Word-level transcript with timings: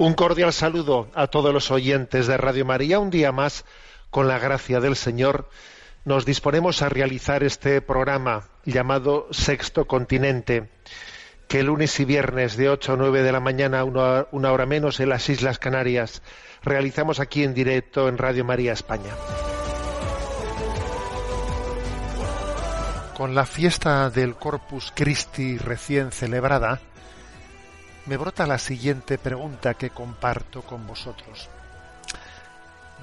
Un 0.00 0.14
cordial 0.14 0.54
saludo 0.54 1.10
a 1.14 1.26
todos 1.26 1.52
los 1.52 1.70
oyentes 1.70 2.26
de 2.26 2.38
Radio 2.38 2.64
María. 2.64 2.98
Un 2.98 3.10
día 3.10 3.32
más, 3.32 3.66
con 4.08 4.28
la 4.28 4.38
gracia 4.38 4.80
del 4.80 4.96
Señor, 4.96 5.50
nos 6.06 6.24
disponemos 6.24 6.80
a 6.80 6.88
realizar 6.88 7.44
este 7.44 7.82
programa 7.82 8.48
llamado 8.64 9.28
Sexto 9.30 9.84
Continente, 9.84 10.70
que 11.48 11.62
lunes 11.62 12.00
y 12.00 12.06
viernes 12.06 12.56
de 12.56 12.70
8 12.70 12.94
a 12.94 12.96
9 12.96 13.22
de 13.22 13.30
la 13.30 13.40
mañana, 13.40 13.84
una, 13.84 14.26
una 14.30 14.52
hora 14.52 14.64
menos, 14.64 15.00
en 15.00 15.10
las 15.10 15.28
Islas 15.28 15.58
Canarias, 15.58 16.22
realizamos 16.62 17.20
aquí 17.20 17.44
en 17.44 17.52
directo 17.52 18.08
en 18.08 18.16
Radio 18.16 18.46
María 18.46 18.72
España. 18.72 19.12
Con 23.18 23.34
la 23.34 23.44
fiesta 23.44 24.08
del 24.08 24.34
Corpus 24.36 24.94
Christi 24.96 25.58
recién 25.58 26.10
celebrada, 26.10 26.80
me 28.10 28.16
brota 28.16 28.44
la 28.44 28.58
siguiente 28.58 29.18
pregunta 29.18 29.74
que 29.74 29.90
comparto 29.90 30.62
con 30.62 30.84
vosotros. 30.84 31.48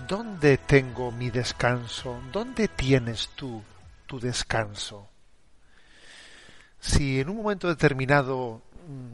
¿Dónde 0.06 0.58
tengo 0.58 1.14
mi 1.14 1.30
descanso? 1.30 2.20
¿Dónde 2.34 2.68
tienes 2.68 3.30
tú 3.30 3.64
tu 4.06 4.20
descanso? 4.20 5.08
Si 6.82 7.22
en 7.22 7.30
un 7.30 7.38
momento 7.38 7.70
determinado 7.70 8.62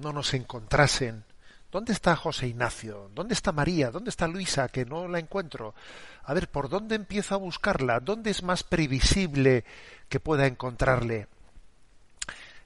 no 0.02 0.12
nos 0.12 0.34
encontrasen, 0.34 1.26
¿dónde 1.72 1.94
está 1.94 2.16
José 2.16 2.48
Ignacio? 2.48 3.12
¿Dónde 3.14 3.36
está 3.36 3.52
María? 3.52 3.92
¿Dónde 3.92 4.09
está 4.09 4.28
Luisa? 4.28 4.70
Que 4.70 4.86
no 4.86 5.08
la 5.08 5.20
encuentro. 5.20 5.76
A 6.24 6.34
ver, 6.34 6.50
¿por 6.50 6.70
dónde 6.70 6.96
empiezo 6.96 7.36
a 7.36 7.38
buscarla? 7.38 8.00
¿Dónde 8.00 8.32
es 8.32 8.42
más 8.42 8.64
previsible 8.64 9.64
que 10.09 10.20
pueda 10.20 10.48
encontrarle? 10.48 11.28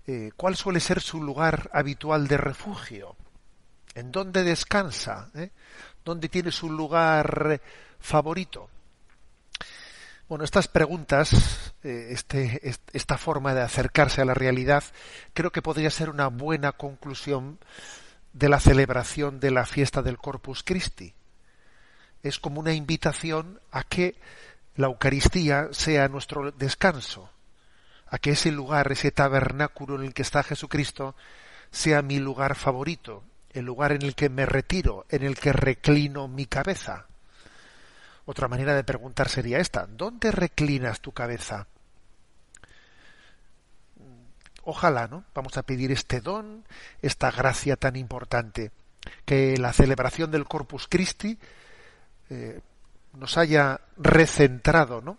Eh, 0.08 0.32
¿Cuál 0.38 0.56
suele 0.56 0.80
ser 0.80 1.02
su 1.02 1.22
lugar 1.22 1.70
habitual 1.74 2.28
de 2.28 2.38
refugio? 2.38 3.16
¿En 3.94 4.12
dónde 4.12 4.44
descansa? 4.44 5.30
¿Eh? 5.36 5.52
¿Dónde 6.06 6.30
tiene 6.30 6.52
su 6.52 6.70
lugar 6.72 7.60
favorito? 8.00 8.70
Bueno, 10.30 10.44
estas 10.44 10.68
preguntas, 10.68 11.74
eh, 11.84 12.08
este, 12.12 12.68
est- 12.68 12.90
esta 12.94 13.18
forma 13.18 13.54
de 13.54 13.62
acercarse 13.62 14.22
a 14.22 14.26
la 14.26 14.34
realidad, 14.34 14.84
creo 15.34 15.52
que 15.52 15.62
podría 15.62 15.90
ser 15.90 16.10
una 16.10 16.28
buena 16.28 16.74
conclusión 16.74 17.60
de 18.34 18.50
la 18.50 18.60
celebración 18.60 19.40
de 19.40 19.52
la 19.52 19.66
fiesta 19.66 20.02
del 20.02 20.18
Corpus 20.18 20.64
Christi. 20.64 21.14
Es 22.24 22.40
como 22.40 22.60
una 22.60 22.74
invitación 22.74 23.60
a 23.72 23.84
que 23.84 24.16
la 24.76 24.88
Eucaristía 24.88 25.70
sea 25.72 26.08
nuestro 26.08 26.52
descanso, 26.52 27.30
a 28.10 28.18
que 28.20 28.32
ese 28.32 28.52
lugar, 28.52 28.92
ese 28.92 29.12
tabernáculo 29.12 29.96
en 29.96 30.04
el 30.04 30.14
que 30.14 30.22
está 30.22 30.44
Jesucristo, 30.44 31.16
sea 31.72 32.02
mi 32.02 32.20
lugar 32.20 32.56
favorito, 32.56 33.24
el 33.52 33.66
lugar 33.66 33.92
en 33.92 34.02
el 34.02 34.16
que 34.16 34.30
me 34.30 34.46
retiro, 34.46 35.06
en 35.10 35.24
el 35.24 35.38
que 35.38 35.54
reclino 35.54 36.28
mi 36.28 36.46
cabeza. 36.46 37.08
Otra 38.26 38.48
manera 38.48 38.76
de 38.76 38.84
preguntar 38.84 39.30
sería 39.30 39.60
esta, 39.60 39.88
¿dónde 39.88 40.32
reclinas 40.32 41.00
tu 41.02 41.12
cabeza? 41.12 41.68
Ojalá, 44.64 45.08
¿no? 45.08 45.24
Vamos 45.34 45.58
a 45.58 45.64
pedir 45.64 45.92
este 45.94 46.20
don, 46.20 46.66
esta 47.02 47.32
gracia 47.32 47.78
tan 47.78 47.96
importante, 47.96 48.72
que 49.26 49.58
la 49.58 49.72
celebración 49.72 50.30
del 50.30 50.46
Corpus 50.46 50.88
Christi 50.90 51.40
eh, 52.30 52.60
nos 53.14 53.38
haya 53.38 53.80
recentrado, 53.96 55.02
¿no? 55.02 55.18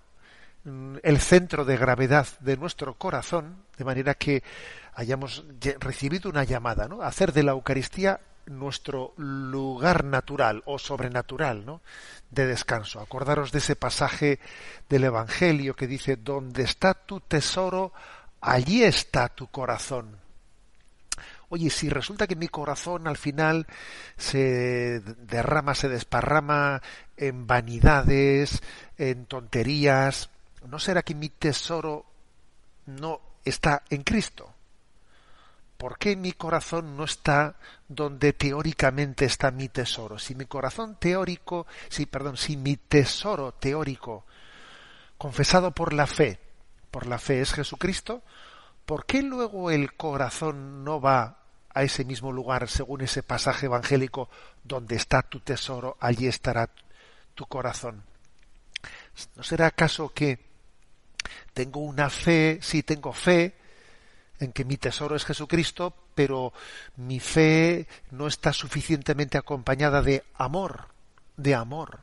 El 1.03 1.19
centro 1.19 1.65
de 1.65 1.77
gravedad 1.77 2.27
de 2.41 2.57
nuestro 2.57 2.95
corazón, 2.95 3.65
de 3.77 3.85
manera 3.85 4.15
que 4.15 4.43
hayamos 4.95 5.45
recibido 5.79 6.29
una 6.31 6.45
llamada, 6.45 6.89
¿no? 6.89 7.03
Hacer 7.03 7.33
de 7.33 7.43
la 7.43 7.53
Eucaristía 7.53 8.21
nuestro 8.47 9.13
lugar 9.17 10.05
natural 10.05 10.63
o 10.67 10.79
sobrenatural, 10.79 11.65
¿no? 11.65 11.81
De 12.31 12.47
descanso. 12.47 13.01
Acordaros 13.01 13.53
de 13.53 13.59
ese 13.59 13.77
pasaje 13.77 14.41
del 14.89 15.05
Evangelio 15.05 15.77
que 15.77 15.87
dice, 15.87 16.17
donde 16.17 16.63
está 16.63 16.95
tu 16.95 17.21
tesoro, 17.21 17.93
allí 18.41 18.85
está 18.85 19.29
tu 19.29 19.47
corazón. 19.49 20.17
Oye, 21.51 21.71
si 21.71 21.89
resulta 21.89 22.27
que 22.27 22.37
mi 22.37 22.49
corazón 22.49 23.07
al 23.07 23.17
final 23.17 23.67
se 24.17 25.01
derrama, 25.01 25.75
se 25.75 25.89
desparrama 25.89 26.83
en 27.17 27.47
vanidades, 27.47 28.63
en 28.99 29.25
tonterías, 29.25 30.29
¿no 30.67 30.79
será 30.79 31.03
que 31.03 31.15
mi 31.15 31.29
tesoro 31.29 32.07
no 32.87 33.21
está 33.45 33.83
en 33.91 34.03
Cristo? 34.03 34.55
¿Por 35.79 35.97
qué 35.97 36.17
mi 36.17 36.33
corazón 36.33 36.97
no 36.97 37.05
está 37.05 37.55
donde 37.87 38.33
teóricamente 38.33 39.25
está 39.25 39.53
mi 39.53 39.69
tesoro? 39.69 40.19
Si 40.19 40.35
mi 40.35 40.45
corazón 40.45 40.97
teórico, 40.97 41.69
sí, 41.89 42.05
perdón, 42.07 42.37
si 42.37 42.57
mi 42.57 42.77
tesoro 42.77 43.53
teórico, 43.53 44.27
confesado 45.17 45.71
por 45.71 45.93
la 45.93 46.09
fe, 46.09 46.41
por 46.91 47.07
la 47.07 47.21
fe 47.21 47.41
es 47.41 47.53
Jesucristo, 47.53 48.23
¿por 48.87 49.07
qué 49.07 49.23
luego 49.23 49.71
el 49.71 49.95
corazón 49.95 50.83
no 50.83 51.01
va 51.01 51.39
a 51.73 51.83
ese 51.85 52.05
mismo 52.05 52.33
lugar, 52.33 52.69
según 52.69 53.03
ese 53.03 53.23
pasaje 53.23 53.67
evangélico, 53.67 54.29
donde 54.65 54.97
está 54.97 55.23
tu 55.23 55.39
tesoro, 55.39 55.97
allí 56.01 56.27
estará 56.27 56.69
tu 57.37 57.47
corazón? 57.47 58.03
¿No 59.37 59.45
será 59.45 59.67
acaso 59.67 60.09
que 60.09 60.48
tengo 61.59 61.81
una 61.81 62.09
fe, 62.09 62.61
sí 62.63 62.85
tengo 62.85 63.13
fe, 63.13 63.53
en 64.39 64.53
que 64.53 64.65
mi 64.65 64.77
tesoro 64.77 65.17
es 65.17 65.25
Jesucristo, 65.25 65.93
pero 66.15 66.53
mi 66.99 67.19
fe 67.19 67.89
no 68.13 68.29
está 68.29 68.53
suficientemente 68.53 69.39
acompañada 69.39 70.01
de 70.01 70.23
amor, 70.35 70.87
de 71.37 71.57
amor. 71.57 71.99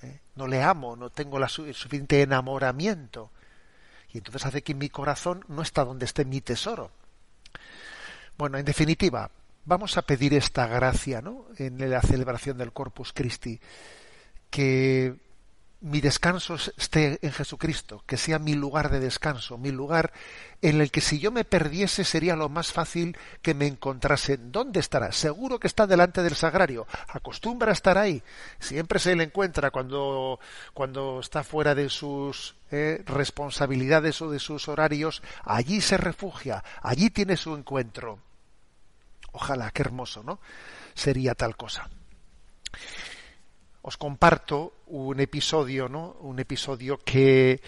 ¿Eh? 0.00 0.20
No 0.34 0.46
le 0.46 0.62
amo, 0.62 0.96
no 0.96 1.10
tengo 1.10 1.36
el 1.36 1.46
suficiente 1.46 2.22
enamoramiento. 2.22 3.32
Y 4.14 4.16
entonces 4.16 4.46
hace 4.46 4.62
que 4.62 4.72
mi 4.72 4.88
corazón 4.88 5.44
no 5.48 5.60
está 5.60 5.84
donde 5.84 6.06
esté 6.06 6.24
mi 6.24 6.40
tesoro. 6.40 6.90
Bueno, 8.38 8.56
en 8.56 8.64
definitiva, 8.64 9.30
vamos 9.66 9.98
a 9.98 10.02
pedir 10.02 10.32
esta 10.32 10.66
gracia, 10.66 11.20
¿no? 11.20 11.44
En 11.58 11.90
la 11.90 12.00
celebración 12.00 12.56
del 12.56 12.72
Corpus 12.72 13.12
Christi, 13.12 13.60
que 14.48 15.27
mi 15.80 16.00
descanso 16.00 16.56
esté 16.56 17.20
en 17.22 17.32
Jesucristo, 17.32 18.02
que 18.04 18.16
sea 18.16 18.40
mi 18.40 18.54
lugar 18.54 18.90
de 18.90 18.98
descanso, 18.98 19.58
mi 19.58 19.70
lugar 19.70 20.12
en 20.60 20.80
el 20.80 20.90
que 20.90 21.00
si 21.00 21.20
yo 21.20 21.30
me 21.30 21.44
perdiese 21.44 22.02
sería 22.02 22.34
lo 22.34 22.48
más 22.48 22.72
fácil 22.72 23.16
que 23.42 23.54
me 23.54 23.68
encontrase. 23.68 24.38
¿Dónde 24.38 24.80
estará? 24.80 25.12
Seguro 25.12 25.60
que 25.60 25.68
está 25.68 25.86
delante 25.86 26.22
del 26.22 26.34
sagrario. 26.34 26.86
Acostumbra 27.06 27.70
a 27.70 27.74
estar 27.74 27.96
ahí. 27.96 28.22
Siempre 28.58 28.98
se 28.98 29.14
le 29.14 29.22
encuentra 29.22 29.70
cuando, 29.70 30.40
cuando 30.74 31.20
está 31.20 31.44
fuera 31.44 31.76
de 31.76 31.88
sus 31.88 32.56
eh, 32.72 33.02
responsabilidades 33.06 34.20
o 34.20 34.30
de 34.30 34.40
sus 34.40 34.66
horarios. 34.68 35.22
Allí 35.44 35.80
se 35.80 35.96
refugia, 35.96 36.64
allí 36.82 37.10
tiene 37.10 37.36
su 37.36 37.54
encuentro. 37.54 38.18
Ojalá, 39.30 39.70
qué 39.70 39.82
hermoso, 39.82 40.24
¿no? 40.24 40.40
Sería 40.94 41.36
tal 41.36 41.56
cosa 41.56 41.88
os 43.82 43.96
comparto 43.96 44.72
un 44.86 45.20
episodio, 45.20 45.88
¿no? 45.88 46.16
Un 46.20 46.40
episodio 46.40 46.98
que, 46.98 47.60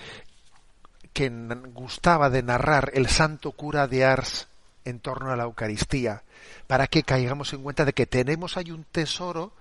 que 1.12 1.30
gustaba 1.72 2.30
de 2.30 2.42
narrar 2.42 2.90
el 2.94 3.08
santo 3.08 3.52
cura 3.52 3.86
de 3.86 4.04
Ars 4.04 4.48
en 4.84 5.00
torno 5.00 5.30
a 5.30 5.36
la 5.36 5.44
Eucaristía, 5.44 6.22
para 6.66 6.86
que 6.86 7.02
caigamos 7.02 7.52
en 7.52 7.62
cuenta 7.62 7.84
de 7.84 7.92
que 7.92 8.06
tenemos 8.06 8.56
ahí 8.56 8.70
un 8.70 8.84
tesoro, 8.84 9.52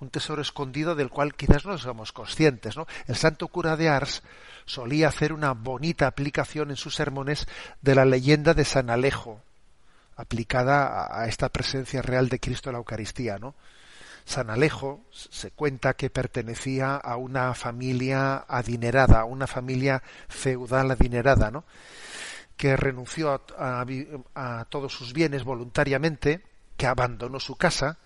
un 0.00 0.10
tesoro 0.10 0.42
escondido 0.42 0.94
del 0.94 1.10
cual 1.10 1.34
quizás 1.34 1.64
no 1.66 1.76
somos 1.78 2.12
conscientes, 2.12 2.76
¿no? 2.76 2.86
El 3.06 3.16
santo 3.16 3.48
cura 3.48 3.76
de 3.76 3.88
Ars 3.88 4.22
solía 4.66 5.08
hacer 5.08 5.32
una 5.32 5.52
bonita 5.52 6.06
aplicación 6.06 6.70
en 6.70 6.76
sus 6.76 6.94
sermones 6.94 7.46
de 7.82 7.94
la 7.94 8.04
leyenda 8.04 8.54
de 8.54 8.64
San 8.64 8.90
Alejo, 8.90 9.40
aplicada 10.16 11.08
a 11.10 11.26
esta 11.26 11.48
presencia 11.48 12.02
real 12.02 12.28
de 12.28 12.40
Cristo 12.40 12.70
en 12.70 12.74
la 12.74 12.78
Eucaristía, 12.78 13.38
¿no? 13.38 13.54
San 14.30 14.48
Alejo 14.48 15.00
se 15.10 15.50
cuenta 15.50 15.94
que 15.94 16.08
pertenecía 16.08 16.94
a 16.94 17.16
una 17.16 17.52
familia 17.52 18.44
adinerada, 18.46 19.24
una 19.24 19.48
familia 19.48 20.04
feudal 20.28 20.92
adinerada, 20.92 21.50
¿no? 21.50 21.64
que 22.56 22.76
renunció 22.76 23.42
a, 23.58 24.66
todos 24.68 24.92
sus 24.92 25.12
bienes 25.14 25.42
voluntariamente, 25.42 26.42
que 26.76 26.86
abandonó 26.86 27.40
su 27.40 27.56
casa 27.56 27.98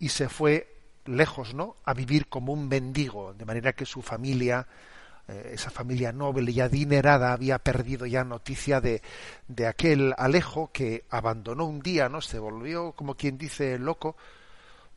y 0.00 0.08
se 0.08 0.28
fue 0.28 0.66
lejos, 1.04 1.54
¿no? 1.54 1.76
A 1.84 1.94
vivir 1.94 2.26
como 2.26 2.52
un 2.52 2.66
mendigo, 2.66 3.32
de 3.32 3.44
manera 3.44 3.72
que 3.72 3.86
su 3.86 4.02
familia, 4.02 4.66
eh, 5.28 5.52
esa 5.52 5.70
familia 5.70 6.10
noble 6.10 6.50
y 6.50 6.60
adinerada, 6.60 7.32
había 7.32 7.60
perdido 7.60 8.04
ya 8.04 8.24
noticia 8.24 8.80
de, 8.80 9.00
de 9.46 9.68
aquel 9.68 10.12
Alejo 10.18 10.72
que 10.72 11.04
abandonó 11.08 11.66
un 11.66 11.78
día, 11.82 12.08
¿no? 12.08 12.20
Se 12.20 12.40
volvió, 12.40 12.92
como 12.92 13.14
quien 13.14 13.38
dice, 13.38 13.78
loco, 13.78 14.16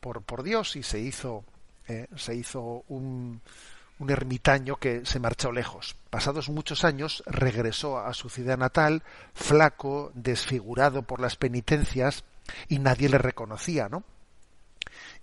por, 0.00 0.42
Dios 0.42 0.76
y 0.76 0.82
se 0.82 0.98
hizo, 0.98 1.44
eh, 1.88 2.06
se 2.16 2.34
hizo 2.34 2.84
un, 2.88 3.40
un 4.00 4.10
ermitaño 4.10 4.76
que 4.76 5.04
se 5.04 5.20
marchó 5.20 5.52
lejos. 5.52 5.94
Pasados 6.08 6.48
muchos 6.48 6.84
años 6.84 7.22
regresó 7.26 7.98
a 7.98 8.12
su 8.14 8.30
ciudad 8.30 8.58
natal, 8.58 9.02
flaco, 9.34 10.10
desfigurado 10.14 11.02
por 11.02 11.20
las 11.20 11.36
penitencias, 11.36 12.24
y 12.68 12.78
nadie 12.78 13.08
le 13.08 13.18
reconocía, 13.18 13.88
¿no? 13.88 14.02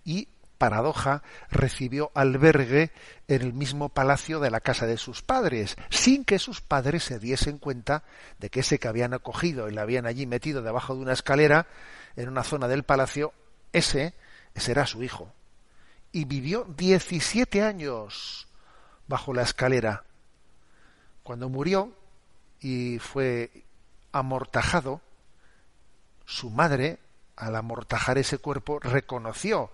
Y, 0.05 0.27
paradoja, 0.57 1.23
recibió 1.49 2.11
albergue 2.13 2.91
en 3.27 3.41
el 3.41 3.53
mismo 3.53 3.89
palacio 3.89 4.39
de 4.39 4.51
la 4.51 4.61
casa 4.61 4.85
de 4.85 4.97
sus 4.97 5.21
padres, 5.21 5.75
sin 5.89 6.23
que 6.23 6.39
sus 6.39 6.61
padres 6.61 7.03
se 7.03 7.19
diesen 7.19 7.57
cuenta 7.57 8.03
de 8.39 8.49
que 8.49 8.61
ese 8.61 8.79
que 8.79 8.87
habían 8.87 9.13
acogido 9.13 9.69
y 9.69 9.73
le 9.73 9.81
habían 9.81 10.05
allí 10.05 10.25
metido 10.25 10.61
debajo 10.61 10.95
de 10.95 11.01
una 11.01 11.13
escalera, 11.13 11.67
en 12.15 12.29
una 12.29 12.43
zona 12.43 12.67
del 12.67 12.83
palacio, 12.83 13.33
ese 13.73 14.13
será 14.59 14.85
su 14.85 15.03
hijo. 15.03 15.31
Y 16.11 16.25
vivió 16.25 16.65
17 16.77 17.61
años 17.61 18.47
bajo 19.07 19.33
la 19.33 19.43
escalera. 19.43 20.03
Cuando 21.23 21.49
murió 21.49 21.93
y 22.59 22.99
fue 22.99 23.65
amortajado, 24.11 25.01
su 26.25 26.49
madre, 26.49 26.99
al 27.35 27.55
amortajar 27.55 28.17
ese 28.17 28.37
cuerpo, 28.37 28.79
reconoció, 28.79 29.71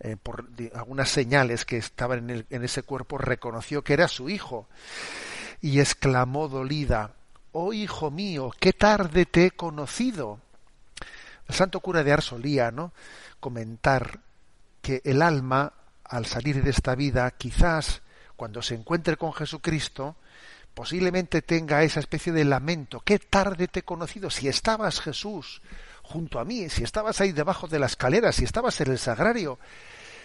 eh, 0.00 0.16
por 0.16 0.48
algunas 0.74 1.08
señales 1.08 1.64
que 1.64 1.76
estaban 1.76 2.30
en 2.48 2.64
ese 2.64 2.82
cuerpo, 2.82 3.18
reconoció 3.18 3.82
que 3.82 3.92
era 3.92 4.08
su 4.08 4.28
hijo. 4.28 4.68
Y 5.60 5.80
exclamó 5.80 6.48
dolida, 6.48 7.14
Oh 7.52 7.74
hijo 7.74 8.10
mío, 8.10 8.50
qué 8.58 8.72
tarde 8.72 9.26
te 9.26 9.46
he 9.46 9.50
conocido. 9.50 10.40
El 11.52 11.58
santo 11.58 11.80
cura 11.80 12.02
de 12.02 12.14
Arsolía, 12.14 12.70
¿no? 12.70 12.94
comentar 13.38 14.20
que 14.80 15.02
el 15.04 15.20
alma, 15.20 15.74
al 16.02 16.24
salir 16.24 16.64
de 16.64 16.70
esta 16.70 16.94
vida, 16.94 17.30
quizás 17.32 18.00
cuando 18.36 18.62
se 18.62 18.74
encuentre 18.74 19.18
con 19.18 19.34
Jesucristo, 19.34 20.16
posiblemente 20.72 21.42
tenga 21.42 21.82
esa 21.82 22.00
especie 22.00 22.32
de 22.32 22.46
lamento. 22.46 23.00
Qué 23.00 23.18
tarde 23.18 23.68
te 23.68 23.80
he 23.80 23.82
conocido. 23.82 24.30
Si 24.30 24.48
estabas 24.48 25.02
Jesús 25.02 25.60
junto 26.02 26.40
a 26.40 26.46
mí, 26.46 26.70
si 26.70 26.84
estabas 26.84 27.20
ahí 27.20 27.32
debajo 27.32 27.68
de 27.68 27.80
la 27.80 27.86
escalera, 27.86 28.32
si 28.32 28.44
estabas 28.44 28.80
en 28.80 28.90
el 28.90 28.98
sagrario, 28.98 29.58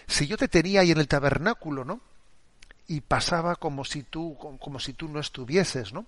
si 0.06 0.26
yo 0.26 0.38
te 0.38 0.48
tenía 0.48 0.80
ahí 0.80 0.92
en 0.92 0.98
el 0.98 1.08
tabernáculo, 1.08 1.84
¿no? 1.84 2.00
Y 2.86 3.02
pasaba 3.02 3.56
como 3.56 3.84
si 3.84 4.02
tú, 4.02 4.34
como 4.38 4.80
si 4.80 4.94
tú 4.94 5.10
no 5.10 5.20
estuvieses, 5.20 5.92
¿no? 5.92 6.06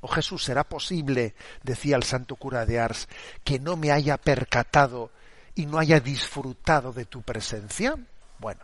Oh 0.00 0.08
Jesús, 0.08 0.44
¿será 0.44 0.64
posible, 0.64 1.34
decía 1.62 1.96
el 1.96 2.04
santo 2.04 2.36
cura 2.36 2.64
de 2.64 2.78
Ars, 2.78 3.08
que 3.42 3.58
no 3.58 3.76
me 3.76 3.90
haya 3.90 4.16
percatado 4.16 5.10
y 5.54 5.66
no 5.66 5.78
haya 5.78 5.98
disfrutado 5.98 6.92
de 6.92 7.04
tu 7.04 7.22
presencia? 7.22 7.96
Bueno, 8.38 8.60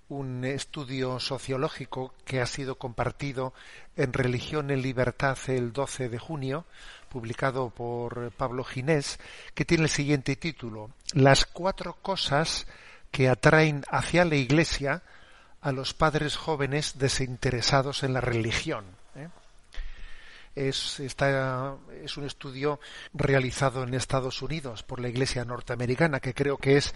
un 0.09 0.43
estudio 0.43 1.19
sociológico 1.19 2.13
que 2.25 2.41
ha 2.41 2.45
sido 2.45 2.75
compartido 2.75 3.53
en 3.95 4.13
Religión 4.13 4.71
en 4.71 4.81
Libertad 4.81 5.37
el 5.47 5.71
12 5.71 6.09
de 6.09 6.19
junio, 6.19 6.65
publicado 7.09 7.69
por 7.69 8.31
Pablo 8.31 8.63
Ginés, 8.63 9.19
que 9.53 9.65
tiene 9.65 9.83
el 9.83 9.89
siguiente 9.89 10.35
título, 10.35 10.91
Las 11.13 11.45
cuatro 11.45 11.97
cosas 12.01 12.65
que 13.11 13.29
atraen 13.29 13.83
hacia 13.89 14.25
la 14.25 14.35
Iglesia 14.35 15.03
a 15.61 15.71
los 15.71 15.93
padres 15.93 16.37
jóvenes 16.37 16.97
desinteresados 16.97 18.03
en 18.03 18.13
la 18.13 18.21
religión 18.21 18.85
es, 20.55 20.99
es 20.99 22.17
un 22.17 22.25
estudio 22.25 22.79
realizado 23.13 23.83
en 23.83 23.93
Estados 23.93 24.41
Unidos 24.41 24.83
por 24.83 24.99
la 24.99 25.09
Iglesia 25.09 25.45
norteamericana, 25.45 26.19
que 26.19 26.33
creo 26.33 26.57
que 26.57 26.77
es 26.77 26.93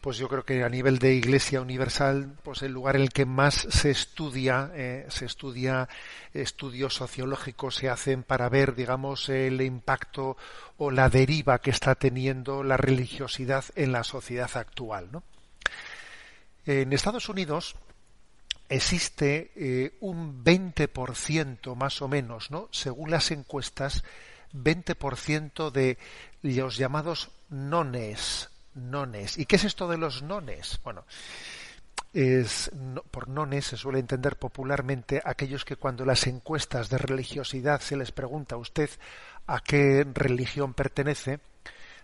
pues 0.00 0.16
yo 0.16 0.28
creo 0.28 0.44
que 0.44 0.62
a 0.62 0.68
nivel 0.68 1.00
de 1.00 1.14
Iglesia 1.14 1.60
Universal, 1.60 2.36
pues 2.44 2.62
el 2.62 2.70
lugar 2.70 2.94
en 2.94 3.02
el 3.02 3.08
que 3.08 3.26
más 3.26 3.66
se 3.68 3.90
estudia, 3.90 4.70
eh, 4.72 5.04
se 5.08 5.24
estudia 5.24 5.88
estudios 6.32 6.94
sociológicos 6.94 7.74
se 7.74 7.88
hacen 7.88 8.22
para 8.22 8.48
ver, 8.48 8.76
digamos, 8.76 9.28
el 9.28 9.60
impacto 9.60 10.36
o 10.76 10.92
la 10.92 11.10
deriva 11.10 11.58
que 11.58 11.70
está 11.70 11.96
teniendo 11.96 12.62
la 12.62 12.76
religiosidad 12.76 13.64
en 13.74 13.90
la 13.90 14.04
sociedad 14.04 14.50
actual, 14.54 15.08
¿no? 15.10 15.24
En 16.68 16.92
Estados 16.92 17.30
Unidos, 17.30 17.76
existe 18.68 19.52
eh, 19.56 19.96
un 20.00 20.44
20% 20.44 21.74
más 21.74 22.02
o 22.02 22.08
menos, 22.08 22.50
¿no? 22.50 22.68
Según 22.72 23.10
las 23.10 23.30
encuestas, 23.30 24.04
20% 24.52 25.70
de 25.70 25.96
los 26.42 26.76
llamados 26.76 27.30
nones, 27.48 28.50
nones. 28.74 29.38
¿Y 29.38 29.46
qué 29.46 29.56
es 29.56 29.64
esto 29.64 29.88
de 29.88 29.96
los 29.96 30.20
nones? 30.20 30.78
Bueno, 30.84 31.06
es 32.12 32.70
por 33.10 33.28
nones 33.28 33.64
se 33.64 33.78
suele 33.78 33.98
entender 33.98 34.36
popularmente 34.36 35.22
aquellos 35.24 35.64
que 35.64 35.76
cuando 35.76 36.04
las 36.04 36.26
encuestas 36.26 36.90
de 36.90 36.98
religiosidad 36.98 37.80
se 37.80 37.96
les 37.96 38.12
pregunta 38.12 38.56
a 38.56 38.58
usted 38.58 38.90
a 39.46 39.60
qué 39.60 40.06
religión 40.12 40.74
pertenece, 40.74 41.40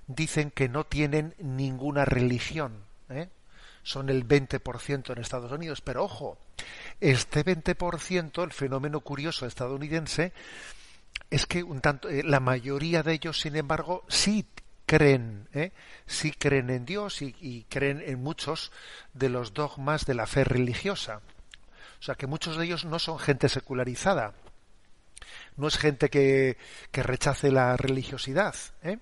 dicen 0.06 0.50
que 0.50 0.71
no 0.71 0.85
tienen 0.85 1.35
ninguna 1.38 2.06
religión. 2.06 2.73
¿eh? 3.11 3.28
Son 3.84 4.08
el 4.08 4.26
20% 4.26 5.12
en 5.12 5.18
Estados 5.18 5.52
Unidos, 5.52 5.80
pero 5.80 6.02
ojo, 6.02 6.38
este 7.00 7.44
20%, 7.44 8.42
el 8.42 8.52
fenómeno 8.52 9.00
curioso 9.00 9.46
estadounidense, 9.46 10.32
es 11.30 11.46
que 11.46 11.62
un 11.62 11.80
tanto, 11.80 12.08
eh, 12.08 12.22
la 12.24 12.40
mayoría 12.40 13.02
de 13.02 13.12
ellos, 13.12 13.40
sin 13.40 13.54
embargo, 13.56 14.04
sí 14.08 14.46
creen, 14.86 15.48
¿eh? 15.52 15.72
sí 16.06 16.32
creen 16.32 16.70
en 16.70 16.84
Dios 16.84 17.22
y, 17.22 17.66
creen 17.68 18.02
en 18.04 18.22
muchos 18.22 18.72
de 19.12 19.28
los 19.28 19.54
dogmas 19.54 20.06
de 20.06 20.14
la 20.14 20.26
fe 20.26 20.44
religiosa. 20.44 21.20
O 21.98 22.02
sea 22.02 22.14
que 22.14 22.26
muchos 22.26 22.56
de 22.56 22.64
ellos 22.66 22.84
no 22.84 22.98
son 22.98 23.18
gente 23.18 23.48
secularizada, 23.48 24.34
no 25.56 25.68
es 25.68 25.78
gente 25.78 26.10
que, 26.10 26.58
que 26.90 27.02
rechace 27.02 27.50
la 27.50 27.76
religiosidad. 27.76 28.54
¿eh? 28.82 28.98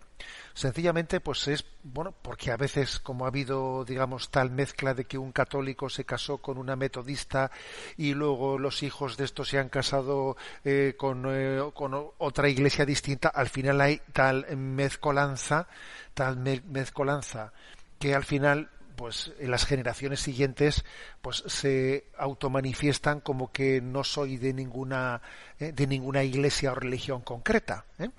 Sencillamente, 0.54 1.21
pues 1.21 1.49
es, 1.49 1.64
bueno, 1.82 2.12
porque 2.23 2.50
a 2.50 2.56
veces, 2.56 3.00
como 3.00 3.25
ha 3.25 3.28
habido, 3.28 3.85
digamos, 3.85 4.30
tal 4.30 4.50
mezcla 4.50 4.94
de 4.94 5.04
que 5.04 5.18
un 5.18 5.32
católico 5.32 5.88
se 5.88 6.04
casó 6.04 6.38
con 6.38 6.59
una 6.59 6.76
metodista 6.76 7.50
y 7.97 8.14
luego 8.14 8.59
los 8.59 8.82
hijos 8.82 9.16
de 9.16 9.25
estos 9.25 9.49
se 9.49 9.59
han 9.59 9.68
casado 9.68 10.37
eh, 10.64 10.94
con, 10.97 11.25
eh, 11.28 11.62
con, 11.75 11.92
otra 12.18 12.49
iglesia 12.49 12.85
distinta, 12.85 13.28
al 13.28 13.49
final 13.49 13.80
hay 13.80 14.00
tal 14.12 14.56
mezcolanza, 14.56 15.68
tal 16.14 16.37
mezcolanza, 16.37 17.52
que 17.99 18.14
al 18.14 18.25
final 18.25 18.71
pues 18.97 19.32
en 19.38 19.50
las 19.50 19.64
generaciones 19.64 20.21
siguientes 20.21 20.85
pues 21.23 21.42
se 21.47 22.06
automanifiestan 22.18 23.21
como 23.21 23.50
que 23.50 23.80
no 23.80 24.04
soy 24.04 24.37
de 24.37 24.52
ninguna 24.52 25.23
eh, 25.59 25.73
de 25.73 25.87
ninguna 25.87 26.23
iglesia 26.23 26.73
o 26.73 26.75
religión 26.75 27.23
concreta 27.23 27.87
¿eh? 27.99 28.11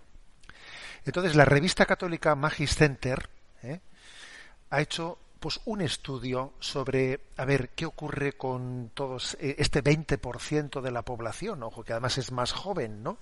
Entonces 1.05 1.35
la 1.35 1.45
revista 1.45 1.85
católica 1.85 2.35
Magis 2.35 2.75
Center 2.75 3.29
¿eh? 3.61 3.79
ha 4.69 4.81
hecho 4.81 5.17
pues 5.43 5.59
un 5.65 5.81
estudio 5.81 6.53
sobre 6.61 7.19
a 7.35 7.43
ver 7.43 7.71
qué 7.71 7.85
ocurre 7.85 8.37
con 8.37 8.91
todos 8.93 9.35
eh, 9.41 9.57
este 9.59 9.83
20% 9.83 10.79
de 10.79 10.89
la 10.89 11.01
población, 11.01 11.63
ojo 11.63 11.83
que 11.83 11.91
además 11.91 12.17
es 12.17 12.31
más 12.31 12.53
joven, 12.53 13.03
¿no? 13.03 13.17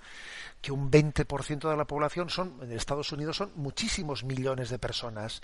Que 0.62 0.72
un 0.72 0.92
20% 0.92 1.68
de 1.68 1.76
la 1.76 1.86
población 1.86 2.30
son 2.30 2.60
en 2.62 2.72
Estados 2.74 3.12
Unidos 3.12 3.38
son 3.38 3.52
muchísimos 3.56 4.24
millones 4.24 4.70
de 4.70 4.78
personas. 4.78 5.42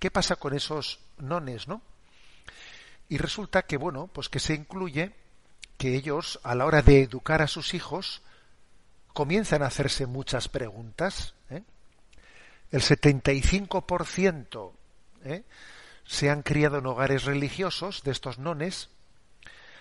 ¿Qué 0.00 0.10
pasa 0.10 0.34
con 0.34 0.52
esos 0.52 0.98
nones, 1.18 1.68
no? 1.68 1.80
Y 3.08 3.18
resulta 3.18 3.62
que 3.62 3.76
bueno, 3.76 4.10
pues 4.12 4.28
que 4.28 4.40
se 4.40 4.54
incluye 4.54 5.12
que 5.78 5.94
ellos 5.94 6.40
a 6.42 6.56
la 6.56 6.66
hora 6.66 6.82
de 6.82 7.02
educar 7.02 7.40
a 7.40 7.46
sus 7.46 7.72
hijos 7.72 8.22
comienzan 9.12 9.62
a 9.62 9.66
hacerse 9.66 10.06
muchas 10.06 10.48
preguntas, 10.48 11.34
¿eh? 11.50 11.62
El 12.76 12.82
75% 12.82 14.72
¿eh? 15.24 15.44
se 16.04 16.28
han 16.28 16.42
criado 16.42 16.78
en 16.78 16.86
hogares 16.86 17.24
religiosos 17.24 18.02
de 18.02 18.10
estos 18.10 18.38
nones. 18.38 18.90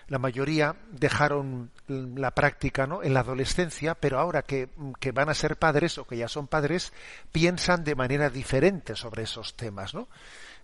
La 0.07 0.17
mayoría 0.17 0.77
dejaron 0.91 1.71
la 1.87 2.31
práctica 2.31 2.87
en 3.03 3.13
la 3.13 3.19
adolescencia, 3.19 3.95
pero 3.95 4.17
ahora 4.17 4.43
que, 4.43 4.69
que, 5.01 5.11
van 5.11 5.27
a 5.27 5.33
ser 5.33 5.57
padres 5.57 5.97
o 5.97 6.05
que 6.07 6.15
ya 6.15 6.29
son 6.29 6.47
padres, 6.47 6.93
piensan 7.33 7.83
de 7.83 7.95
manera 7.95 8.29
diferente 8.29 8.95
sobre 8.95 9.23
esos 9.23 9.57
temas. 9.57 9.93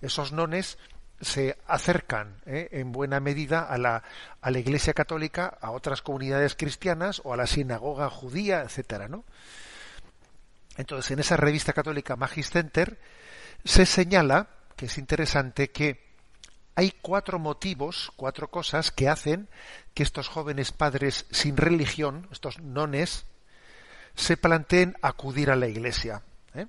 Esos 0.01 0.31
nones 0.31 0.77
se 1.19 1.57
acercan 1.67 2.37
¿eh? 2.45 2.69
en 2.71 2.93
buena 2.93 3.19
medida 3.19 3.61
a 3.61 3.77
la, 3.77 4.03
a 4.39 4.51
la 4.51 4.59
Iglesia 4.59 4.93
Católica, 4.93 5.57
a 5.59 5.71
otras 5.71 6.01
comunidades 6.01 6.55
cristianas 6.55 7.21
o 7.25 7.33
a 7.33 7.37
la 7.37 7.45
sinagoga 7.47 8.09
judía, 8.09 8.61
etcétera, 8.61 9.09
¿no? 9.09 9.25
Entonces, 10.77 11.11
en 11.11 11.19
esa 11.19 11.37
revista 11.37 11.73
católica 11.73 12.15
Magis 12.15 12.49
Center 12.49 12.99
se 13.63 13.85
señala, 13.85 14.47
que 14.75 14.85
es 14.85 14.97
interesante, 14.97 15.69
que 15.69 16.11
hay 16.75 16.93
cuatro 17.01 17.39
motivos, 17.39 18.11
cuatro 18.15 18.49
cosas 18.49 18.91
que 18.91 19.09
hacen 19.09 19.49
que 19.93 20.03
estos 20.03 20.29
jóvenes 20.29 20.71
padres 20.71 21.25
sin 21.31 21.57
religión, 21.57 22.27
estos 22.31 22.59
nones, 22.59 23.25
se 24.15 24.37
planteen 24.37 24.95
acudir 25.01 25.51
a 25.51 25.55
la 25.55 25.67
iglesia. 25.67 26.21
¿eh? 26.55 26.67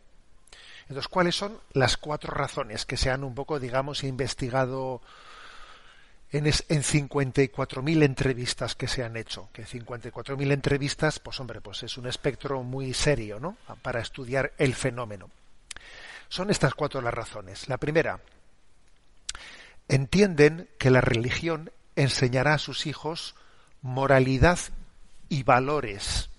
Entonces, 0.83 1.09
¿cuáles 1.09 1.37
son 1.37 1.61
las 1.73 1.97
cuatro 1.97 2.33
razones 2.33 2.85
que 2.85 2.97
se 2.97 3.11
han 3.11 3.25
un 3.25 3.35
poco, 3.35 3.61
digamos, 3.61 4.05
investigado 4.05 5.01
en, 6.33 6.47
en 6.47 6.53
54.000 6.83 8.03
entrevistas 8.03 8.75
que 8.75 8.89
se 8.89 9.05
han 9.05 9.17
hecho, 9.17 9.51
que 9.53 9.65
54.000 9.65 10.53
entrevistas, 10.53 11.21
pues 11.21 11.39
hombre, 11.41 11.61
pues 11.61 11.83
es 11.83 11.99
un 11.99 12.07
espectro 12.07 12.63
muy 12.63 12.95
serio, 12.95 13.39
¿no? 13.39 13.57
Para 13.83 14.01
estudiar 14.01 14.53
el 14.59 14.75
fenómeno. 14.75 15.31
Son 16.29 16.51
estas 16.51 16.75
cuatro 16.75 17.03
las 17.03 17.13
razones. 17.13 17.69
La 17.69 17.77
primera, 17.77 18.21
entienden 19.89 20.71
que 20.79 20.91
la 20.91 21.03
religión 21.03 21.71
enseñará 21.97 22.55
a 22.55 22.59
sus 22.59 22.87
hijos 22.87 23.35
moralidad 23.83 24.59
y 25.29 25.43
valores. 25.43 26.31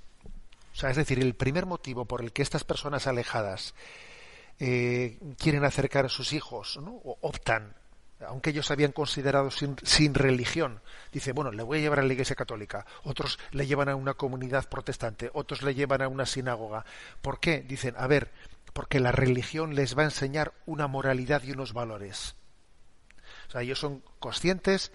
O 0.73 0.75
sea, 0.75 0.89
es 0.89 0.97
decir, 0.97 1.19
el 1.19 1.35
primer 1.35 1.67
motivo 1.67 2.05
por 2.05 2.21
el 2.21 2.31
que 2.31 2.41
estas 2.41 2.63
personas 2.63 3.05
alejadas 3.05 3.75
eh, 4.59 5.19
quieren 5.37 5.65
acercar 5.65 6.05
a 6.05 6.09
sus 6.09 6.33
hijos, 6.33 6.79
¿no? 6.81 6.91
o 7.03 7.17
optan 7.21 7.75
aunque 8.27 8.51
ellos 8.51 8.71
habían 8.71 8.91
considerado 8.91 9.49
sin, 9.51 10.13
religión. 10.13 10.81
Dice, 11.11 11.31
bueno, 11.31 11.51
le 11.51 11.63
voy 11.63 11.77
a 11.77 11.81
llevar 11.81 11.99
a 11.99 12.03
la 12.03 12.13
iglesia 12.13 12.35
católica, 12.35 12.85
otros 13.03 13.39
le 13.51 13.67
llevan 13.67 13.89
a 13.89 13.95
una 13.95 14.13
comunidad 14.13 14.67
protestante, 14.69 15.29
otros 15.33 15.61
le 15.61 15.75
llevan 15.75 16.01
a 16.01 16.07
una 16.07 16.25
sinagoga. 16.25 16.85
¿Por 17.21 17.39
qué? 17.39 17.61
Dicen, 17.61 17.95
a 17.97 18.07
ver, 18.07 18.31
porque 18.73 18.99
la 18.99 19.11
religión 19.11 19.75
les 19.75 19.97
va 19.97 20.01
a 20.03 20.05
enseñar 20.05 20.53
una 20.65 20.87
moralidad 20.87 21.43
y 21.43 21.51
unos 21.51 21.73
valores. 21.73 22.35
O 23.47 23.51
sea, 23.51 23.61
ellos 23.61 23.79
son 23.79 24.03
conscientes 24.19 24.91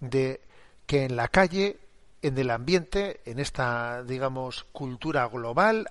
de 0.00 0.40
que 0.86 1.04
en 1.04 1.16
la 1.16 1.28
calle, 1.28 1.78
en 2.22 2.38
el 2.38 2.50
ambiente, 2.50 3.20
en 3.24 3.38
esta, 3.38 4.04
digamos, 4.04 4.64
cultura 4.72 5.26
global, 5.26 5.90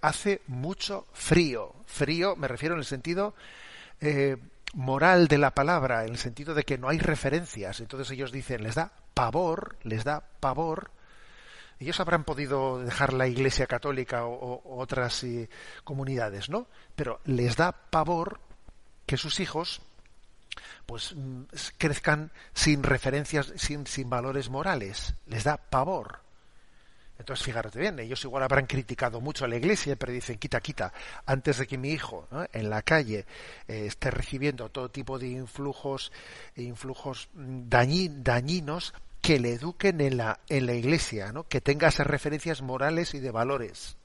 hace 0.00 0.42
mucho 0.46 1.06
frío. 1.12 1.74
Frío, 1.86 2.36
me 2.36 2.48
refiero 2.48 2.74
en 2.74 2.80
el 2.80 2.84
sentido 2.84 3.34
eh, 4.00 4.36
moral 4.72 5.28
de 5.28 5.38
la 5.38 5.52
palabra, 5.52 6.04
en 6.04 6.10
el 6.10 6.18
sentido 6.18 6.54
de 6.54 6.64
que 6.64 6.78
no 6.78 6.88
hay 6.88 6.98
referencias. 6.98 7.80
Entonces 7.80 8.10
ellos 8.10 8.32
dicen, 8.32 8.62
les 8.62 8.74
da 8.74 8.92
pavor, 9.14 9.76
les 9.82 10.04
da 10.04 10.22
pavor. 10.40 10.90
Ellos 11.78 11.98
habrán 12.00 12.24
podido 12.24 12.78
dejar 12.78 13.12
la 13.12 13.26
Iglesia 13.26 13.66
Católica 13.66 14.24
o, 14.24 14.62
otras 14.78 15.24
eh, 15.24 15.50
comunidades, 15.84 16.48
¿no? 16.48 16.68
Pero 16.94 17.20
les 17.24 17.56
da 17.56 17.72
pavor 17.72 18.40
que 19.06 19.16
sus 19.16 19.40
hijos 19.40 19.82
pues 20.86 21.14
mm, 21.14 21.44
crezcan 21.78 22.30
sin 22.54 22.82
referencias, 22.82 23.52
sin, 23.56 23.86
sin 23.86 24.10
valores 24.10 24.48
morales. 24.48 25.14
Les 25.26 25.44
da 25.44 25.56
pavor. 25.56 26.20
Entonces, 27.22 27.46
fíjate 27.46 27.78
bien, 27.78 28.00
ellos 28.00 28.24
igual 28.24 28.42
habrán 28.42 28.66
criticado 28.66 29.20
mucho 29.20 29.44
a 29.44 29.48
la 29.48 29.54
iglesia, 29.54 29.94
pero 29.94 30.10
dicen, 30.10 30.38
quita, 30.38 30.60
quita, 30.60 30.92
antes 31.24 31.58
de 31.58 31.68
que 31.68 31.78
mi 31.78 31.90
hijo 31.90 32.26
en 32.52 32.68
la 32.68 32.82
calle 32.82 33.26
eh, 33.68 33.84
esté 33.86 34.10
recibiendo 34.10 34.70
todo 34.70 34.90
tipo 34.90 35.20
de 35.20 35.28
influjos, 35.28 36.10
influjos 36.56 37.28
dañinos, 37.32 38.92
que 39.20 39.38
le 39.38 39.52
eduquen 39.52 40.00
en 40.00 40.16
la, 40.16 40.40
en 40.48 40.66
la 40.66 40.74
iglesia, 40.74 41.30
¿no? 41.30 41.44
que 41.44 41.60
tenga 41.60 41.86
esas 41.86 42.08
referencias 42.08 42.60
morales 42.60 43.14
y 43.14 43.20
de 43.20 43.30
valores. 43.30 43.96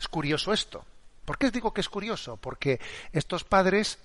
Es 0.00 0.08
curioso 0.08 0.52
esto. 0.52 0.84
¿Por 1.24 1.38
qué 1.38 1.52
digo 1.52 1.72
que 1.72 1.82
es 1.82 1.88
curioso? 1.88 2.36
Porque 2.36 2.80
estos 3.12 3.44
padres, 3.44 4.00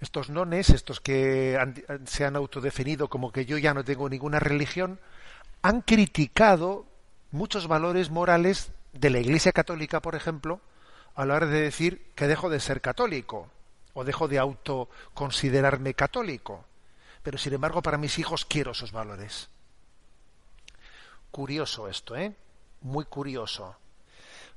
estos 0.00 0.28
nones, 0.28 0.70
estos 0.70 1.00
que 1.00 1.56
se 2.04 2.24
han 2.24 2.34
autodefinido 2.34 3.06
como 3.06 3.30
que 3.30 3.46
yo 3.46 3.58
ya 3.58 3.74
no 3.74 3.84
tengo 3.84 4.08
ninguna 4.08 4.40
religión, 4.40 4.98
han 5.62 5.82
criticado 5.82 6.97
muchos 7.30 7.68
valores 7.68 8.10
morales 8.10 8.72
de 8.92 9.10
la 9.10 9.18
Iglesia 9.18 9.52
Católica, 9.52 10.00
por 10.00 10.14
ejemplo, 10.14 10.60
a 11.14 11.24
la 11.24 11.34
hora 11.34 11.46
de 11.46 11.60
decir 11.60 12.12
que 12.14 12.28
dejo 12.28 12.48
de 12.48 12.60
ser 12.60 12.80
católico 12.80 13.50
o 13.94 14.04
dejo 14.04 14.28
de 14.28 14.38
autoconsiderarme 14.38 15.94
católico. 15.94 16.64
Pero 17.22 17.38
sin 17.38 17.54
embargo, 17.54 17.82
para 17.82 17.98
mis 17.98 18.18
hijos 18.18 18.44
quiero 18.44 18.72
esos 18.72 18.92
valores. 18.92 19.48
Curioso 21.30 21.88
esto, 21.88 22.16
¿eh? 22.16 22.34
Muy 22.80 23.04
curioso. 23.04 23.76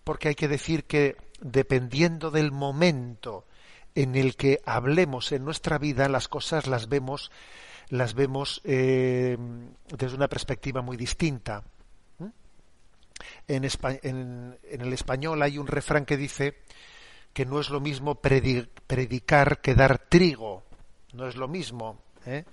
Porque 0.03 0.29
hay 0.29 0.35
que 0.35 0.47
decir 0.47 0.85
que 0.85 1.17
dependiendo 1.39 2.31
del 2.31 2.51
momento 2.51 3.45
en 3.95 4.15
el 4.15 4.35
que 4.35 4.61
hablemos 4.65 5.31
en 5.31 5.43
nuestra 5.43 5.77
vida, 5.77 6.07
las 6.07 6.27
cosas 6.27 6.67
las 6.67 6.87
vemos, 6.87 7.31
las 7.89 8.13
vemos 8.13 8.61
eh, 8.63 9.37
desde 9.87 10.15
una 10.15 10.29
perspectiva 10.29 10.81
muy 10.81 10.95
distinta. 10.95 11.63
En, 13.47 13.63
el 13.63 14.93
español 14.93 15.41
hay 15.41 15.57
un 15.57 15.67
refrán 15.67 16.05
que 16.05 16.17
dice 16.17 16.57
que 17.33 17.45
no 17.45 17.59
es 17.59 17.69
lo 17.69 17.79
mismo 17.79 18.15
predicar 18.15 19.61
que 19.61 19.75
dar 19.75 19.97
trigo. 19.97 20.63
No 21.13 21.27
es 21.27 21.35
lo 21.35 21.47
mismo. 21.47 22.01
¿eh? 22.25 22.45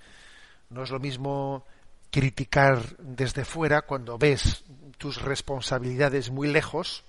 No 0.69 0.83
es 0.83 0.89
lo 0.89 0.99
mismo 0.99 1.65
criticar 2.11 2.97
desde 2.97 3.45
fuera 3.45 3.83
cuando 3.83 4.17
ves 4.17 4.63
tus 4.97 5.21
responsabilidades 5.21 6.31
muy 6.31 6.47
lejos 6.47 7.03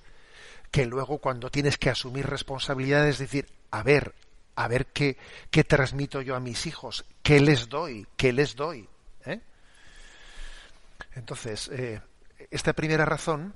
que 0.71 0.87
luego 0.87 1.19
cuando 1.19 1.50
tienes 1.50 1.78
que 1.78 1.90
asumir 1.90 2.26
responsabilidades 2.26 3.19
decir, 3.19 3.49
a 3.71 3.83
ver, 3.83 4.14
a 4.54 4.69
ver 4.69 4.87
qué, 4.87 5.16
qué 5.50 5.64
transmito 5.64 6.23
yo 6.23 6.37
a 6.37 6.40
mis 6.40 6.66
hijos, 6.66 7.04
qué 7.23 7.40
les 7.40 7.69
doy, 7.69 8.07
qué 8.16 8.33
les 8.33 8.54
doy. 8.54 8.88
¿eh? 9.25 9.40
Entonces, 11.14 11.69
eh, 11.73 12.00
esta 12.50 12.73
primera 12.73 13.04
razón 13.04 13.54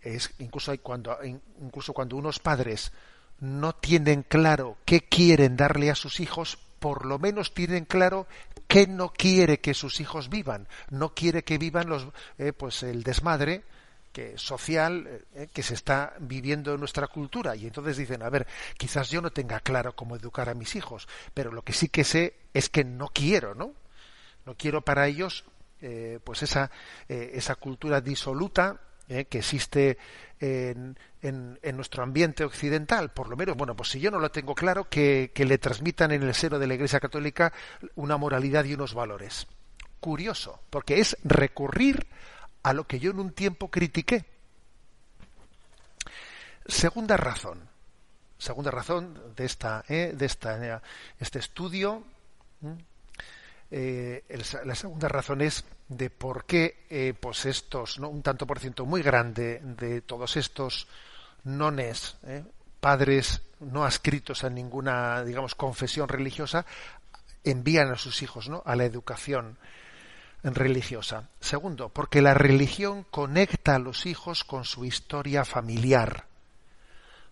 es 0.00 0.34
incluso 0.38 0.76
cuando 0.82 1.16
incluso 1.24 1.92
cuando 1.92 2.16
unos 2.16 2.38
padres 2.38 2.92
no 3.40 3.74
tienen 3.74 4.22
claro 4.22 4.76
qué 4.84 5.00
quieren 5.00 5.56
darle 5.56 5.90
a 5.90 5.94
sus 5.94 6.20
hijos, 6.20 6.58
por 6.78 7.06
lo 7.06 7.18
menos 7.18 7.54
tienen 7.54 7.84
claro 7.84 8.26
qué 8.68 8.86
no 8.86 9.12
quiere 9.12 9.60
que 9.60 9.74
sus 9.74 10.00
hijos 10.00 10.28
vivan. 10.28 10.68
No 10.90 11.14
quiere 11.14 11.42
que 11.42 11.58
vivan 11.58 11.88
los, 11.88 12.06
eh, 12.38 12.52
pues 12.52 12.82
el 12.82 13.02
desmadre 13.02 13.64
que 14.12 14.38
social 14.38 15.24
eh, 15.34 15.48
que 15.52 15.62
se 15.64 15.74
está 15.74 16.14
viviendo 16.20 16.72
en 16.72 16.78
nuestra 16.78 17.08
cultura 17.08 17.56
y 17.56 17.66
entonces 17.66 17.96
dicen 17.96 18.22
a 18.22 18.30
ver 18.30 18.46
quizás 18.78 19.10
yo 19.10 19.20
no 19.20 19.32
tenga 19.32 19.58
claro 19.58 19.96
cómo 19.96 20.14
educar 20.14 20.48
a 20.48 20.54
mis 20.54 20.76
hijos 20.76 21.08
pero 21.34 21.50
lo 21.50 21.62
que 21.62 21.72
sí 21.72 21.88
que 21.88 22.04
sé 22.04 22.36
es 22.54 22.68
que 22.68 22.84
no 22.84 23.08
quiero 23.08 23.56
no 23.56 23.72
no 24.46 24.54
quiero 24.56 24.82
para 24.82 25.08
ellos 25.08 25.44
eh, 25.84 26.18
pues 26.24 26.42
esa 26.42 26.70
esa 27.08 27.54
cultura 27.56 28.00
disoluta 28.00 28.80
eh, 29.08 29.26
que 29.26 29.38
existe 29.38 29.98
en, 30.40 30.96
en, 31.20 31.76
nuestro 31.76 32.02
ambiente 32.02 32.44
occidental, 32.44 33.12
por 33.12 33.28
lo 33.28 33.36
menos, 33.36 33.56
bueno, 33.56 33.76
pues 33.76 33.90
si 33.90 34.00
yo 34.00 34.10
no 34.10 34.18
lo 34.18 34.30
tengo 34.30 34.54
claro, 34.54 34.88
que, 34.88 35.30
que 35.34 35.44
le 35.44 35.58
transmitan 35.58 36.10
en 36.10 36.22
el 36.22 36.34
seno 36.34 36.58
de 36.58 36.66
la 36.66 36.74
Iglesia 36.74 37.00
Católica 37.00 37.52
una 37.96 38.16
moralidad 38.16 38.64
y 38.64 38.74
unos 38.74 38.94
valores. 38.94 39.46
Curioso, 40.00 40.60
porque 40.70 41.00
es 41.00 41.16
recurrir 41.22 42.06
a 42.62 42.72
lo 42.72 42.86
que 42.86 42.98
yo 42.98 43.10
en 43.10 43.20
un 43.20 43.32
tiempo 43.32 43.70
critiqué. 43.70 44.24
Segunda 46.66 47.18
razón, 47.18 47.68
segunda 48.38 48.70
razón 48.70 49.34
de 49.36 49.44
esta, 49.44 49.84
eh, 49.88 50.14
de 50.16 50.26
esta, 50.26 50.82
este 51.20 51.38
estudio. 51.38 52.02
Eh, 53.70 54.24
la 54.64 54.74
segunda 54.74 55.08
razón 55.08 55.40
es 55.40 55.64
de 55.88 56.10
por 56.10 56.44
qué 56.44 56.84
eh, 56.88 57.14
pues 57.18 57.46
estos, 57.46 57.98
un 57.98 58.22
tanto 58.22 58.46
por 58.46 58.58
ciento 58.58 58.86
muy 58.86 59.02
grande 59.02 59.60
de 59.62 60.00
todos 60.00 60.36
estos 60.36 60.86
nones, 61.44 62.16
eh, 62.24 62.44
padres 62.80 63.42
no 63.60 63.84
adscritos 63.84 64.44
a 64.44 64.50
ninguna, 64.50 65.24
digamos, 65.24 65.54
confesión 65.54 66.08
religiosa, 66.08 66.66
envían 67.42 67.90
a 67.90 67.96
sus 67.96 68.22
hijos 68.22 68.48
¿no? 68.48 68.62
a 68.64 68.76
la 68.76 68.84
educación 68.84 69.58
religiosa. 70.42 71.28
Segundo, 71.40 71.88
porque 71.88 72.20
la 72.20 72.34
religión 72.34 73.04
conecta 73.10 73.76
a 73.76 73.78
los 73.78 74.06
hijos 74.06 74.44
con 74.44 74.64
su 74.64 74.84
historia 74.84 75.44
familiar. 75.44 76.26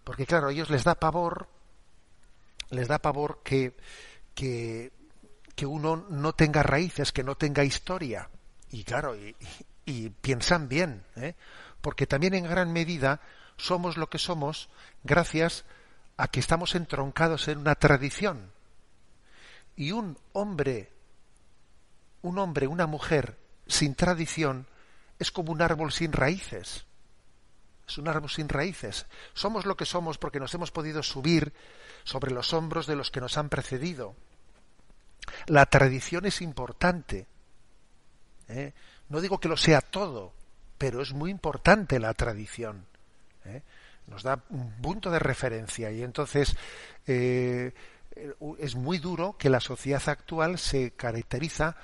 Porque 0.05 0.27
claro, 0.27 0.49
a 0.49 0.53
ellos 0.53 0.71
les 0.71 0.85
da 0.85 0.95
pavor, 0.95 1.49
les 2.71 2.89
da 2.89 2.99
pavor 2.99 3.41
que, 3.45 3.77
que 4.35 4.91
que 5.55 5.67
uno 5.67 6.07
no 6.09 6.33
tenga 6.33 6.63
raíces, 6.63 7.13
que 7.13 7.25
no 7.25 7.37
tenga 7.37 7.65
historia. 7.65 8.29
Y 8.71 8.85
claro, 8.85 9.17
y, 9.85 10.11
piensan 10.21 10.69
bien, 10.69 11.05
¿eh? 11.17 11.35
porque 11.81 12.07
también 12.07 12.35
en 12.35 12.45
gran 12.45 12.73
medida 12.73 13.21
somos 13.57 13.97
lo 13.97 14.09
que 14.09 14.19
somos 14.19 14.71
gracias 15.05 15.65
a 16.17 16.29
que 16.29 16.41
estamos 16.41 16.75
entroncados 16.75 17.49
en 17.49 17.59
una 17.59 17.75
tradición. 17.75 18.53
Y 19.77 19.93
un 19.93 20.19
hombre, 20.33 20.91
un 22.23 22.39
hombre, 22.39 22.67
una 22.67 22.87
mujer 22.87 23.39
sin 23.67 23.95
tradición 23.95 24.67
es 25.19 25.31
como 25.31 25.53
un 25.53 25.63
árbol 25.63 25.93
sin 25.93 26.13
raíces. 26.13 26.87
Es 27.87 27.99
un 27.99 28.09
árbol 28.09 28.31
sin 28.31 28.49
raíces. 28.49 29.07
Somos 29.35 29.67
lo 29.67 29.77
que 29.77 29.85
somos 29.85 30.19
porque 30.19 30.41
nos 30.41 30.55
hemos 30.55 30.71
podido 30.71 31.03
subir 31.03 31.53
sobre 32.05 32.33
los 32.33 32.53
hombros 32.53 32.87
de 32.87 32.97
los 32.97 33.11
que 33.11 33.21
nos 33.21 33.37
han 33.37 33.49
precedido. 33.49 34.17
La 35.47 35.67
tradición 35.67 36.27
es 36.27 36.41
importante. 36.43 37.27
¿eh? 38.49 38.73
No 39.09 39.21
digo 39.21 39.39
que 39.39 39.49
lo 39.49 39.57
sea 39.57 39.81
todo, 39.81 40.33
pero 40.79 41.03
es 41.03 41.13
muy 41.13 41.31
importante 41.31 41.99
la 41.99 42.15
tradición. 42.15 42.87
¿eh? 43.45 43.63
Nos 44.07 44.23
da 44.23 44.43
un 44.51 44.73
punto 44.83 45.11
de 45.11 45.19
referencia 45.19 45.91
y 45.91 46.03
entonces 46.03 46.57
eh, 47.07 47.73
es 48.59 48.75
muy 48.75 48.99
duro 48.99 49.37
que 49.39 49.51
la 49.51 49.61
sociedad 49.61 50.03
actual 50.09 50.59
se 50.59 50.93
caracteriza 50.93 51.77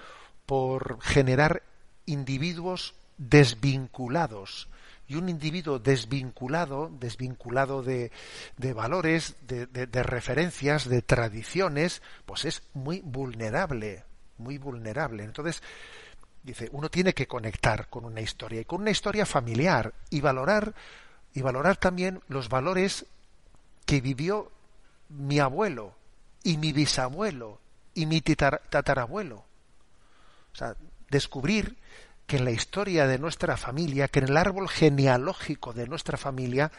por 0.47 1.01
generar 1.01 1.63
individuos 2.07 2.95
desvinculados 3.19 4.69
y 5.09 5.17
un 5.17 5.31
individuo 5.31 5.79
desvinculado, 5.79 6.91
desvinculado 7.01 7.83
de, 7.83 8.13
de 8.59 8.73
valores, 8.75 9.37
de, 9.47 9.67
de, 9.67 10.03
referencias, 10.03 10.87
de 10.87 11.01
tradiciones, 11.01 12.03
pues 12.27 12.45
es 12.45 12.63
muy 12.75 13.01
vulnerable, 13.01 14.05
muy 14.37 14.59
vulnerable. 14.59 15.25
Entonces, 15.25 15.63
dice, 16.43 16.69
uno 16.73 16.91
tiene 16.91 17.15
que 17.15 17.27
conectar 17.27 17.89
con 17.89 18.05
una 18.05 18.21
historia 18.21 18.61
y 18.61 18.65
con 18.67 18.83
una 18.83 18.91
historia 18.91 19.25
familiar 19.25 19.95
y 20.11 20.21
valorar 20.21 20.75
y 21.33 21.41
valorar 21.41 21.77
también 21.77 22.21
los 22.29 22.51
valores 22.51 23.07
que 23.87 24.03
vivió 24.03 24.53
mi 25.09 25.39
abuelo 25.39 25.95
y 26.43 26.59
mi 26.59 26.73
bisabuelo 26.73 27.61
y 27.95 28.05
mi 28.05 28.21
tatarabuelo. 28.21 29.45
O 30.53 30.57
sea, 30.57 30.77
descubrir 31.09 31.79
que 32.29 32.37
en 32.37 32.45
la 32.45 32.51
historia 32.51 33.07
de 33.07 33.19
nuestra 33.19 33.57
familia, 33.57 34.07
que 34.07 34.19
en 34.19 34.29
el 34.29 34.37
árbol 34.37 34.69
genealógico 34.69 35.73
de 35.73 35.89
nuestra 35.89 36.19
familia, 36.19 36.71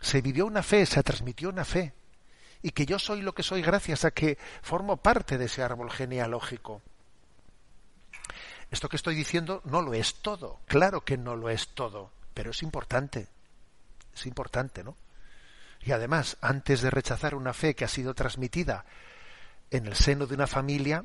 se 0.00 0.22
vivió 0.22 0.46
una 0.46 0.62
fe, 0.62 0.86
se 0.86 1.02
transmitió 1.02 1.50
una 1.50 1.66
fe, 1.66 1.92
y 2.62 2.70
que 2.70 2.86
yo 2.86 2.98
soy 2.98 3.20
lo 3.20 3.34
que 3.34 3.42
soy 3.42 3.60
gracias 3.60 4.06
a 4.06 4.12
que 4.12 4.38
formo 4.62 4.96
parte 4.96 5.36
de 5.36 5.44
ese 5.44 5.62
árbol 5.62 5.90
genealógico. 5.90 6.80
Esto 8.70 8.88
que 8.88 8.96
estoy 8.96 9.14
diciendo 9.14 9.60
no 9.66 9.82
lo 9.82 9.92
es 9.92 10.14
todo, 10.22 10.60
claro 10.64 11.04
que 11.04 11.18
no 11.18 11.36
lo 11.36 11.50
es 11.50 11.68
todo, 11.74 12.10
pero 12.32 12.52
es 12.52 12.62
importante, 12.62 13.28
es 14.14 14.24
importante, 14.24 14.82
¿no? 14.82 14.96
Y 15.82 15.92
además, 15.92 16.38
antes 16.40 16.80
de 16.80 16.88
rechazar 16.88 17.34
una 17.34 17.52
fe 17.52 17.74
que 17.74 17.84
ha 17.84 17.88
sido 17.88 18.14
transmitida 18.14 18.86
en 19.70 19.84
el 19.84 19.96
seno 19.96 20.26
de 20.26 20.34
una 20.34 20.46
familia, 20.46 21.04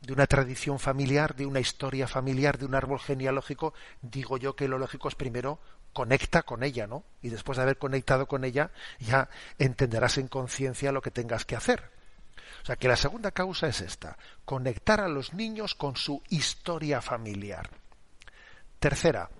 de 0.00 0.12
una 0.12 0.26
tradición 0.26 0.78
familiar, 0.78 1.36
de 1.36 1.46
una 1.46 1.60
historia 1.60 2.08
familiar, 2.08 2.58
de 2.58 2.64
un 2.64 2.74
árbol 2.74 3.00
genealógico, 3.00 3.74
digo 4.00 4.38
yo 4.38 4.56
que 4.56 4.68
lo 4.68 4.78
lógico 4.78 5.08
es 5.08 5.14
primero 5.14 5.60
conecta 5.92 6.42
con 6.42 6.62
ella, 6.62 6.86
¿no? 6.86 7.04
Y 7.20 7.30
después 7.30 7.56
de 7.56 7.62
haber 7.62 7.78
conectado 7.78 8.26
con 8.26 8.44
ella, 8.44 8.70
ya 8.98 9.28
entenderás 9.58 10.18
en 10.18 10.28
conciencia 10.28 10.92
lo 10.92 11.02
que 11.02 11.10
tengas 11.10 11.44
que 11.44 11.56
hacer. 11.56 11.90
O 12.62 12.66
sea 12.66 12.76
que 12.76 12.88
la 12.88 12.96
segunda 12.96 13.30
causa 13.30 13.68
es 13.68 13.80
esta, 13.80 14.16
conectar 14.44 15.00
a 15.00 15.08
los 15.08 15.32
niños 15.34 15.74
con 15.74 15.96
su 15.96 16.22
historia 16.28 17.00
familiar. 17.00 17.70
Tercera, 18.78 19.30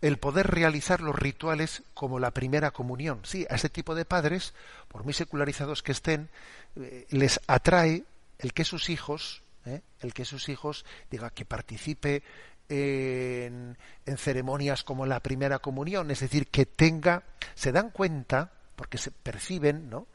el 0.00 0.18
poder 0.18 0.48
realizar 0.48 1.00
los 1.00 1.14
rituales 1.14 1.82
como 1.94 2.18
la 2.18 2.32
primera 2.32 2.72
comunión. 2.72 3.20
Sí, 3.24 3.46
a 3.48 3.54
este 3.54 3.68
tipo 3.68 3.94
de 3.94 4.04
padres, 4.04 4.52
por 4.88 5.04
muy 5.04 5.12
secularizados 5.12 5.82
que 5.82 5.92
estén, 5.92 6.28
eh, 6.76 7.06
les 7.10 7.40
atrae 7.46 8.04
el 8.42 8.52
que 8.52 8.64
sus 8.64 8.90
hijos, 8.90 9.42
¿eh? 9.64 9.80
el 10.00 10.12
que 10.12 10.24
sus 10.24 10.48
hijos 10.48 10.84
diga 11.10 11.30
que 11.30 11.44
participe 11.44 12.22
en, 12.68 13.76
ceremonias 14.16 14.82
como 14.82 15.06
la 15.06 15.20
primera 15.20 15.60
comunión, 15.60 16.10
es 16.10 16.20
decir, 16.20 16.48
que 16.48 16.66
tenga, 16.66 17.22
se 17.54 17.72
dan 17.72 17.90
cuenta, 17.90 18.52
porque 18.76 18.98
se 18.98 19.10
perciben, 19.10 19.88
¿no? 19.88 20.06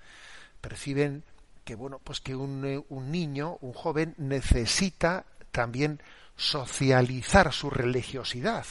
Perciben 0.60 1.24
que 1.64 1.76
bueno, 1.76 2.00
pues 2.04 2.20
que 2.20 2.36
un, 2.36 2.66
eh, 2.66 2.84
un 2.90 3.12
niño, 3.12 3.58
un 3.62 3.74
joven 3.74 4.14
necesita 4.18 5.26
también 5.52 6.02
socializar 6.36 7.54
su 7.54 7.70
religiosidad, 7.70 8.66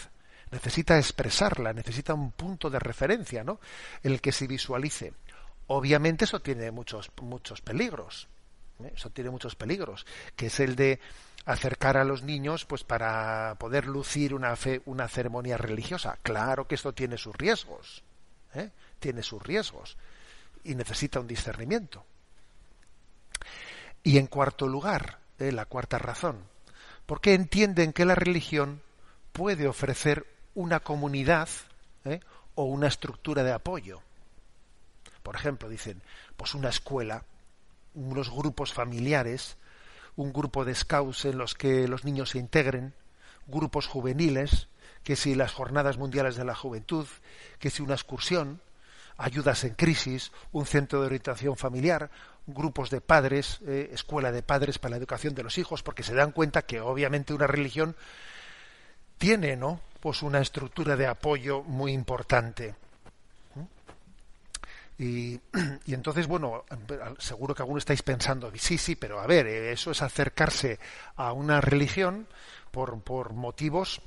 necesita 0.50 0.98
expresarla, 0.98 1.72
necesita 1.72 2.14
un 2.14 2.32
punto 2.32 2.68
de 2.68 2.78
referencia, 2.78 3.42
¿no? 3.42 3.60
En 4.02 4.12
el 4.12 4.20
que 4.20 4.32
se 4.32 4.46
visualice. 4.46 5.14
Obviamente 5.68 6.26
eso 6.26 6.40
tiene 6.40 6.70
muchos 6.70 7.10
muchos 7.22 7.60
peligros. 7.60 8.28
¿Eh? 8.84 8.92
Eso 8.94 9.10
tiene 9.10 9.30
muchos 9.30 9.54
peligros, 9.54 10.06
que 10.34 10.46
es 10.46 10.60
el 10.60 10.76
de 10.76 11.00
acercar 11.44 11.96
a 11.96 12.04
los 12.04 12.22
niños 12.22 12.64
pues 12.64 12.84
para 12.84 13.54
poder 13.58 13.86
lucir 13.86 14.34
una 14.34 14.54
fe, 14.56 14.82
una 14.84 15.08
ceremonia 15.08 15.56
religiosa. 15.56 16.18
Claro 16.22 16.66
que 16.66 16.74
esto 16.74 16.92
tiene 16.92 17.16
sus 17.16 17.34
riesgos, 17.36 18.02
¿eh? 18.54 18.70
tiene 18.98 19.22
sus 19.22 19.42
riesgos 19.42 19.96
y 20.64 20.74
necesita 20.74 21.20
un 21.20 21.26
discernimiento. 21.26 22.04
Y 24.02 24.18
en 24.18 24.26
cuarto 24.26 24.66
lugar, 24.66 25.18
¿eh? 25.38 25.52
la 25.52 25.66
cuarta 25.66 25.98
razón, 25.98 26.38
porque 27.06 27.34
entienden 27.34 27.92
que 27.92 28.04
la 28.04 28.14
religión 28.14 28.82
puede 29.32 29.68
ofrecer 29.68 30.26
una 30.54 30.80
comunidad 30.80 31.48
o 32.54 32.64
una 32.64 32.86
estructura 32.86 33.42
de 33.42 33.52
apoyo. 33.52 34.00
Por 35.22 35.34
ejemplo, 35.34 35.68
dicen, 35.68 36.00
pues 36.36 36.54
una 36.54 36.70
escuela 36.70 37.22
unos 37.96 38.30
grupos 38.30 38.72
familiares 38.72 39.56
un 40.16 40.32
grupo 40.32 40.64
de 40.64 40.74
scouts 40.74 41.26
en 41.26 41.38
los 41.38 41.54
que 41.54 41.86
los 41.86 42.04
niños 42.04 42.30
se 42.30 42.38
integren, 42.38 42.94
grupos 43.46 43.86
juveniles, 43.86 44.68
que 45.04 45.14
si 45.14 45.34
las 45.34 45.52
jornadas 45.52 45.98
mundiales 45.98 46.36
de 46.36 46.44
la 46.44 46.54
juventud, 46.54 47.06
que 47.58 47.70
si 47.70 47.82
una 47.82 47.94
excursión, 47.94 48.60
ayudas 49.18 49.64
en 49.64 49.74
crisis, 49.74 50.32
un 50.52 50.66
centro 50.66 51.00
de 51.00 51.06
orientación 51.06 51.56
familiar, 51.56 52.10
grupos 52.46 52.90
de 52.90 53.00
padres, 53.00 53.60
eh, 53.66 53.90
escuela 53.92 54.32
de 54.32 54.42
padres 54.42 54.78
para 54.78 54.92
la 54.92 54.96
educación 54.96 55.34
de 55.34 55.42
los 55.42 55.58
hijos, 55.58 55.82
porque 55.82 56.02
se 56.02 56.14
dan 56.14 56.32
cuenta 56.32 56.62
que 56.62 56.80
obviamente 56.80 57.34
una 57.34 57.46
religión 57.46 57.94
tiene, 59.18 59.56
¿no? 59.56 59.80
Pues 60.00 60.22
una 60.22 60.40
estructura 60.40 60.96
de 60.96 61.06
apoyo 61.06 61.62
muy 61.62 61.92
importante. 61.92 62.74
Y, 64.98 65.38
entonces, 65.86 66.26
bueno, 66.26 66.64
seguro 67.18 67.54
que 67.54 67.62
algunos 67.62 67.82
estáis 67.82 68.02
pensando, 68.02 68.50
sí, 68.56 68.78
sí, 68.78 68.96
pero 68.96 69.20
a 69.20 69.26
ver, 69.26 69.46
eso 69.46 69.90
es 69.90 70.02
acercarse 70.02 70.78
a 71.16 71.32
una 71.32 71.60
religión 71.60 72.26
por, 72.70 73.00
por 73.02 73.32
motivos 73.32 74.00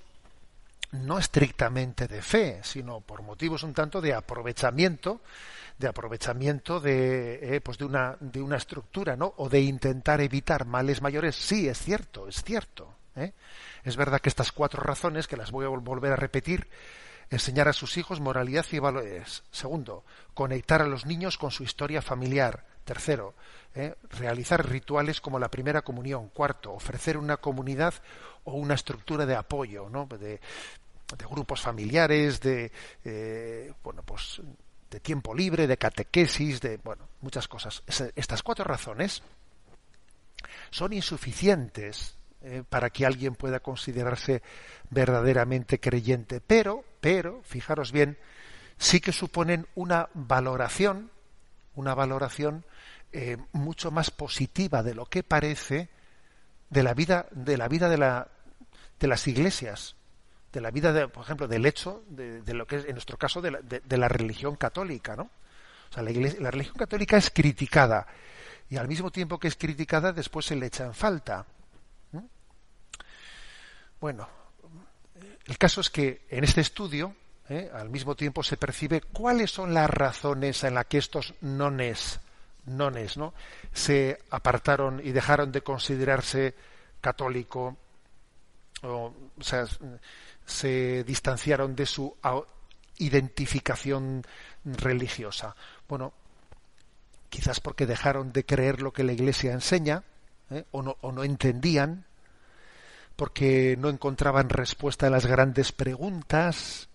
no 0.92 1.20
estrictamente 1.20 2.08
de 2.08 2.22
fe, 2.22 2.60
sino 2.64 3.02
por 3.02 3.22
motivos 3.22 3.64
un 3.64 3.74
tanto 3.74 4.02
de 4.02 4.14
aprovechamiento, 4.14 5.22
de 5.78 5.88
aprovechamiento 5.88 6.80
de, 6.80 7.56
eh, 7.56 7.62
pues 7.62 7.78
de 7.78 7.86
una 7.86 8.18
de 8.20 8.42
una 8.42 8.58
estructura, 8.58 9.16
¿no? 9.16 9.34
O 9.38 9.50
de 9.50 9.62
intentar 9.62 10.20
evitar 10.20 10.66
males 10.66 11.02
mayores. 11.02 11.36
Sí, 11.36 11.68
es 11.70 11.78
cierto, 11.78 12.28
es 12.28 12.44
cierto. 12.44 12.96
¿eh? 13.16 13.34
Es 13.84 13.96
verdad 13.96 14.20
que 14.20 14.30
estas 14.30 14.52
cuatro 14.52 14.82
razones, 14.82 15.28
que 15.28 15.38
las 15.38 15.52
voy 15.52 15.66
a 15.66 15.70
volver 15.70 16.12
a 16.12 16.16
repetir, 16.16 16.68
enseñar 17.30 17.68
a 17.68 17.74
sus 17.74 17.98
hijos 17.98 18.20
moralidad 18.20 18.66
y 18.72 18.80
valores. 18.80 19.44
Segundo, 19.52 20.04
conectar 20.34 20.82
a 20.82 20.88
los 20.88 21.06
niños 21.06 21.38
con 21.38 21.52
su 21.52 21.64
historia 21.64 22.02
familiar. 22.02 22.66
Tercero, 22.86 23.36
¿eh? 23.76 23.96
realizar 24.10 24.68
rituales 24.68 25.22
como 25.22 25.38
la 25.38 25.52
primera 25.52 25.84
comunión. 25.84 26.30
Cuarto, 26.30 26.74
ofrecer 26.74 27.18
una 27.18 27.38
comunidad 27.38 27.94
o 28.46 28.54
una 28.54 28.74
estructura 28.74 29.26
de 29.26 29.36
apoyo, 29.36 29.90
¿no? 29.90 30.08
de, 30.08 30.40
grupos 31.30 31.62
familiares, 31.62 32.40
de 32.42 32.72
eh, 33.04 33.74
bueno, 33.84 34.02
pues 34.04 34.42
de 34.90 35.00
tiempo 35.00 35.36
libre, 35.36 35.68
de 35.68 35.78
catequesis, 35.78 36.62
de 36.62 36.78
bueno, 36.78 37.08
muchas 37.22 37.48
cosas. 37.48 37.84
Estas 38.16 38.42
cuatro 38.42 38.66
razones 38.66 39.22
son 40.72 40.94
insuficientes 40.94 42.19
eh, 42.42 42.64
para 42.68 42.90
que 42.90 43.06
alguien 43.06 43.36
pueda 43.36 43.60
considerarse 43.60 44.42
verdaderamente 44.90 45.80
creyente, 45.80 46.40
pero, 46.40 46.86
pero, 47.02 47.42
fijaros 47.44 47.92
bien, 47.92 48.18
sí 48.78 49.02
que 49.02 49.12
suponen 49.12 49.68
una 49.76 50.10
valoración, 50.14 51.12
una 51.76 51.94
valoración 51.94 52.64
eh, 53.12 53.38
mucho 53.52 53.92
más 53.92 54.10
positiva 54.10 54.84
de 54.84 54.96
lo 54.96 55.06
que 55.06 55.22
parece 55.24 55.90
de 56.70 56.84
la 56.84 56.94
vida, 56.94 57.28
de 57.32 57.58
la 57.58 57.68
vida 57.68 57.90
de 57.90 57.98
la, 57.98 58.28
de 59.00 59.08
las 59.08 59.28
iglesias, 59.28 59.96
de 60.54 60.62
la 60.62 60.72
vida, 60.72 60.94
de, 60.94 61.08
por 61.08 61.24
ejemplo, 61.24 61.48
del 61.48 61.66
hecho 61.66 62.04
de, 62.08 62.42
lo 62.54 62.66
que 62.68 62.78
es, 62.78 62.86
en 62.86 62.94
nuestro 62.94 63.18
caso, 63.18 63.42
de 63.42 63.52
la, 63.52 63.60
de, 63.62 63.98
la 63.98 64.08
religión 64.08 64.56
católica, 64.56 65.16
¿no? 65.16 65.24
O 65.90 65.94
sea, 65.94 66.04
la, 66.04 66.12
la, 66.12 66.52
religión 66.52 66.76
católica 66.78 67.18
es 67.18 67.32
criticada 67.32 68.08
y 68.70 68.78
al 68.78 68.88
mismo 68.88 69.12
tiempo 69.12 69.40
que 69.40 69.48
es 69.48 69.56
criticada, 69.56 70.14
después 70.14 70.46
se 70.46 70.56
le 70.56 70.68
echa 70.68 70.86
en 70.86 70.94
falta. 70.94 71.46
Bueno, 74.00 74.28
el 75.46 75.58
caso 75.58 75.82
es 75.82 75.90
que 75.90 76.26
en 76.30 76.44
este 76.44 76.62
estudio, 76.62 77.16
¿eh? 77.50 77.70
al 77.74 77.90
mismo 77.90 78.16
tiempo 78.16 78.44
se 78.44 78.56
percibe 78.56 79.02
cuáles 79.02 79.52
son 79.52 79.74
las 79.74 79.90
razones 79.90 80.64
en 80.64 80.76
las 80.76 80.86
que 80.86 81.00
estos 81.00 81.34
nones, 81.42 82.20
nones, 82.66 83.18
¿no? 83.18 83.34
se 83.74 84.20
apartaron 84.30 85.02
y 85.04 85.12
dejaron 85.12 85.52
de 85.52 85.62
considerarse 85.62 86.56
católico, 87.02 87.78
o, 88.84 89.14
sea, 89.42 89.66
se 90.46 91.04
distanciaron 91.04 91.76
de 91.76 91.86
su 91.86 92.16
identificación 92.98 94.24
religiosa. 94.64 95.56
Bueno, 95.88 96.14
quizás 97.30 97.60
porque 97.60 97.86
dejaron 97.86 98.32
de 98.32 98.46
creer 98.46 98.82
lo 98.82 98.94
que 98.94 99.04
la 99.04 99.14
Iglesia 99.14 99.52
enseña, 99.52 100.04
¿eh? 100.50 100.64
o, 100.72 100.82
no, 100.82 100.98
o 101.02 101.12
no 101.12 101.24
entendían, 101.24 102.06
porque 103.20 103.76
no 103.78 103.90
encontraban 103.90 104.48
respuesta 104.48 105.08
a 105.08 105.10
las 105.10 105.26
grandes 105.26 105.74
preguntas, 105.74 106.88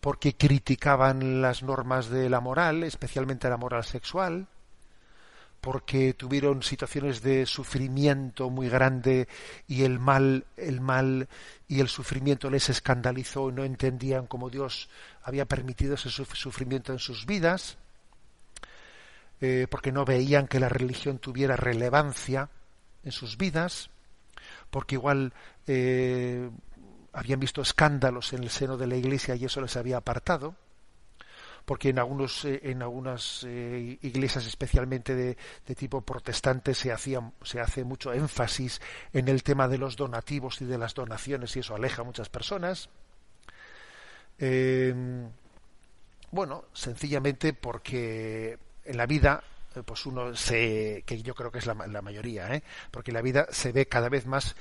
porque 0.00 0.34
criticaban 0.34 1.42
las 1.42 1.62
normas 1.62 2.08
de 2.08 2.28
la 2.28 2.40
moral, 2.40 2.82
especialmente 2.82 3.48
la 3.48 3.56
moral 3.56 3.84
sexual, 3.84 4.48
porque 5.60 6.12
tuvieron 6.12 6.64
situaciones 6.64 7.22
de 7.22 7.46
sufrimiento 7.46 8.50
muy 8.50 8.68
grande 8.68 9.28
y 9.68 9.84
el 9.84 10.00
mal, 10.00 10.44
el 10.56 10.80
mal 10.80 11.28
y 11.68 11.78
el 11.78 11.86
sufrimiento 11.86 12.50
les 12.50 12.68
escandalizó 12.68 13.48
y 13.48 13.52
no 13.52 13.62
entendían 13.62 14.26
cómo 14.26 14.50
Dios 14.50 14.88
había 15.22 15.44
permitido 15.44 15.94
ese 15.94 16.10
sufrimiento 16.10 16.90
en 16.90 16.98
sus 16.98 17.26
vidas, 17.26 17.78
eh, 19.40 19.68
porque 19.70 19.92
no 19.92 20.04
veían 20.04 20.48
que 20.48 20.58
la 20.58 20.68
religión 20.68 21.20
tuviera 21.20 21.54
relevancia 21.54 22.48
en 23.04 23.12
sus 23.12 23.36
vidas, 23.36 23.90
porque 24.74 24.96
igual 24.96 25.32
eh, 25.68 26.50
habían 27.12 27.38
visto 27.38 27.62
escándalos 27.62 28.32
en 28.32 28.42
el 28.42 28.50
seno 28.50 28.76
de 28.76 28.88
la 28.88 28.96
Iglesia 28.96 29.36
y 29.36 29.44
eso 29.44 29.60
les 29.60 29.76
había 29.76 29.98
apartado 29.98 30.56
porque 31.64 31.90
en 31.90 32.00
algunos 32.00 32.44
eh, 32.44 32.58
en 32.64 32.82
algunas 32.82 33.44
eh, 33.46 34.00
iglesias 34.02 34.44
especialmente 34.46 35.14
de, 35.14 35.36
tipo 35.76 36.00
protestante 36.00 36.74
se 36.74 36.90
hacía 36.90 37.20
se 37.44 37.60
hace 37.60 37.84
mucho 37.84 38.12
énfasis 38.12 38.80
en 39.12 39.28
el 39.28 39.44
tema 39.44 39.68
de 39.68 39.78
los 39.78 39.94
donativos 39.94 40.60
y 40.60 40.64
de 40.64 40.76
las 40.76 40.92
donaciones 40.94 41.54
y 41.54 41.60
eso 41.60 41.76
aleja 41.76 42.02
a 42.02 42.04
muchas 42.04 42.28
personas. 42.28 42.88
Bueno 46.32 46.64
sencillamente 46.72 47.52
porque 47.52 48.58
en 48.84 48.96
la 48.96 49.06
vida 49.06 49.44
pues 49.82 50.06
uno 50.06 50.34
se 50.36 51.02
que 51.06 51.22
yo 51.22 51.34
creo 51.34 51.50
que 51.50 51.58
es 51.58 51.66
la, 51.66 51.74
la 51.86 52.02
mayoría 52.02 52.54
¿eh? 52.54 52.62
porque 52.90 53.12
la 53.12 53.22
vida 53.22 53.46
se 53.50 53.72
ve 53.72 53.86
cada 53.86 54.08
vez 54.08 54.26
más 54.26 54.54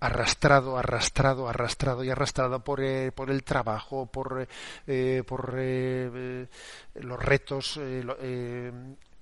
arrastrado, 0.00 0.76
arrastrado, 0.76 1.48
arrastrado 1.48 2.04
y 2.04 2.10
arrastrado 2.10 2.60
por, 2.60 2.82
eh, 2.82 3.12
por 3.12 3.30
el 3.30 3.44
trabajo, 3.44 4.06
por, 4.06 4.46
eh, 4.86 5.22
por 5.26 5.54
eh, 5.56 6.46
los 6.94 7.22
retos 7.22 7.80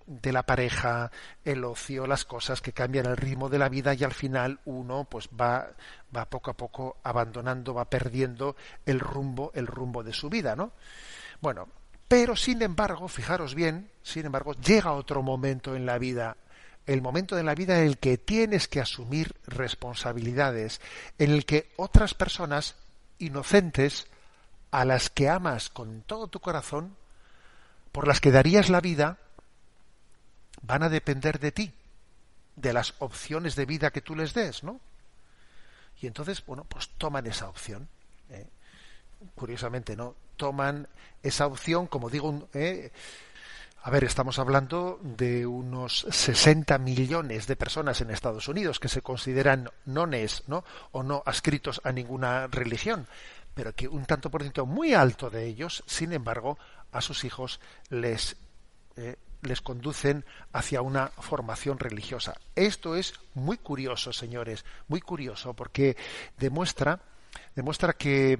de 0.06 0.32
la 0.32 0.42
pareja, 0.42 1.10
el 1.44 1.64
ocio, 1.64 2.06
las 2.06 2.24
cosas 2.24 2.60
que 2.60 2.72
cambian 2.72 3.06
el 3.06 3.16
ritmo 3.16 3.48
de 3.48 3.58
la 3.58 3.68
vida 3.68 3.94
y 3.94 4.04
al 4.04 4.12
final 4.12 4.60
uno 4.66 5.04
pues 5.04 5.28
va, 5.28 5.70
va 6.14 6.26
poco 6.26 6.50
a 6.50 6.54
poco 6.54 6.96
abandonando, 7.02 7.72
va 7.72 7.86
perdiendo 7.86 8.56
el 8.84 9.00
rumbo, 9.00 9.50
el 9.54 9.66
rumbo 9.66 10.02
de 10.02 10.12
su 10.12 10.28
vida, 10.28 10.54
¿no? 10.56 10.72
Bueno, 11.40 11.68
pero 12.08 12.36
sin 12.36 12.62
embargo, 12.62 13.08
fijaros 13.08 13.54
bien, 13.54 13.90
sin 14.02 14.26
embargo, 14.26 14.54
llega 14.54 14.92
otro 14.92 15.22
momento 15.22 15.74
en 15.74 15.86
la 15.86 15.98
vida 15.98 16.36
el 16.86 17.00
momento 17.00 17.36
de 17.36 17.42
la 17.42 17.54
vida 17.54 17.78
en 17.78 17.86
el 17.86 17.98
que 17.98 18.18
tienes 18.18 18.68
que 18.68 18.80
asumir 18.80 19.34
responsabilidades, 19.46 20.80
en 21.18 21.30
el 21.30 21.46
que 21.46 21.72
otras 21.76 22.14
personas 22.14 22.76
inocentes, 23.18 24.06
a 24.70 24.84
las 24.84 25.08
que 25.08 25.28
amas 25.28 25.70
con 25.70 26.02
todo 26.02 26.26
tu 26.28 26.40
corazón, 26.40 26.96
por 27.92 28.08
las 28.08 28.20
que 28.20 28.32
darías 28.32 28.68
la 28.68 28.80
vida, 28.80 29.18
van 30.62 30.82
a 30.82 30.88
depender 30.88 31.38
de 31.38 31.52
ti, 31.52 31.72
de 32.56 32.72
las 32.72 32.94
opciones 32.98 33.56
de 33.56 33.66
vida 33.66 33.90
que 33.90 34.00
tú 34.00 34.14
les 34.14 34.34
des, 34.34 34.62
¿no? 34.64 34.80
Y 36.00 36.06
entonces, 36.06 36.44
bueno, 36.44 36.64
pues 36.64 36.90
toman 36.98 37.26
esa 37.26 37.48
opción. 37.48 37.88
Curiosamente, 39.34 39.96
¿no? 39.96 40.14
Toman 40.36 40.88
esa 41.22 41.46
opción, 41.46 41.86
como 41.86 42.10
digo, 42.10 42.48
¿eh? 42.54 42.90
A 43.82 43.90
ver, 43.90 44.04
estamos 44.04 44.38
hablando 44.38 44.98
de 45.02 45.44
unos 45.46 46.06
60 46.08 46.78
millones 46.78 47.46
de 47.46 47.54
personas 47.54 48.00
en 48.00 48.10
Estados 48.10 48.48
Unidos 48.48 48.80
que 48.80 48.88
se 48.88 49.02
consideran 49.02 49.70
nones, 49.84 50.44
¿no? 50.46 50.64
O 50.92 51.02
no 51.02 51.22
adscritos 51.26 51.82
a 51.84 51.92
ninguna 51.92 52.46
religión, 52.46 53.06
pero 53.52 53.74
que 53.74 53.86
un 53.86 54.06
tanto 54.06 54.30
por 54.30 54.40
ciento 54.40 54.64
muy 54.64 54.94
alto 54.94 55.28
de 55.28 55.44
ellos, 55.44 55.84
sin 55.86 56.14
embargo, 56.14 56.58
a 56.92 57.02
sus 57.02 57.24
hijos 57.24 57.60
les 57.90 58.36
eh, 58.96 59.16
les 59.44 59.60
conducen 59.60 60.24
hacia 60.52 60.82
una 60.82 61.08
formación 61.08 61.78
religiosa. 61.78 62.34
Esto 62.54 62.96
es 62.96 63.14
muy 63.34 63.58
curioso, 63.58 64.12
señores, 64.12 64.64
muy 64.88 65.00
curioso, 65.00 65.54
porque 65.54 65.96
demuestra 66.38 67.00
demuestra 67.54 67.92
que 67.94 68.38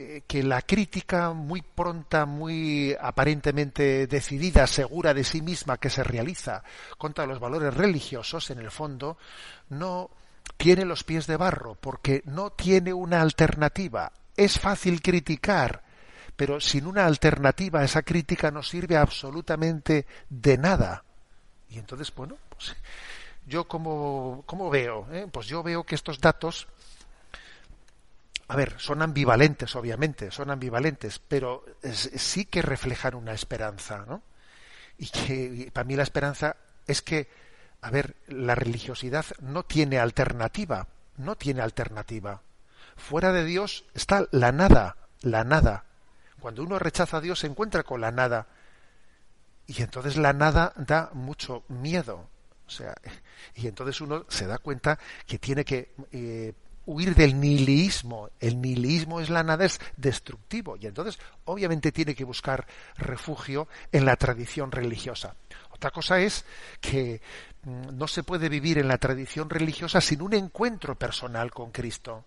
eh, 0.00 0.22
que 0.28 0.44
la 0.44 0.62
crítica 0.62 1.32
muy 1.32 1.60
pronta, 1.60 2.24
muy 2.24 2.96
aparentemente 3.00 4.06
decidida, 4.06 4.68
segura 4.68 5.12
de 5.12 5.24
sí 5.24 5.42
misma 5.42 5.78
que 5.78 5.90
se 5.90 6.04
realiza 6.04 6.62
contra 6.98 7.26
los 7.26 7.40
valores 7.40 7.74
religiosos, 7.74 8.50
en 8.50 8.60
el 8.60 8.70
fondo, 8.70 9.18
no 9.70 10.08
tiene 10.56 10.84
los 10.84 11.02
pies 11.02 11.26
de 11.26 11.36
barro, 11.36 11.74
porque 11.74 12.22
no 12.26 12.50
tiene 12.50 12.92
una 12.92 13.20
alternativa. 13.20 14.12
Es 14.36 14.60
fácil 14.60 15.02
criticar, 15.02 15.82
pero 16.36 16.60
sin 16.60 16.86
una 16.86 17.04
alternativa 17.04 17.82
esa 17.82 18.02
crítica 18.02 18.52
no 18.52 18.62
sirve 18.62 18.96
absolutamente 18.96 20.06
de 20.30 20.58
nada. 20.58 21.02
Y 21.70 21.78
entonces, 21.80 22.14
bueno, 22.14 22.36
pues 22.48 22.76
yo 23.48 23.66
como, 23.66 24.44
¿cómo 24.46 24.70
veo? 24.70 25.08
¿Eh? 25.10 25.26
Pues 25.28 25.48
yo 25.48 25.64
veo 25.64 25.82
que 25.82 25.96
estos 25.96 26.20
datos, 26.20 26.68
a 28.48 28.56
ver, 28.56 28.74
son 28.78 29.02
ambivalentes, 29.02 29.76
obviamente, 29.76 30.30
son 30.30 30.50
ambivalentes, 30.50 31.18
pero 31.18 31.64
sí 31.82 32.46
que 32.46 32.62
reflejan 32.62 33.14
una 33.14 33.32
esperanza, 33.32 34.06
¿no? 34.08 34.22
Y 34.96 35.08
que 35.10 35.70
para 35.72 35.84
mí 35.84 35.94
la 35.94 36.02
esperanza 36.02 36.56
es 36.86 37.02
que, 37.02 37.28
a 37.82 37.90
ver, 37.90 38.16
la 38.26 38.54
religiosidad 38.54 39.26
no 39.40 39.64
tiene 39.64 39.98
alternativa, 39.98 40.88
no 41.18 41.36
tiene 41.36 41.60
alternativa. 41.60 42.40
Fuera 42.96 43.32
de 43.32 43.44
Dios 43.44 43.84
está 43.94 44.26
la 44.30 44.50
nada, 44.50 44.96
la 45.20 45.44
nada. 45.44 45.84
Cuando 46.40 46.62
uno 46.62 46.78
rechaza 46.78 47.18
a 47.18 47.20
Dios 47.20 47.40
se 47.40 47.48
encuentra 47.48 47.82
con 47.82 48.00
la 48.00 48.10
nada. 48.10 48.46
Y 49.66 49.82
entonces 49.82 50.16
la 50.16 50.32
nada 50.32 50.72
da 50.76 51.10
mucho 51.12 51.64
miedo. 51.68 52.30
O 52.66 52.70
sea, 52.70 52.94
y 53.54 53.66
entonces 53.66 54.00
uno 54.00 54.24
se 54.28 54.46
da 54.46 54.56
cuenta 54.56 54.98
que 55.26 55.38
tiene 55.38 55.66
que 55.66 55.94
eh, 56.12 56.54
huir 56.88 57.14
del 57.14 57.38
nihilismo. 57.38 58.30
El 58.40 58.60
nihilismo 58.60 59.20
es 59.20 59.28
la 59.28 59.42
nada, 59.44 59.66
es 59.66 59.78
destructivo. 59.96 60.76
Y 60.76 60.86
entonces, 60.86 61.18
obviamente, 61.44 61.92
tiene 61.92 62.14
que 62.14 62.24
buscar 62.24 62.66
refugio 62.96 63.68
en 63.92 64.06
la 64.06 64.16
tradición 64.16 64.72
religiosa. 64.72 65.34
Otra 65.70 65.90
cosa 65.90 66.18
es 66.18 66.46
que 66.80 67.20
mm, 67.64 67.96
no 67.96 68.08
se 68.08 68.22
puede 68.22 68.48
vivir 68.48 68.78
en 68.78 68.88
la 68.88 68.96
tradición 68.96 69.50
religiosa 69.50 70.00
sin 70.00 70.22
un 70.22 70.32
encuentro 70.32 70.98
personal 70.98 71.50
con 71.50 71.70
Cristo. 71.70 72.24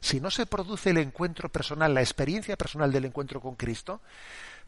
Si 0.00 0.20
no 0.20 0.30
se 0.30 0.44
produce 0.44 0.90
el 0.90 0.98
encuentro 0.98 1.48
personal, 1.48 1.94
la 1.94 2.02
experiencia 2.02 2.56
personal 2.56 2.92
del 2.92 3.06
encuentro 3.06 3.40
con 3.40 3.56
Cristo, 3.56 4.02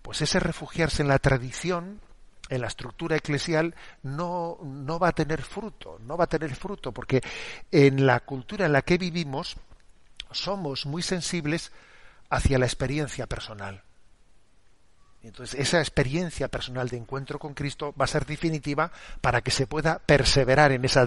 pues 0.01 0.23
ese 0.23 0.41
refugiarse 0.41 1.03
en 1.03 1.09
la 1.09 1.19
tradición, 1.19 2.01
en 2.49 2.61
la 2.61 2.67
estructura 2.69 3.17
eclesial, 3.17 3.75
no, 4.03 4.59
no 4.63 4.99
va 4.99 5.09
a 5.09 5.13
tener 5.13 5.43
fruto, 5.43 5.99
no 6.01 6.17
va 6.17 6.25
a 6.25 6.29
tener 6.29 6.55
fruto, 6.55 6.93
porque 6.93 7.21
en 7.71 8.07
la 8.07 8.21
cultura 8.21 8.67
en 8.67 8.73
la 8.73 8.83
que 8.83 8.99
vivimos 8.99 9.57
somos 10.31 10.87
muy 10.87 11.03
sensibles 11.03 11.73
hacia 12.31 12.59
la 12.59 12.67
experiencia 12.67 13.27
personal. 13.27 13.83
Entonces, 15.23 15.59
esa 15.59 15.81
experiencia 15.81 16.49
personal 16.49 16.89
de 16.89 16.97
encuentro 16.97 17.39
con 17.39 17.55
Cristo 17.55 17.93
va 18.01 18.05
a 18.05 18.09
ser 18.09 18.25
definitiva 18.25 18.93
para 19.21 19.43
que 19.43 19.51
se 19.51 19.67
pueda 19.67 19.99
perseverar 19.99 20.71
en 20.71 20.85
esa 20.85 21.07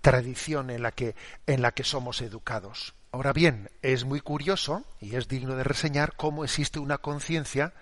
tradición 0.00 0.70
en 0.70 0.82
la 0.82 0.92
que, 0.92 1.16
en 1.46 1.60
la 1.62 1.72
que 1.72 1.82
somos 1.82 2.22
educados. 2.22 2.94
Ahora 3.10 3.32
bien, 3.32 3.70
es 3.82 4.04
muy 4.04 4.20
curioso 4.20 4.84
y 5.00 5.16
es 5.16 5.28
digno 5.28 5.56
de 5.56 5.64
reseñar 5.64 6.14
cómo 6.16 6.44
existe 6.44 6.78
una 6.78 6.98
conciencia 6.98 7.72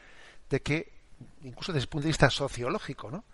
de 0.49 0.63
que, 0.63 0.96
incluso 1.43 1.73
desde 1.73 1.85
el 1.85 1.89
punto 1.89 2.05
de 2.05 2.11
vista 2.11 2.31
sociológico, 2.31 3.11
¿no? 3.11 3.25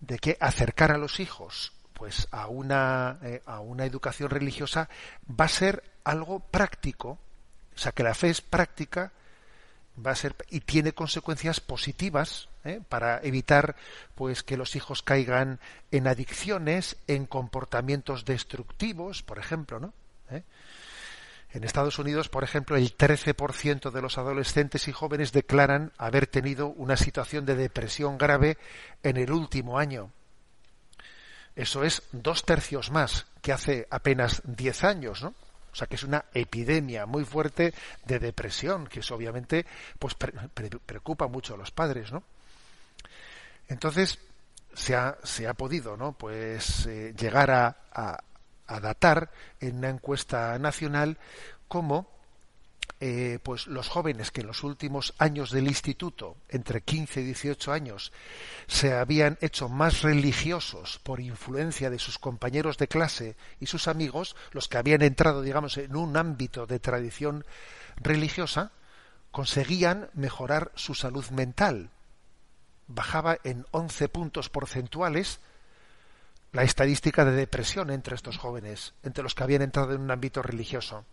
de 0.00 0.18
que 0.18 0.36
acercar 0.40 0.92
a 0.92 0.98
los 0.98 1.20
hijos 1.20 1.72
pues 1.92 2.28
a 2.32 2.48
una, 2.48 3.18
eh, 3.22 3.42
a 3.46 3.60
una 3.60 3.86
educación 3.86 4.28
religiosa 4.28 4.88
va 5.28 5.46
a 5.46 5.48
ser 5.48 5.82
algo 6.02 6.40
práctico, 6.40 7.18
o 7.74 7.78
sea 7.78 7.92
que 7.92 8.02
la 8.02 8.14
fe 8.14 8.30
es 8.30 8.40
práctica, 8.40 9.12
va 10.04 10.10
a 10.10 10.16
ser 10.16 10.34
y 10.50 10.60
tiene 10.60 10.92
consecuencias 10.92 11.60
positivas 11.60 12.48
¿eh? 12.64 12.80
para 12.88 13.20
evitar 13.22 13.76
pues 14.16 14.42
que 14.42 14.56
los 14.56 14.74
hijos 14.76 15.02
caigan 15.02 15.60
en 15.92 16.08
adicciones, 16.08 16.96
en 17.06 17.26
comportamientos 17.26 18.24
destructivos, 18.24 19.22
por 19.22 19.38
ejemplo, 19.38 19.78
¿no? 19.78 19.94
¿Eh? 20.30 20.42
En 21.54 21.62
Estados 21.62 22.00
Unidos, 22.00 22.28
por 22.28 22.42
ejemplo, 22.42 22.76
el 22.76 22.96
13% 22.98 23.92
de 23.92 24.02
los 24.02 24.18
adolescentes 24.18 24.88
y 24.88 24.92
jóvenes 24.92 25.30
declaran 25.30 25.92
haber 25.98 26.26
tenido 26.26 26.66
una 26.66 26.96
situación 26.96 27.46
de 27.46 27.54
depresión 27.54 28.18
grave 28.18 28.58
en 29.04 29.16
el 29.16 29.30
último 29.30 29.78
año. 29.78 30.10
Eso 31.54 31.84
es 31.84 32.02
dos 32.10 32.44
tercios 32.44 32.90
más 32.90 33.26
que 33.40 33.52
hace 33.52 33.86
apenas 33.88 34.42
10 34.44 34.82
años, 34.82 35.22
¿no? 35.22 35.28
O 35.72 35.76
sea 35.76 35.86
que 35.86 35.94
es 35.94 36.02
una 36.02 36.24
epidemia 36.34 37.06
muy 37.06 37.24
fuerte 37.24 37.72
de 38.04 38.18
depresión, 38.18 38.88
que 38.88 38.98
eso 39.00 39.14
obviamente 39.14 39.64
pues 40.00 40.14
preocupa 40.14 41.28
mucho 41.28 41.54
a 41.54 41.56
los 41.56 41.70
padres, 41.70 42.10
¿no? 42.10 42.24
Entonces 43.68 44.18
se 44.72 44.96
ha, 44.96 45.54
podido, 45.56 45.96
¿no? 45.96 46.14
Pues 46.14 46.86
eh, 46.86 47.14
llegar 47.16 47.52
a 47.52 48.24
datar 48.66 49.30
en 49.60 49.78
una 49.78 49.90
encuesta 49.90 50.58
nacional 50.58 51.18
cómo 51.68 52.08
eh, 53.00 53.38
pues 53.42 53.66
los 53.66 53.88
jóvenes 53.88 54.30
que 54.30 54.40
en 54.40 54.46
los 54.46 54.62
últimos 54.62 55.14
años 55.18 55.50
del 55.50 55.66
instituto, 55.66 56.36
entre 56.48 56.80
15 56.80 57.20
y 57.20 57.24
18 57.24 57.72
años, 57.72 58.12
se 58.66 58.94
habían 58.94 59.36
hecho 59.40 59.68
más 59.68 60.02
religiosos 60.02 61.00
por 61.02 61.20
influencia 61.20 61.90
de 61.90 61.98
sus 61.98 62.18
compañeros 62.18 62.78
de 62.78 62.88
clase 62.88 63.36
y 63.60 63.66
sus 63.66 63.88
amigos, 63.88 64.36
los 64.52 64.68
que 64.68 64.78
habían 64.78 65.02
entrado, 65.02 65.42
digamos, 65.42 65.76
en 65.76 65.96
un 65.96 66.16
ámbito 66.16 66.66
de 66.66 66.78
tradición 66.78 67.44
religiosa, 67.96 68.70
conseguían 69.32 70.08
mejorar 70.14 70.70
su 70.74 70.94
salud 70.94 71.28
mental. 71.30 71.90
Bajaba 72.86 73.38
en 73.44 73.66
11 73.72 74.08
puntos 74.08 74.48
porcentuales 74.48 75.40
la 76.54 76.62
estadística 76.62 77.24
de 77.24 77.32
depresión 77.32 77.90
entre 77.90 78.14
estos 78.14 78.38
jóvenes, 78.38 78.94
entre 79.02 79.24
los 79.24 79.34
que 79.34 79.42
habían 79.42 79.62
entrado 79.62 79.92
en 79.92 80.00
un 80.00 80.10
ámbito 80.12 80.40
religioso. 80.40 81.04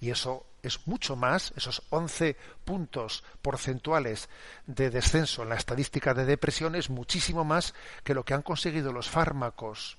Y 0.00 0.10
eso 0.10 0.44
es 0.60 0.88
mucho 0.88 1.14
más, 1.14 1.52
esos 1.56 1.84
11 1.90 2.36
puntos 2.64 3.22
porcentuales 3.42 4.28
de 4.66 4.90
descenso 4.90 5.44
en 5.44 5.50
la 5.50 5.54
estadística 5.54 6.14
de 6.14 6.24
depresión 6.24 6.74
es 6.74 6.90
muchísimo 6.90 7.44
más 7.44 7.74
que 8.02 8.12
lo 8.12 8.24
que 8.24 8.34
han 8.34 8.42
conseguido 8.42 8.92
los 8.92 9.08
fármacos, 9.08 9.98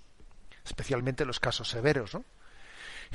especialmente 0.65 1.23
en 1.23 1.27
los 1.27 1.39
casos 1.39 1.69
severos. 1.69 2.13
¿no? 2.13 2.25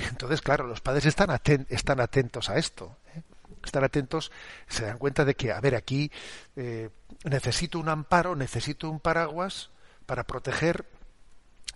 Entonces, 0.09 0.41
claro, 0.41 0.65
los 0.65 0.81
padres 0.81 1.05
están, 1.05 1.39
están 1.69 1.99
atentos 1.99 2.49
a 2.49 2.57
esto. 2.57 2.97
¿eh? 3.15 3.21
Están 3.63 3.83
atentos, 3.83 4.31
se 4.67 4.85
dan 4.85 4.97
cuenta 4.97 5.23
de 5.23 5.35
que, 5.35 5.51
a 5.51 5.61
ver, 5.61 5.75
aquí 5.75 6.11
eh, 6.55 6.89
necesito 7.25 7.77
un 7.77 7.89
amparo, 7.89 8.35
necesito 8.35 8.89
un 8.89 8.99
paraguas 8.99 9.69
para 10.07 10.23
proteger 10.23 10.85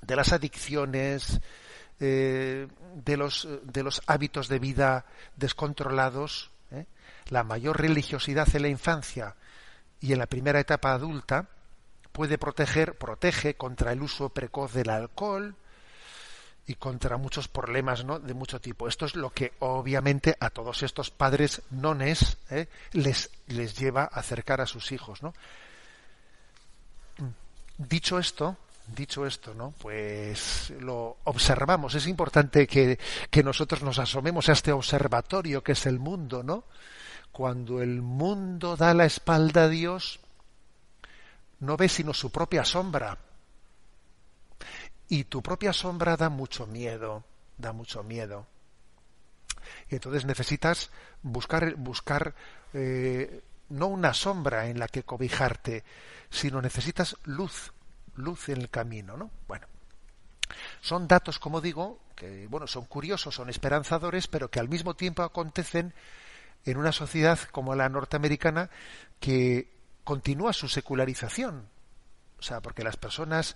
de 0.02 0.16
las 0.16 0.34
adicciones, 0.34 1.40
eh, 2.00 2.68
de, 2.96 3.18
los, 3.18 3.48
de 3.64 3.84
los 3.84 4.02
hábitos 4.06 4.48
de 4.48 4.60
vida 4.60 5.06
descontrolados, 5.36 6.52
¿eh? 6.72 6.86
la 7.30 7.44
mayor 7.44 7.82
religiosidad 7.82 8.48
en 8.56 8.62
la 8.62 8.68
infancia 8.70 9.36
y 10.00 10.14
en 10.14 10.20
la 10.20 10.28
primera 10.28 10.60
etapa 10.60 10.94
adulta 10.94 11.50
puede 12.12 12.38
proteger, 12.38 12.98
protege 12.98 13.56
contra 13.56 13.92
el 13.92 14.02
uso 14.02 14.30
precoz 14.30 14.74
del 14.74 14.90
alcohol 14.90 15.56
y 16.68 16.76
contra 16.76 17.18
muchos 17.18 17.48
problemas 17.48 18.04
¿no? 18.04 18.20
de 18.20 18.34
mucho 18.34 18.60
tipo. 18.60 18.88
Esto 18.88 19.06
es 19.06 19.16
lo 19.16 19.30
que 19.32 19.54
obviamente 19.60 20.36
a 20.40 20.50
todos 20.50 20.84
estos 20.84 21.10
padres 21.10 21.62
nones 21.70 22.38
¿eh? 22.50 22.68
les, 22.92 23.32
les 23.48 23.78
lleva 23.78 24.04
a 24.04 24.20
acercar 24.20 24.62
a 24.62 24.66
sus 24.66 24.92
hijos. 24.92 25.24
¿no? 25.24 25.34
Dicho 27.78 28.20
esto, 28.20 28.58
dicho 28.96 29.26
esto, 29.26 29.54
¿no? 29.54 29.74
Pues 29.80 30.72
lo 30.80 31.18
observamos. 31.26 31.96
Es 31.96 32.08
importante 32.08 32.68
que, 32.68 32.98
que, 33.30 33.44
nosotros 33.44 33.84
nos 33.84 34.00
asomemos 34.00 34.50
a 34.50 34.54
este 34.54 34.72
observatorio 34.72 35.64
que 35.64 35.74
es 35.74 35.86
el 35.86 36.00
mundo, 36.00 36.44
¿no? 36.44 36.64
Cuando 37.32 37.82
el 37.82 38.02
mundo 38.02 38.76
da 38.76 38.94
la 38.94 39.06
espalda 39.06 39.64
a 39.64 39.70
Dios, 39.70 40.20
no 41.60 41.78
ve 41.78 41.90
sino 41.90 42.14
su 42.14 42.32
propia 42.32 42.64
sombra. 42.64 43.18
Y 45.10 45.26
tu 45.26 45.42
propia 45.42 45.74
sombra 45.74 46.18
da 46.18 46.30
mucho 46.30 46.68
miedo, 46.68 47.24
da 47.58 47.74
mucho 47.74 48.04
miedo. 48.04 48.46
Y 49.90 49.96
entonces 49.96 50.26
necesitas 50.26 50.90
buscar, 51.22 51.76
buscar 51.76 52.36
eh, 52.74 53.42
no 53.70 53.88
una 53.88 54.14
sombra 54.14 54.68
en 54.68 54.80
la 54.80 54.88
que 54.88 55.04
cobijarte, 55.04 55.84
sino 56.30 56.62
necesitas 56.62 57.18
luz, 57.24 57.74
luz 58.18 58.50
en 58.50 58.62
el 58.62 58.70
camino, 58.70 59.18
¿no? 59.18 59.32
Bueno, 59.48 59.68
son 60.82 61.08
datos, 61.08 61.40
como 61.40 61.62
digo, 61.62 62.00
que 62.16 62.48
bueno, 62.48 62.68
son 62.68 62.86
curiosos, 62.86 63.36
son 63.36 63.50
esperanzadores, 63.50 64.28
pero 64.28 64.50
que 64.50 64.60
al 64.60 64.70
mismo 64.70 64.96
tiempo 64.96 65.24
acontecen 65.24 65.94
en 66.66 66.78
una 66.78 66.92
sociedad 66.92 67.40
como 67.52 67.76
la 67.76 67.90
norteamericana 67.90 68.70
que 69.20 69.72
continúa 70.04 70.54
su 70.54 70.68
secularización. 70.68 71.68
O 72.40 72.42
sea, 72.42 72.62
porque 72.62 72.84
las 72.84 72.98
personas 72.98 73.56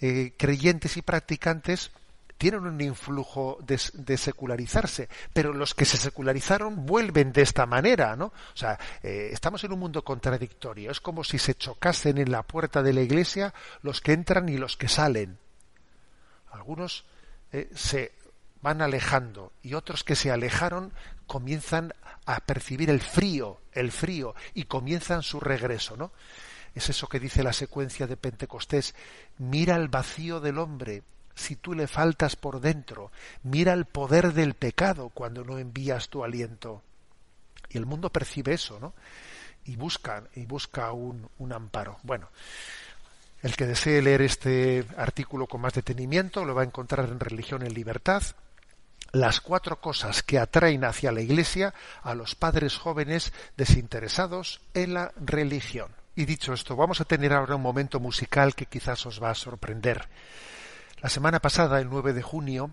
eh, 0.00 0.34
creyentes 0.36 0.96
y 0.96 1.02
practicantes 1.02 1.92
tienen 2.38 2.66
un 2.66 2.80
influjo 2.80 3.58
de, 3.62 4.16
secularizarse, 4.16 5.08
pero 5.32 5.52
los 5.52 5.74
que 5.74 5.84
se 5.84 5.96
secularizaron 5.96 6.86
vuelven 6.86 7.32
de 7.32 7.42
esta 7.42 7.66
manera, 7.66 8.16
¿no? 8.16 8.26
O 8.26 8.56
sea, 8.56 8.78
eh, 9.02 9.30
estamos 9.32 9.64
en 9.64 9.72
un 9.72 9.78
mundo 9.78 10.04
contradictorio. 10.04 10.90
Es 10.90 11.00
como 11.00 11.24
si 11.24 11.38
se 11.38 11.54
chocasen 11.54 12.18
en 12.18 12.30
la 12.30 12.42
puerta 12.42 12.82
de 12.82 12.92
la 12.92 13.00
iglesia 13.00 13.54
los 13.82 14.00
que 14.00 14.12
entran 14.12 14.48
y 14.48 14.58
los 14.58 14.76
que 14.76 14.88
salen. 14.88 15.38
Algunos 16.50 17.04
eh, 17.52 17.70
se 17.74 18.12
van 18.60 18.82
alejando 18.82 19.52
y 19.62 19.74
otros 19.74 20.04
que 20.04 20.16
se 20.16 20.30
alejaron 20.30 20.92
comienzan 21.26 21.94
a 22.26 22.40
percibir 22.40 22.90
el 22.90 23.00
frío, 23.00 23.60
el 23.72 23.92
frío 23.92 24.34
y 24.54 24.64
comienzan 24.64 25.22
su 25.22 25.40
regreso, 25.40 25.96
¿no? 25.96 26.12
Es 26.74 26.90
eso 26.90 27.08
que 27.08 27.20
dice 27.20 27.42
la 27.42 27.54
secuencia 27.54 28.06
de 28.06 28.18
Pentecostés, 28.18 28.94
mira 29.38 29.76
el 29.76 29.88
vacío 29.88 30.40
del 30.40 30.58
hombre, 30.58 31.04
si 31.36 31.54
tú 31.54 31.74
le 31.74 31.86
faltas 31.86 32.34
por 32.34 32.60
dentro. 32.60 33.12
Mira 33.44 33.74
el 33.74 33.84
poder 33.84 34.32
del 34.32 34.54
pecado 34.54 35.10
cuando 35.10 35.44
no 35.44 35.58
envías 35.58 36.08
tu 36.08 36.24
aliento. 36.24 36.82
Y 37.68 37.78
el 37.78 37.86
mundo 37.86 38.10
percibe 38.10 38.54
eso, 38.54 38.80
¿no? 38.80 38.94
Y 39.66 39.76
busca, 39.76 40.24
y 40.34 40.46
busca 40.46 40.90
un, 40.92 41.28
un 41.38 41.52
amparo. 41.52 41.98
Bueno, 42.02 42.30
el 43.42 43.54
que 43.54 43.66
desee 43.66 44.02
leer 44.02 44.22
este 44.22 44.84
artículo 44.96 45.46
con 45.46 45.60
más 45.60 45.74
detenimiento 45.74 46.44
lo 46.44 46.54
va 46.54 46.62
a 46.62 46.66
encontrar 46.66 47.08
en 47.08 47.20
Religión 47.20 47.62
en 47.62 47.74
Libertad. 47.74 48.22
Las 49.12 49.40
cuatro 49.40 49.80
cosas 49.80 50.22
que 50.22 50.38
atraen 50.38 50.84
hacia 50.84 51.12
la 51.12 51.20
Iglesia 51.20 51.74
a 52.02 52.14
los 52.14 52.34
padres 52.34 52.76
jóvenes 52.76 53.32
desinteresados 53.56 54.60
en 54.74 54.94
la 54.94 55.12
religión. 55.16 55.90
Y 56.14 56.24
dicho 56.24 56.54
esto, 56.54 56.76
vamos 56.76 57.00
a 57.00 57.04
tener 57.04 57.32
ahora 57.34 57.56
un 57.56 57.62
momento 57.62 58.00
musical 58.00 58.54
que 58.54 58.66
quizás 58.66 59.04
os 59.04 59.22
va 59.22 59.30
a 59.30 59.34
sorprender. 59.34 60.08
La 61.02 61.10
semana 61.10 61.40
pasada, 61.40 61.78
el 61.78 61.90
9 61.90 62.14
de 62.14 62.22
junio, 62.22 62.70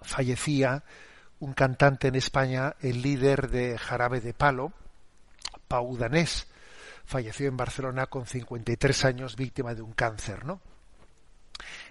fallecía 0.00 0.84
un 1.40 1.54
cantante 1.54 2.06
en 2.06 2.14
España, 2.14 2.76
el 2.80 3.02
líder 3.02 3.50
de 3.50 3.76
Jarabe 3.78 4.20
de 4.20 4.32
Palo, 4.32 4.72
Pau 5.66 5.96
Danés. 5.96 6.46
Falleció 7.04 7.48
en 7.48 7.56
Barcelona 7.56 8.06
con 8.06 8.26
53 8.26 9.04
años, 9.04 9.34
víctima 9.34 9.74
de 9.74 9.82
un 9.82 9.92
cáncer, 9.92 10.44
¿no? 10.44 10.60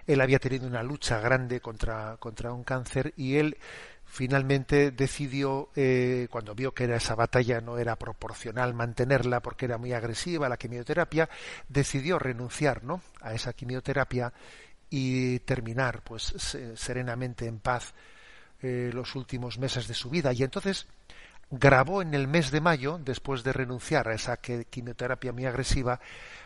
Él 0.06 0.22
había 0.22 0.38
tenido 0.38 0.66
una 0.66 0.82
lucha 0.82 1.20
grande 1.20 1.60
contra, 1.60 2.16
contra 2.16 2.52
un 2.54 2.64
cáncer 2.64 3.12
y 3.18 3.36
él 3.36 3.58
finalmente 4.06 4.90
decidió, 4.90 5.68
eh, 5.76 6.28
cuando 6.30 6.54
vio 6.54 6.72
que 6.72 6.84
era 6.84 6.96
esa 6.96 7.14
batalla 7.14 7.60
no 7.60 7.78
era 7.78 7.96
proporcional 7.96 8.72
mantenerla 8.72 9.40
porque 9.40 9.66
era 9.66 9.76
muy 9.76 9.92
agresiva 9.92 10.48
la 10.48 10.56
quimioterapia, 10.56 11.28
decidió 11.68 12.18
renunciar 12.18 12.84
¿no? 12.84 13.02
a 13.20 13.34
esa 13.34 13.52
quimioterapia 13.52 14.32
y 14.94 15.38
terminar 15.38 16.02
pues 16.04 16.34
serenamente 16.74 17.46
en 17.46 17.60
paz 17.60 17.94
eh, 18.60 18.90
los 18.92 19.14
últimos 19.14 19.58
meses 19.58 19.88
de 19.88 19.94
su 19.94 20.10
vida. 20.10 20.34
Y 20.34 20.42
entonces 20.42 20.86
grabó 21.50 22.02
en 22.02 22.12
el 22.12 22.28
mes 22.28 22.50
de 22.50 22.60
mayo, 22.60 23.00
después 23.02 23.42
de 23.42 23.54
renunciar 23.54 24.06
a 24.08 24.14
esa 24.14 24.36
quimioterapia 24.36 25.32
muy 25.32 25.46
agresiva, 25.46 25.98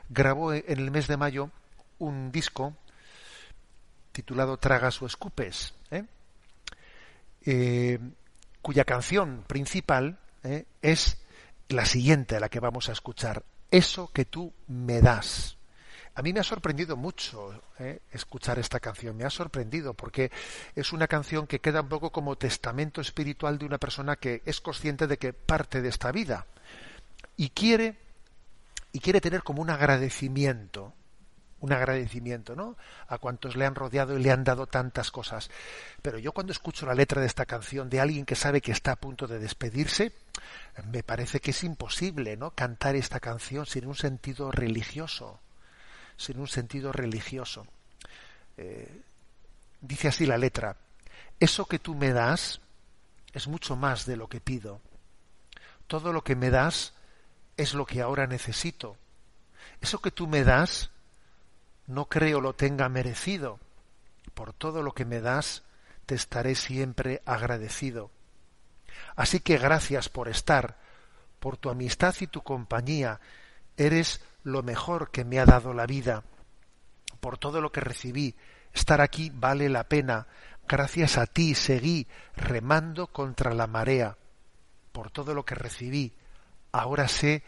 grabó 0.09 0.55
en 0.55 0.63
el 0.69 0.93
mes 0.93 1.09
de 1.09 1.17
mayo 1.17 1.51
un 1.99 2.31
disco 2.31 2.77
titulado 4.13 4.59
Tragas 4.59 5.03
o 5.03 5.07
Escupes, 5.07 5.75
¿eh? 5.91 6.05
Eh, 7.45 7.99
cuya 8.63 8.85
canción 8.85 9.45
principal 9.47 10.21
es 10.83 11.19
la 11.69 11.85
siguiente, 11.85 12.39
la 12.39 12.49
que 12.49 12.61
vamos 12.61 12.89
a 12.89 12.93
escuchar, 12.93 13.45
Eso 13.73 14.09
que 14.13 14.25
tú 14.25 14.53
me 14.69 15.01
das. 15.01 15.56
A 16.17 16.23
mí 16.23 16.33
me 16.33 16.41
ha 16.41 16.45
sorprendido 16.45 16.97
mucho 16.97 17.63
eh, 17.79 18.01
escuchar 18.11 18.59
esta 18.59 18.81
canción, 18.81 19.19
me 19.19 19.25
ha 19.25 19.31
sorprendido 19.31 19.93
porque 19.93 20.33
es 20.75 20.95
una 20.95 21.07
canción 21.07 21.47
que 21.47 21.61
queda 21.61 21.83
un 21.83 21.91
poco 21.91 22.11
como 22.11 22.37
testamento 22.37 23.03
espiritual 23.03 23.59
de 23.59 23.67
una 23.67 23.77
persona 23.77 24.17
que 24.17 24.41
es 24.47 24.63
consciente 24.63 25.07
de 25.07 25.19
que 25.19 25.35
parte 25.35 25.83
de 25.83 25.91
esta 25.91 26.11
vida 26.13 26.47
y 27.37 27.51
quiere 27.51 27.99
y 28.93 29.01
quiere 29.01 29.21
tener 29.21 29.43
como 29.43 29.61
un 29.61 29.69
agradecimiento, 29.69 30.95
un 31.61 31.75
agradecimiento, 31.75 32.57
¿no? 32.57 32.79
A 33.09 33.19
cuantos 33.19 33.55
le 33.55 33.67
han 33.67 33.75
rodeado 33.75 34.19
y 34.19 34.23
le 34.23 34.31
han 34.31 34.43
dado 34.43 34.67
tantas 34.67 35.11
cosas. 35.11 35.51
Pero 36.01 36.19
yo 36.19 36.33
cuando 36.33 36.51
escucho 36.51 36.87
la 36.87 36.95
letra 36.95 37.21
de 37.21 37.27
esta 37.27 37.45
canción 37.45 37.91
de 37.91 38.01
alguien 38.01 38.25
que 38.25 38.37
sabe 38.37 38.63
que 38.63 38.73
está 38.73 38.93
a 38.93 38.97
punto 38.97 39.27
de 39.27 39.39
despedirse, 39.39 40.15
me 40.91 41.03
parece 41.03 41.41
que 41.41 41.51
es 41.51 41.63
imposible, 41.63 42.39
¿no? 42.39 42.53
Cantar 42.53 42.97
esta 42.97 43.21
canción 43.21 43.67
sin 43.67 43.87
un 43.87 43.97
sentido 43.97 44.51
religioso 44.51 45.41
sin 46.17 46.39
un 46.39 46.49
sentido 46.49 46.93
religioso. 46.93 47.67
Eh, 48.57 49.03
dice 49.81 50.09
así 50.09 50.27
la 50.27 50.39
letra, 50.39 50.77
eso 51.39 51.67
que 51.67 51.79
tú 51.79 51.95
me 51.95 52.13
das 52.13 52.61
es 53.33 53.47
mucho 53.49 53.77
más 53.77 54.07
de 54.07 54.17
lo 54.17 54.29
que 54.29 54.41
pido. 54.41 54.81
Todo 55.87 56.13
lo 56.13 56.25
que 56.25 56.35
me 56.35 56.51
das 56.51 56.95
es 57.57 57.75
lo 57.75 57.87
que 57.87 58.01
ahora 58.01 58.27
necesito. 58.27 58.97
Eso 59.81 60.01
que 60.01 60.11
tú 60.11 60.27
me 60.27 60.43
das 60.43 60.91
no 61.87 62.07
creo 62.07 62.41
lo 62.41 62.55
tenga 62.55 62.89
merecido. 62.89 63.61
Por 64.35 64.53
todo 64.53 64.83
lo 64.83 64.93
que 64.93 65.05
me 65.05 65.21
das 65.21 65.63
te 66.07 66.15
estaré 66.15 66.55
siempre 66.55 67.23
agradecido. 67.25 68.11
Así 69.15 69.41
que 69.41 69.59
gracias 69.59 70.09
por 70.09 70.29
estar, 70.29 70.79
por 71.41 71.57
tu 71.57 71.71
amistad 71.71 72.15
y 72.21 72.27
tu 72.27 72.43
compañía. 72.43 73.21
Eres 73.77 74.21
lo 74.47 74.63
mejor 74.63 75.11
que 75.11 75.25
me 75.25 75.41
ha 75.41 75.45
dado 75.45 75.75
la 75.75 75.87
vida. 75.87 76.23
Por 77.19 77.37
todo 77.37 77.61
lo 77.61 77.73
que 77.73 77.81
recibí, 77.81 78.37
estar 78.73 79.01
aquí 79.01 79.33
vale 79.35 79.69
la 79.69 79.89
pena. 79.89 80.29
Gracias 80.69 81.19
a 81.19 81.27
ti 81.27 81.57
seguí 81.57 82.07
remando 82.37 83.09
contra 83.09 83.53
la 83.53 83.67
marea. 83.67 84.17
Por 84.93 85.11
todo 85.11 85.35
lo 85.35 85.45
que 85.45 85.57
recibí, 85.57 86.13
ahora 86.71 87.09
sé 87.09 87.43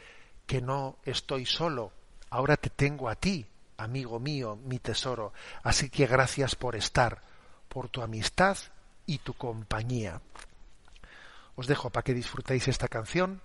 que 0.44 0.60
no 0.60 0.96
estoy 1.04 1.46
solo. 1.46 1.92
Ahora 2.30 2.56
te 2.56 2.68
tengo 2.68 3.08
a 3.08 3.14
ti, 3.14 3.46
amigo 3.76 4.18
mío, 4.18 4.56
mi 4.56 4.80
tesoro. 4.80 5.32
Así 5.62 5.90
que 5.90 6.08
gracias 6.08 6.56
por 6.56 6.74
estar, 6.74 7.22
por 7.68 7.88
tu 7.88 8.02
amistad 8.02 8.58
y 9.06 9.18
tu 9.18 9.34
compañía. 9.34 10.20
Os 11.54 11.68
dejo 11.68 11.90
para 11.90 12.02
que 12.02 12.12
disfrutéis 12.12 12.66
esta 12.66 12.88
canción 12.88 13.40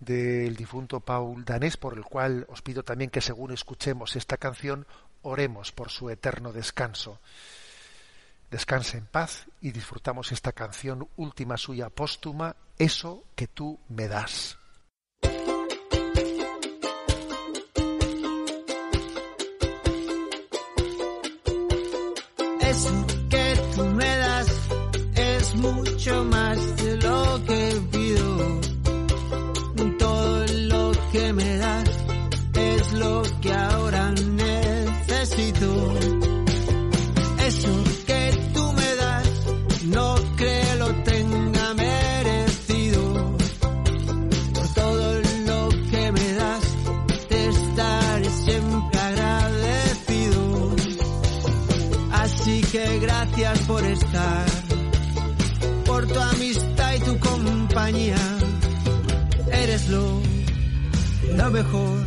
del 0.00 0.56
difunto 0.56 1.00
Paul 1.00 1.44
Danés, 1.44 1.76
por 1.76 1.96
el 1.96 2.04
cual 2.04 2.46
os 2.48 2.62
pido 2.62 2.82
también 2.82 3.10
que 3.10 3.20
según 3.20 3.52
escuchemos 3.52 4.16
esta 4.16 4.36
canción, 4.36 4.86
oremos 5.22 5.72
por 5.72 5.90
su 5.90 6.10
eterno 6.10 6.52
descanso. 6.52 7.20
Descanse 8.50 8.96
en 8.96 9.06
paz 9.06 9.46
y 9.60 9.72
disfrutamos 9.72 10.32
esta 10.32 10.52
canción 10.52 11.08
última 11.16 11.56
suya 11.56 11.90
póstuma, 11.90 12.56
Eso 12.78 13.24
que 13.34 13.48
tú 13.48 13.78
me 13.88 14.08
das. 14.08 14.56
Eso 22.60 23.06
que 23.28 23.60
tú 23.74 23.84
me 23.84 24.16
das 24.16 24.68
es 25.14 25.54
mucho 25.56 26.24
más 26.24 26.76
de 26.76 26.96
lo 26.96 27.44
que 27.44 27.82
pido 27.90 28.67
Eres 59.50 59.88
lo, 59.88 60.20
lo 61.36 61.50
mejor 61.50 62.06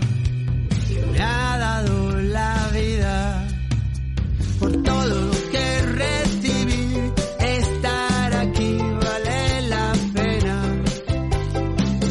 que 0.88 1.06
me 1.08 1.20
ha 1.20 1.58
dado 1.58 2.22
la 2.22 2.70
vida, 2.72 3.48
por 4.60 4.72
todo 4.84 5.06
lo 5.06 5.32
que 5.52 5.82
recibí. 5.82 7.12
Estar 7.40 8.36
aquí 8.36 8.78
vale 8.78 9.62
la 9.70 9.94
pena. 10.14 10.84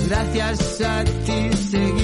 Gracias 0.08 0.80
a 0.80 1.04
ti 1.04 1.56
seguir 1.56 1.99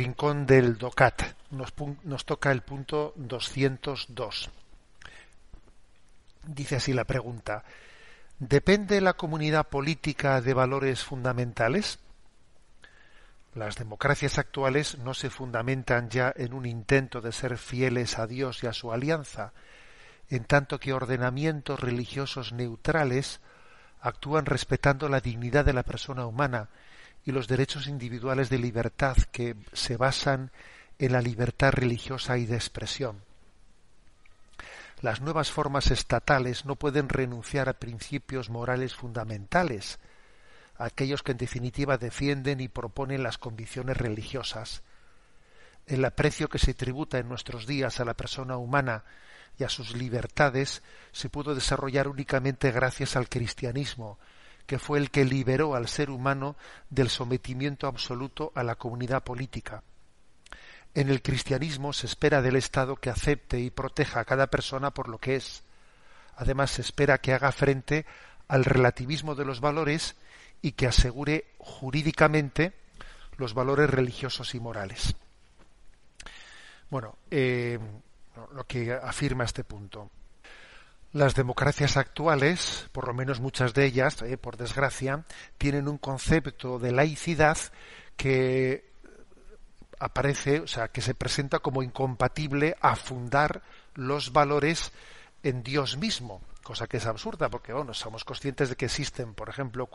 rincón 0.00 0.46
del 0.46 0.78
DOCAT. 0.78 1.22
Nos, 1.50 1.74
nos 2.04 2.24
toca 2.24 2.50
el 2.52 2.62
punto 2.62 3.12
202. 3.16 4.50
Dice 6.46 6.76
así 6.76 6.94
la 6.94 7.04
pregunta. 7.04 7.64
¿Depende 8.38 9.02
la 9.02 9.12
comunidad 9.12 9.68
política 9.68 10.40
de 10.40 10.54
valores 10.54 11.04
fundamentales? 11.04 11.98
Las 13.54 13.76
democracias 13.76 14.38
actuales 14.38 14.96
no 14.96 15.12
se 15.12 15.28
fundamentan 15.28 16.08
ya 16.08 16.32
en 16.34 16.54
un 16.54 16.64
intento 16.64 17.20
de 17.20 17.32
ser 17.32 17.58
fieles 17.58 18.18
a 18.18 18.26
Dios 18.26 18.64
y 18.64 18.68
a 18.68 18.72
su 18.72 18.92
alianza, 18.92 19.52
en 20.30 20.44
tanto 20.44 20.80
que 20.80 20.94
ordenamientos 20.94 21.78
religiosos 21.78 22.54
neutrales 22.54 23.40
actúan 24.00 24.46
respetando 24.46 25.10
la 25.10 25.20
dignidad 25.20 25.66
de 25.66 25.74
la 25.74 25.82
persona 25.82 26.24
humana 26.24 26.70
y 27.24 27.32
los 27.32 27.48
derechos 27.48 27.86
individuales 27.86 28.48
de 28.50 28.58
libertad 28.58 29.16
que 29.32 29.56
se 29.72 29.96
basan 29.96 30.50
en 30.98 31.12
la 31.12 31.20
libertad 31.20 31.72
religiosa 31.72 32.38
y 32.38 32.46
de 32.46 32.56
expresión. 32.56 33.22
Las 35.00 35.22
nuevas 35.22 35.50
formas 35.50 35.90
estatales 35.90 36.66
no 36.66 36.76
pueden 36.76 37.08
renunciar 37.08 37.68
a 37.70 37.74
principios 37.74 38.50
morales 38.50 38.94
fundamentales, 38.94 39.98
aquellos 40.76 41.22
que 41.22 41.32
en 41.32 41.38
definitiva 41.38 41.96
defienden 41.96 42.60
y 42.60 42.68
proponen 42.68 43.22
las 43.22 43.38
convicciones 43.38 43.96
religiosas. 43.96 44.82
El 45.86 46.04
aprecio 46.04 46.48
que 46.48 46.58
se 46.58 46.74
tributa 46.74 47.18
en 47.18 47.28
nuestros 47.28 47.66
días 47.66 48.00
a 48.00 48.04
la 48.04 48.14
persona 48.14 48.58
humana 48.58 49.04
y 49.58 49.64
a 49.64 49.70
sus 49.70 49.94
libertades 49.96 50.82
se 51.12 51.30
pudo 51.30 51.54
desarrollar 51.54 52.06
únicamente 52.06 52.70
gracias 52.70 53.16
al 53.16 53.28
cristianismo, 53.28 54.18
que 54.70 54.78
fue 54.78 55.00
el 55.00 55.10
que 55.10 55.24
liberó 55.24 55.74
al 55.74 55.88
ser 55.88 56.10
humano 56.10 56.54
del 56.90 57.10
sometimiento 57.10 57.88
absoluto 57.88 58.52
a 58.54 58.62
la 58.62 58.76
comunidad 58.76 59.24
política. 59.24 59.82
En 60.94 61.10
el 61.10 61.22
cristianismo 61.22 61.92
se 61.92 62.06
espera 62.06 62.40
del 62.40 62.54
Estado 62.54 62.94
que 62.94 63.10
acepte 63.10 63.58
y 63.58 63.70
proteja 63.70 64.20
a 64.20 64.24
cada 64.24 64.46
persona 64.46 64.92
por 64.92 65.08
lo 65.08 65.18
que 65.18 65.34
es. 65.34 65.64
Además 66.36 66.70
se 66.70 66.82
espera 66.82 67.18
que 67.18 67.32
haga 67.32 67.50
frente 67.50 68.06
al 68.46 68.64
relativismo 68.64 69.34
de 69.34 69.44
los 69.44 69.60
valores 69.60 70.14
y 70.62 70.70
que 70.70 70.86
asegure 70.86 71.46
jurídicamente 71.58 72.72
los 73.38 73.54
valores 73.54 73.90
religiosos 73.90 74.54
y 74.54 74.60
morales. 74.60 75.16
Bueno, 76.90 77.16
eh, 77.28 77.76
lo 78.52 78.64
que 78.68 78.92
afirma 78.92 79.42
este 79.42 79.64
punto. 79.64 80.12
Las 81.12 81.34
democracias 81.34 81.96
actuales, 81.96 82.88
por 82.92 83.08
lo 83.08 83.14
menos 83.14 83.40
muchas 83.40 83.74
de 83.74 83.84
ellas, 83.84 84.22
eh, 84.22 84.36
por 84.36 84.56
desgracia, 84.56 85.24
tienen 85.58 85.88
un 85.88 85.98
concepto 85.98 86.78
de 86.78 86.92
laicidad 86.92 87.58
que 88.16 88.92
aparece, 89.98 90.60
o 90.60 90.68
sea, 90.68 90.88
que 90.88 91.00
se 91.02 91.14
presenta 91.14 91.58
como 91.58 91.82
incompatible 91.82 92.76
a 92.80 92.94
fundar 92.94 93.62
los 93.94 94.32
valores 94.32 94.92
en 95.42 95.64
Dios 95.64 95.96
mismo, 95.96 96.42
cosa 96.62 96.86
que 96.86 96.98
es 96.98 97.06
absurda, 97.06 97.48
porque 97.48 97.72
bueno, 97.72 97.92
somos 97.92 98.24
conscientes 98.24 98.68
de 98.68 98.76
que 98.76 98.86
existen, 98.86 99.34
por 99.34 99.48
ejemplo, 99.48 99.88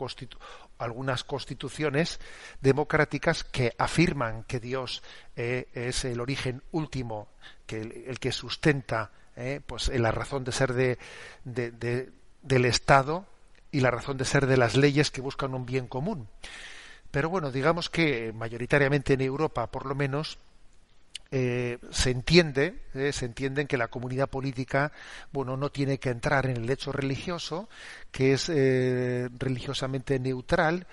algunas 0.78 1.24
constituciones 1.24 2.20
democráticas 2.60 3.42
que 3.42 3.74
afirman 3.78 4.44
que 4.44 4.60
Dios 4.60 5.02
eh, 5.34 5.68
es 5.72 6.04
el 6.04 6.20
origen 6.20 6.62
último, 6.72 7.28
que 7.66 7.80
el, 8.06 8.18
que 8.18 8.32
sustenta 8.32 9.12
eh, 9.36 9.60
pues 9.64 9.88
la 9.88 10.10
razón 10.10 10.44
de 10.44 10.52
ser 10.52 10.72
de, 10.72 10.98
del 12.42 12.64
Estado 12.64 13.26
y 13.70 13.80
la 13.80 13.90
razón 13.90 14.16
de 14.16 14.24
ser 14.24 14.46
de 14.46 14.56
las 14.56 14.76
leyes 14.76 15.10
que 15.10 15.20
buscan 15.20 15.54
un 15.54 15.66
bien 15.66 15.86
común. 15.86 16.28
Pero 17.10 17.30
bueno, 17.30 17.50
digamos 17.50 17.88
que 17.88 18.32
mayoritariamente 18.32 19.14
en 19.14 19.20
Europa, 19.20 19.70
por 19.70 19.86
lo 19.86 19.94
menos, 19.94 20.38
eh, 21.32 21.78
se 21.90 22.10
entiende, 22.10 22.78
eh, 22.94 23.12
se 23.12 23.26
entiende 23.26 23.66
que 23.66 23.76
la 23.76 23.88
comunidad 23.88 24.28
política, 24.28 24.92
bueno, 25.32 25.56
no 25.56 25.70
tiene 25.70 25.98
que 25.98 26.10
entrar 26.10 26.46
en 26.46 26.56
el 26.56 26.70
hecho 26.70 26.92
religioso, 26.92 27.68
que 28.12 28.32
es 28.32 28.48
eh, 28.48 29.28
religiosamente 29.36 30.20
neutral 30.20 30.86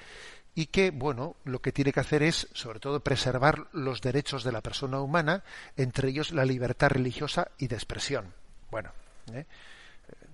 y 0.56 0.68
que, 0.68 0.92
bueno, 0.92 1.36
lo 1.46 1.62
que 1.62 1.72
tiene 1.72 1.92
que 1.92 2.00
hacer 2.00 2.24
es, 2.24 2.48
sobre 2.54 2.80
todo, 2.80 3.00
preservar 3.00 3.68
los 3.72 4.02
derechos 4.02 4.44
de 4.44 4.52
la 4.52 4.62
persona 4.62 5.00
humana, 5.00 5.44
entre 5.78 6.10
ellos 6.10 6.32
la 6.32 6.46
libertad 6.46 6.90
religiosa 6.90 7.50
y 7.58 7.68
de 7.68 7.76
expresión. 7.76 8.34
Bueno, 8.70 8.92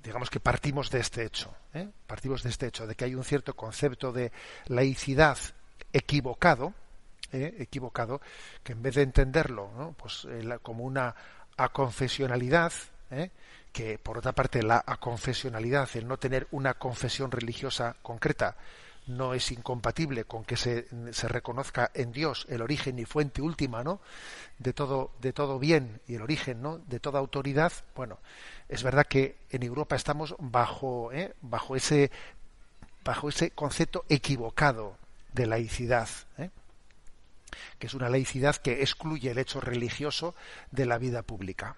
digamos 0.03 0.29
que 0.29 0.39
partimos 0.39 0.89
de 0.89 0.99
este 0.99 1.23
hecho, 1.23 1.53
partimos 2.07 2.43
de 2.43 2.49
este 2.49 2.67
hecho, 2.67 2.85
de 2.85 2.95
que 2.95 3.05
hay 3.05 3.15
un 3.15 3.23
cierto 3.23 3.55
concepto 3.55 4.11
de 4.11 4.31
laicidad 4.67 5.37
equivocado, 5.93 6.73
eh, 7.31 7.55
equivocado, 7.59 8.21
que 8.63 8.73
en 8.73 8.81
vez 8.81 8.95
de 8.95 9.03
entenderlo 9.03 9.95
pues, 9.97 10.25
eh, 10.29 10.57
como 10.61 10.83
una 10.83 11.15
aconfesionalidad, 11.57 12.73
¿eh? 13.11 13.31
que 13.71 13.99
por 13.99 14.17
otra 14.17 14.31
parte 14.31 14.63
la 14.63 14.83
aconfesionalidad, 14.85 15.89
el 15.93 16.07
no 16.07 16.17
tener 16.17 16.47
una 16.51 16.73
confesión 16.73 17.31
religiosa 17.31 17.95
concreta, 18.01 18.55
no 19.09 19.33
es 19.33 19.51
incompatible 19.51 20.23
con 20.23 20.43
que 20.43 20.55
se, 20.55 20.87
se, 21.11 21.27
reconozca 21.27 21.91
en 21.93 22.11
Dios 22.11 22.45
el 22.49 22.61
origen 22.61 22.99
y 22.99 23.05
fuente 23.05 23.41
última 23.41 23.83
¿no? 23.83 23.99
de 24.57 24.73
todo 24.73 25.11
de 25.19 25.33
todo 25.33 25.59
bien 25.59 25.99
y 26.07 26.15
el 26.15 26.21
origen 26.21 26.61
¿no? 26.61 26.77
de 26.77 26.99
toda 26.99 27.19
autoridad 27.19 27.73
bueno 27.95 28.19
es 28.67 28.83
verdad 28.83 29.05
que 29.05 29.37
en 29.49 29.63
Europa 29.63 29.95
estamos 29.95 30.35
bajo 30.39 31.11
bajo 31.41 31.75
ese 31.75 32.11
bajo 33.03 33.29
ese 33.29 33.51
concepto 33.51 34.05
equivocado 34.09 34.97
de 35.33 35.47
laicidad 35.47 36.09
¿eh? 36.37 36.49
que 37.77 37.87
es 37.87 37.93
una 37.93 38.09
laicidad 38.09 38.55
que 38.57 38.81
excluye 38.81 39.31
el 39.31 39.37
hecho 39.37 39.61
religioso 39.61 40.35
de 40.71 40.85
la 40.85 40.97
vida 40.97 41.23
pública. 41.23 41.75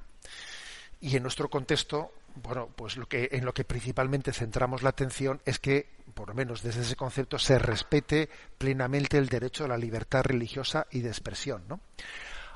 Y 1.02 1.18
en 1.18 1.24
nuestro 1.24 1.50
contexto, 1.50 2.14
bueno, 2.36 2.70
pues 2.76 2.96
lo 2.96 3.08
que 3.08 3.30
en 3.32 3.44
lo 3.44 3.54
que 3.54 3.64
principalmente 3.64 4.32
centramos 4.32 4.84
la 4.84 4.90
atención 4.90 5.42
es 5.46 5.60
que, 5.60 5.90
por 6.14 6.30
lo 6.30 6.36
menos 6.36 6.62
desde 6.62 6.82
ese 6.82 6.96
concepto, 6.96 7.40
se 7.40 7.58
respete 7.58 8.30
plenamente 8.58 9.18
el 9.18 9.28
derecho 9.28 9.66
a 9.66 9.68
la 9.68 9.78
libertad 9.78 10.24
religiosa 10.24 10.88
y 10.92 11.02
de 11.02 11.10
expresión, 11.10 11.64
¿no? 11.68 11.80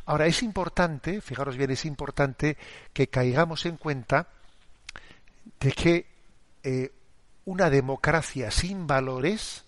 Ahora 0.05 0.27
es 0.27 0.43
importante, 0.43 1.19
fijaros 1.19 1.57
bien, 1.57 1.71
es 1.71 1.85
importante 1.85 2.57
que 2.93 3.07
caigamos 3.07 3.65
en 3.65 3.77
cuenta 3.77 4.27
de 5.59 5.71
que 5.71 6.05
eh, 6.63 6.91
una 7.45 7.69
democracia 7.71 8.51
sin 8.51 8.85
valores 8.85 9.65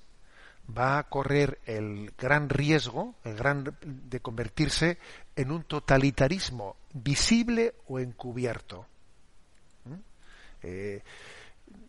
va 0.78 1.00
a 1.00 1.04
correr 1.04 1.60
el 1.66 2.12
gran 2.18 2.50
riesgo, 2.50 3.16
el 3.24 3.36
gran 3.36 3.76
de 3.82 4.20
convertirse 4.20 5.00
en 5.38 5.52
un 5.52 5.64
totalitarismo 5.64 6.76
visible 6.94 7.76
o 7.88 8.00
encubierto. 8.00 8.86
¿Mm? 9.86 9.94
Eh, 10.64 11.04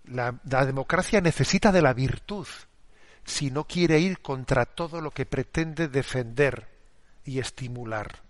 la, 0.05 0.32
democracia 0.64 1.20
necesita 1.20 1.72
de 1.72 1.82
la 1.82 1.94
virtud 1.94 2.46
si 3.24 3.51
no 3.51 3.64
quiere 3.64 3.99
ir 3.99 4.20
contra 4.20 4.66
todo 4.66 5.01
lo 5.01 5.11
que 5.11 5.26
pretende 5.26 5.88
defender 5.88 6.68
y 7.24 7.38
estimular. 7.38 8.20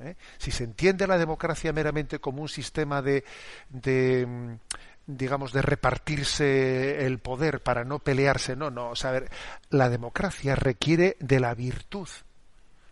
¿eh? 0.00 0.16
Si 0.38 0.50
se 0.50 0.64
entiende 0.64 1.06
la 1.06 1.18
democracia 1.18 1.72
meramente 1.72 2.18
como 2.20 2.42
un 2.42 2.48
sistema 2.48 3.02
de, 3.02 3.24
de 3.68 4.58
digamos, 5.06 5.52
de 5.52 5.62
repartirse 5.62 7.04
el 7.04 7.18
poder 7.18 7.62
para 7.62 7.84
no 7.84 7.98
pelearse. 7.98 8.56
No, 8.56 8.70
no. 8.70 8.90
O 8.90 8.96
sea, 8.96 9.22
la 9.70 9.88
democracia 9.88 10.54
requiere 10.54 11.16
de 11.20 11.40
la 11.40 11.54
virtud. 11.54 12.08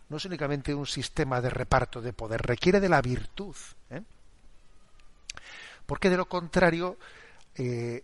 No 0.09 0.17
es 0.17 0.25
únicamente 0.25 0.73
un 0.73 0.85
sistema 0.85 1.41
de 1.41 1.49
reparto 1.49 2.01
de 2.01 2.13
poder, 2.13 2.41
requiere 2.41 2.79
de 2.79 2.89
la 2.89 3.01
virtud. 3.01 3.55
¿eh? 3.89 4.01
Porque 5.85 6.09
de 6.09 6.17
lo 6.17 6.27
contrario, 6.27 6.97
eh, 7.55 8.03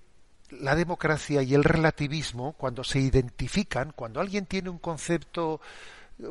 la 0.49 0.75
democracia 0.75 1.41
y 1.41 1.53
el 1.53 1.63
relativismo, 1.63 2.53
cuando 2.53 2.83
se 2.83 2.99
identifican, 2.99 3.91
cuando 3.95 4.19
alguien 4.19 4.45
tiene 4.45 4.69
un 4.69 4.79
concepto 4.79 5.61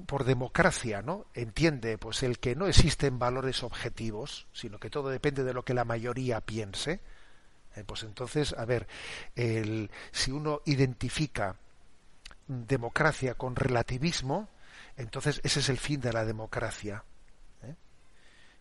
por 0.07 0.25
democracia, 0.25 1.03
¿no? 1.03 1.27
Entiende 1.35 1.99
pues 1.99 2.23
el 2.23 2.39
que 2.39 2.55
no 2.55 2.67
existen 2.67 3.19
valores 3.19 3.63
objetivos, 3.63 4.47
sino 4.53 4.79
que 4.79 4.91
todo 4.91 5.09
depende 5.09 5.43
de 5.43 5.55
lo 5.55 5.65
que 5.65 5.75
la 5.75 5.85
mayoría 5.85 6.41
piense 6.41 7.01
eh, 7.77 7.85
pues 7.85 8.03
entonces, 8.03 8.55
a 8.57 8.65
ver, 8.65 8.87
el, 9.37 9.91
si 10.11 10.33
uno 10.33 10.61
identifica 10.65 11.57
democracia 12.49 13.35
con 13.35 13.55
relativismo, 13.55 14.49
entonces 15.03 15.41
ese 15.45 15.61
es 15.61 15.69
el 15.69 15.79
fin 15.79 16.01
de 16.01 16.13
la 16.13 16.25
democracia. 16.25 17.05
¿eh? 17.63 17.75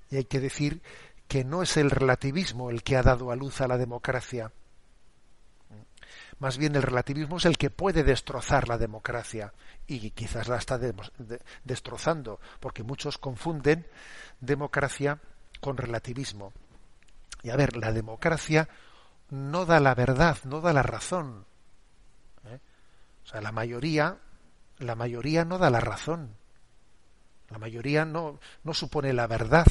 Y 0.09 0.17
hay 0.17 0.25
que 0.25 0.39
decir 0.39 0.81
que 1.27 1.43
no 1.43 1.61
es 1.61 1.77
el 1.77 1.91
relativismo 1.91 2.69
el 2.69 2.83
que 2.83 2.97
ha 2.97 3.03
dado 3.03 3.31
a 3.31 3.35
luz 3.35 3.61
a 3.61 3.67
la 3.67 3.77
democracia. 3.77 4.51
Más 6.39 6.57
bien 6.57 6.75
el 6.75 6.83
relativismo 6.83 7.37
es 7.37 7.45
el 7.45 7.57
que 7.57 7.69
puede 7.69 8.03
destrozar 8.03 8.67
la 8.67 8.77
democracia 8.77 9.53
y 9.87 10.11
quizás 10.11 10.47
la 10.47 10.57
está 10.57 10.79
destrozando, 11.63 12.39
porque 12.59 12.81
muchos 12.81 13.17
confunden 13.17 13.85
democracia 14.39 15.19
con 15.59 15.75
relativismo. 15.77 16.53
Y 17.43 17.49
a 17.49 17.57
ver, 17.57 17.75
la 17.75 17.91
democracia 17.91 18.69
no 19.29 19.65
da 19.65 19.79
la 19.79 19.95
verdad, 19.95 20.37
no 20.45 20.61
da 20.61 20.73
la 20.73 20.83
razón. 20.83 21.45
¿eh? 22.45 22.59
O 23.23 23.27
sea, 23.27 23.41
la 23.41 23.51
mayoría, 23.51 24.17
la 24.79 24.95
mayoría 24.95 25.45
no 25.45 25.57
da 25.57 25.69
la 25.69 25.79
razón. 25.79 26.35
La 27.49 27.57
mayoría 27.57 28.05
no, 28.05 28.39
no 28.63 28.73
supone 28.73 29.13
la 29.13 29.27
verdad, 29.27 29.65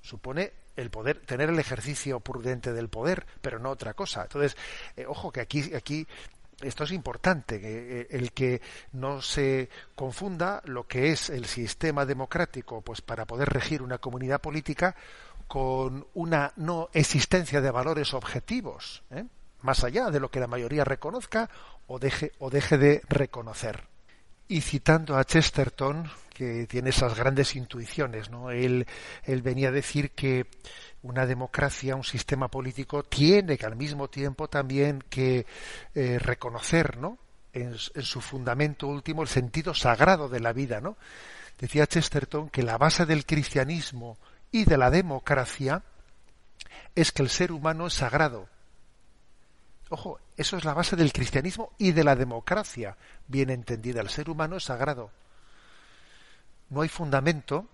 supone 0.00 0.52
el 0.76 0.90
poder, 0.90 1.20
tener 1.20 1.50
el 1.50 1.58
ejercicio 1.58 2.20
prudente 2.20 2.72
del 2.72 2.88
poder, 2.88 3.26
pero 3.40 3.58
no 3.58 3.70
otra 3.70 3.94
cosa. 3.94 4.22
Entonces, 4.22 4.56
eh, 4.96 5.04
ojo 5.06 5.32
que 5.32 5.40
aquí, 5.40 5.74
aquí 5.74 6.06
esto 6.60 6.84
es 6.84 6.92
importante, 6.92 7.60
eh, 7.62 8.06
el 8.10 8.32
que 8.32 8.60
no 8.92 9.20
se 9.20 9.68
confunda 9.94 10.62
lo 10.64 10.86
que 10.86 11.10
es 11.10 11.30
el 11.30 11.46
sistema 11.46 12.06
democrático, 12.06 12.80
pues 12.80 13.00
para 13.00 13.26
poder 13.26 13.48
regir 13.48 13.82
una 13.82 13.98
comunidad 13.98 14.40
política 14.40 14.94
con 15.48 16.06
una 16.14 16.52
no 16.56 16.90
existencia 16.92 17.60
de 17.60 17.70
valores 17.70 18.14
objetivos, 18.14 19.02
¿eh? 19.10 19.24
más 19.62 19.82
allá 19.82 20.10
de 20.10 20.20
lo 20.20 20.30
que 20.30 20.40
la 20.40 20.46
mayoría 20.46 20.84
reconozca 20.84 21.48
o 21.86 21.98
deje, 21.98 22.32
o 22.38 22.50
deje 22.50 22.78
de 22.78 23.02
reconocer. 23.08 23.97
Y 24.48 24.62
citando 24.62 25.16
a 25.16 25.24
Chesterton, 25.24 26.10
que 26.32 26.66
tiene 26.66 26.90
esas 26.90 27.16
grandes 27.16 27.54
intuiciones, 27.56 28.30
¿no? 28.30 28.50
Él, 28.50 28.86
él 29.24 29.42
venía 29.42 29.68
a 29.68 29.72
decir 29.72 30.12
que 30.12 30.46
una 31.02 31.26
democracia, 31.26 31.96
un 31.96 32.04
sistema 32.04 32.48
político, 32.48 33.02
tiene 33.02 33.58
que 33.58 33.66
al 33.66 33.76
mismo 33.76 34.08
tiempo 34.08 34.48
también 34.48 35.02
que 35.10 35.46
eh, 35.94 36.18
reconocer, 36.18 36.96
¿no? 36.96 37.18
En, 37.52 37.72
en, 37.72 38.02
su 38.02 38.20
fundamento 38.20 38.86
último 38.86 39.22
el 39.22 39.28
sentido 39.28 39.74
sagrado 39.74 40.28
de 40.28 40.40
la 40.40 40.52
vida, 40.52 40.80
¿no? 40.80 40.96
Decía 41.58 41.86
Chesterton 41.86 42.50
que 42.50 42.62
la 42.62 42.78
base 42.78 43.04
del 43.04 43.26
cristianismo 43.26 44.16
y 44.52 44.64
de 44.64 44.78
la 44.78 44.90
democracia 44.90 45.82
es 46.94 47.12
que 47.12 47.22
el 47.22 47.28
ser 47.28 47.52
humano 47.52 47.88
es 47.88 47.94
sagrado, 47.94 48.48
Ojo, 49.90 50.20
eso 50.36 50.56
es 50.56 50.64
la 50.64 50.74
base 50.74 50.96
del 50.96 51.12
cristianismo 51.12 51.72
y 51.78 51.92
de 51.92 52.04
la 52.04 52.14
democracia, 52.14 52.96
bien 53.26 53.50
entendida. 53.50 54.00
El 54.00 54.10
ser 54.10 54.28
humano 54.28 54.56
es 54.56 54.64
sagrado. 54.64 55.10
No 56.68 56.82
hay 56.82 56.88
fundamento 56.88 57.66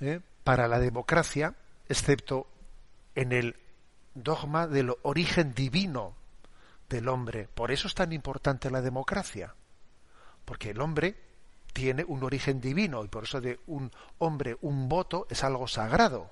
¿eh? 0.00 0.20
para 0.42 0.66
la 0.66 0.80
democracia, 0.80 1.54
excepto 1.88 2.48
en 3.14 3.32
el 3.32 3.56
dogma 4.14 4.66
del 4.66 4.92
origen 5.02 5.54
divino 5.54 6.16
del 6.88 7.08
hombre. 7.08 7.48
Por 7.54 7.70
eso 7.70 7.86
es 7.86 7.94
tan 7.94 8.12
importante 8.12 8.70
la 8.70 8.82
democracia, 8.82 9.54
porque 10.44 10.70
el 10.70 10.80
hombre 10.80 11.16
tiene 11.72 12.04
un 12.04 12.24
origen 12.24 12.60
divino 12.60 13.04
y 13.04 13.08
por 13.08 13.24
eso 13.24 13.40
de 13.40 13.60
un 13.68 13.92
hombre 14.18 14.56
un 14.62 14.88
voto 14.88 15.26
es 15.30 15.44
algo 15.44 15.68
sagrado. 15.68 16.30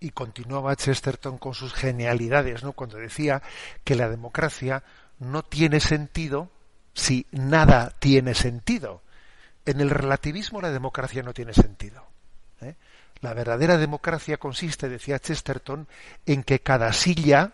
Y 0.00 0.10
continuaba 0.10 0.76
Chesterton 0.76 1.38
con 1.38 1.54
sus 1.54 1.74
genialidades, 1.74 2.62
¿no? 2.62 2.72
Cuando 2.72 2.98
decía 2.98 3.42
que 3.84 3.94
la 3.94 4.08
democracia 4.08 4.82
no 5.18 5.42
tiene 5.42 5.80
sentido 5.80 6.50
si 6.94 7.26
nada 7.30 7.94
tiene 7.98 8.34
sentido. 8.34 9.02
En 9.64 9.80
el 9.80 9.90
relativismo 9.90 10.60
la 10.60 10.70
democracia 10.70 11.22
no 11.22 11.32
tiene 11.32 11.54
sentido. 11.54 12.04
¿eh? 12.60 12.74
La 13.20 13.34
verdadera 13.34 13.76
democracia 13.76 14.36
consiste, 14.36 14.88
decía 14.88 15.18
Chesterton, 15.18 15.86
en 16.26 16.42
que 16.42 16.60
cada 16.60 16.92
silla 16.92 17.52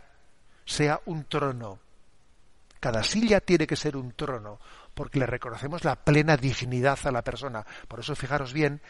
sea 0.65 1.01
un 1.07 1.25
trono. 1.25 1.79
Cada 2.81 3.03
silla 3.03 3.41
tiene 3.41 3.67
que 3.67 3.77
ser 3.77 3.97
un 3.97 4.13
trono, 4.13 4.61
porque 4.95 5.19
le 5.19 5.27
reconocemos 5.27 5.85
la 5.85 5.97
plena 5.97 6.37
dignidad 6.37 6.99
a 7.05 7.13
la 7.13 7.23
persona. 7.23 7.65
Por 7.87 8.01
eso 8.01 8.15
fijaros 8.15 8.53
bien 8.53 8.81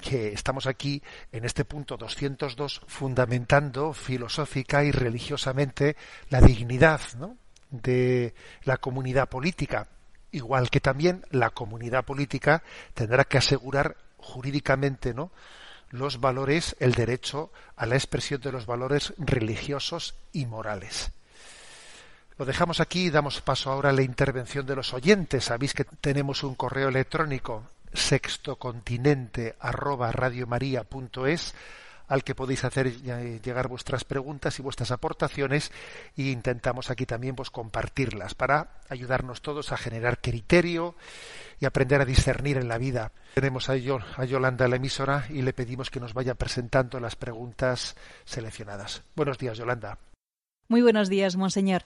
que 0.00 0.32
estamos 0.32 0.66
aquí 0.66 1.02
en 1.32 1.44
este 1.44 1.64
punto 1.64 1.96
202 1.96 2.82
fundamentando 2.86 3.92
filosófica 3.92 4.84
y 4.84 4.92
religiosamente 4.92 5.96
la 6.28 6.40
dignidad 6.40 7.00
de 7.70 8.34
la 8.62 8.76
comunidad 8.76 9.28
política, 9.28 9.88
igual 10.30 10.70
que 10.70 10.80
también 10.80 11.24
la 11.30 11.50
comunidad 11.50 12.04
política 12.04 12.62
tendrá 12.94 13.24
que 13.24 13.38
asegurar 13.38 13.96
jurídicamente 14.18 15.14
¿no? 15.14 15.30
los 15.90 16.20
valores, 16.20 16.76
el 16.80 16.92
derecho 16.92 17.50
a 17.76 17.86
la 17.86 17.94
expresión 17.94 18.40
de 18.40 18.52
los 18.52 18.66
valores 18.66 19.14
religiosos 19.18 20.14
y 20.32 20.46
morales. 20.46 21.12
Lo 22.38 22.44
dejamos 22.44 22.80
aquí 22.80 23.06
y 23.06 23.10
damos 23.10 23.40
paso 23.40 23.70
ahora 23.70 23.90
a 23.90 23.92
la 23.94 24.02
intervención 24.02 24.66
de 24.66 24.76
los 24.76 24.92
oyentes. 24.92 25.44
Sabéis 25.44 25.72
que 25.72 25.84
tenemos 25.84 26.42
un 26.42 26.54
correo 26.54 26.88
electrónico 26.88 27.64
sextocontinente 27.94 29.56
arroba 29.58 30.12
al 32.08 32.22
que 32.22 32.34
podéis 32.34 32.64
hacer 32.64 33.00
llegar 33.42 33.68
vuestras 33.68 34.04
preguntas 34.04 34.58
y 34.58 34.62
vuestras 34.62 34.90
aportaciones 34.90 35.72
e 36.16 36.24
intentamos 36.24 36.90
aquí 36.90 37.06
también 37.06 37.34
pues 37.34 37.50
compartirlas 37.50 38.34
para 38.34 38.68
ayudarnos 38.88 39.42
todos 39.42 39.72
a 39.72 39.76
generar 39.76 40.20
criterio 40.20 40.94
y 41.58 41.64
aprender 41.64 42.00
a 42.02 42.04
discernir 42.04 42.58
en 42.58 42.68
la 42.68 42.78
vida. 42.78 43.12
Tenemos 43.34 43.70
a, 43.70 43.72
a 43.72 44.24
Yolanda 44.24 44.68
la 44.68 44.76
emisora 44.76 45.26
y 45.30 45.42
le 45.42 45.52
pedimos 45.52 45.90
que 45.90 46.00
nos 46.00 46.12
vaya 46.12 46.34
presentando 46.34 47.00
las 47.00 47.16
preguntas 47.16 47.96
seleccionadas. 48.24 49.02
Buenos 49.16 49.38
días, 49.38 49.56
Yolanda. 49.56 49.98
Muy 50.68 50.82
buenos 50.82 51.08
días, 51.08 51.36
monseñor. 51.36 51.82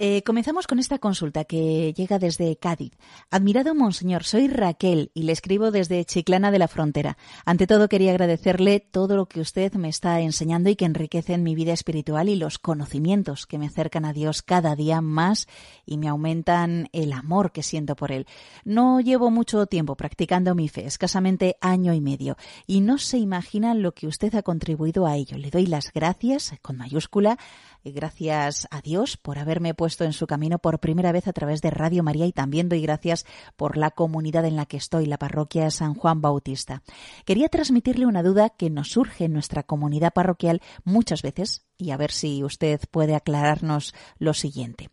Eh, 0.00 0.22
comenzamos 0.22 0.68
con 0.68 0.78
esta 0.78 1.00
consulta 1.00 1.44
que 1.44 1.92
llega 1.92 2.20
desde 2.20 2.56
Cádiz. 2.56 2.92
Admirado 3.32 3.74
Monseñor, 3.74 4.22
soy 4.22 4.46
Raquel 4.46 5.10
y 5.12 5.24
le 5.24 5.32
escribo 5.32 5.72
desde 5.72 6.04
Chiclana 6.04 6.52
de 6.52 6.60
la 6.60 6.68
Frontera. 6.68 7.18
Ante 7.44 7.66
todo 7.66 7.88
quería 7.88 8.12
agradecerle 8.12 8.78
todo 8.78 9.16
lo 9.16 9.26
que 9.26 9.40
usted 9.40 9.72
me 9.72 9.88
está 9.88 10.20
enseñando 10.20 10.70
y 10.70 10.76
que 10.76 10.84
enriquecen 10.84 11.42
mi 11.42 11.56
vida 11.56 11.72
espiritual 11.72 12.28
y 12.28 12.36
los 12.36 12.60
conocimientos 12.60 13.48
que 13.48 13.58
me 13.58 13.66
acercan 13.66 14.04
a 14.04 14.12
Dios 14.12 14.42
cada 14.42 14.76
día 14.76 15.00
más 15.00 15.48
y 15.84 15.98
me 15.98 16.06
aumentan 16.06 16.88
el 16.92 17.12
amor 17.12 17.50
que 17.50 17.64
siento 17.64 17.96
por 17.96 18.12
Él. 18.12 18.28
No 18.64 19.00
llevo 19.00 19.32
mucho 19.32 19.66
tiempo 19.66 19.96
practicando 19.96 20.54
mi 20.54 20.68
fe, 20.68 20.86
escasamente 20.86 21.56
año 21.60 21.92
y 21.92 22.00
medio, 22.00 22.36
y 22.68 22.82
no 22.82 22.98
se 22.98 23.18
imaginan 23.18 23.82
lo 23.82 23.94
que 23.94 24.06
usted 24.06 24.32
ha 24.36 24.42
contribuido 24.44 25.08
a 25.08 25.16
ello. 25.16 25.38
Le 25.38 25.50
doy 25.50 25.66
las 25.66 25.92
gracias, 25.92 26.52
con 26.62 26.76
mayúscula, 26.76 27.36
gracias 27.84 28.66
a 28.70 28.80
Dios 28.80 29.16
por 29.16 29.38
haberme 29.38 29.74
puesto 29.74 30.04
en 30.04 30.12
su 30.12 30.26
camino 30.26 30.58
por 30.58 30.80
primera 30.80 31.12
vez 31.12 31.28
a 31.28 31.32
través 31.32 31.62
de 31.62 31.70
Radio 31.70 32.02
María 32.02 32.26
y 32.26 32.32
también 32.32 32.68
doy 32.68 32.82
gracias 32.82 33.26
por 33.56 33.76
la 33.76 33.90
comunidad 33.90 34.44
en 34.44 34.56
la 34.56 34.66
que 34.66 34.76
estoy, 34.76 35.06
la 35.06 35.18
parroquia 35.18 35.70
San 35.70 35.94
Juan 35.94 36.20
Bautista. 36.20 36.82
Quería 37.24 37.48
transmitirle 37.48 38.06
una 38.06 38.22
duda 38.22 38.50
que 38.50 38.70
nos 38.70 38.90
surge 38.90 39.24
en 39.24 39.32
nuestra 39.32 39.62
comunidad 39.62 40.12
parroquial 40.12 40.62
muchas 40.84 41.22
veces 41.22 41.66
y 41.76 41.90
a 41.92 41.96
ver 41.96 42.10
si 42.10 42.42
usted 42.44 42.80
puede 42.90 43.14
aclararnos 43.14 43.94
lo 44.18 44.34
siguiente. 44.34 44.90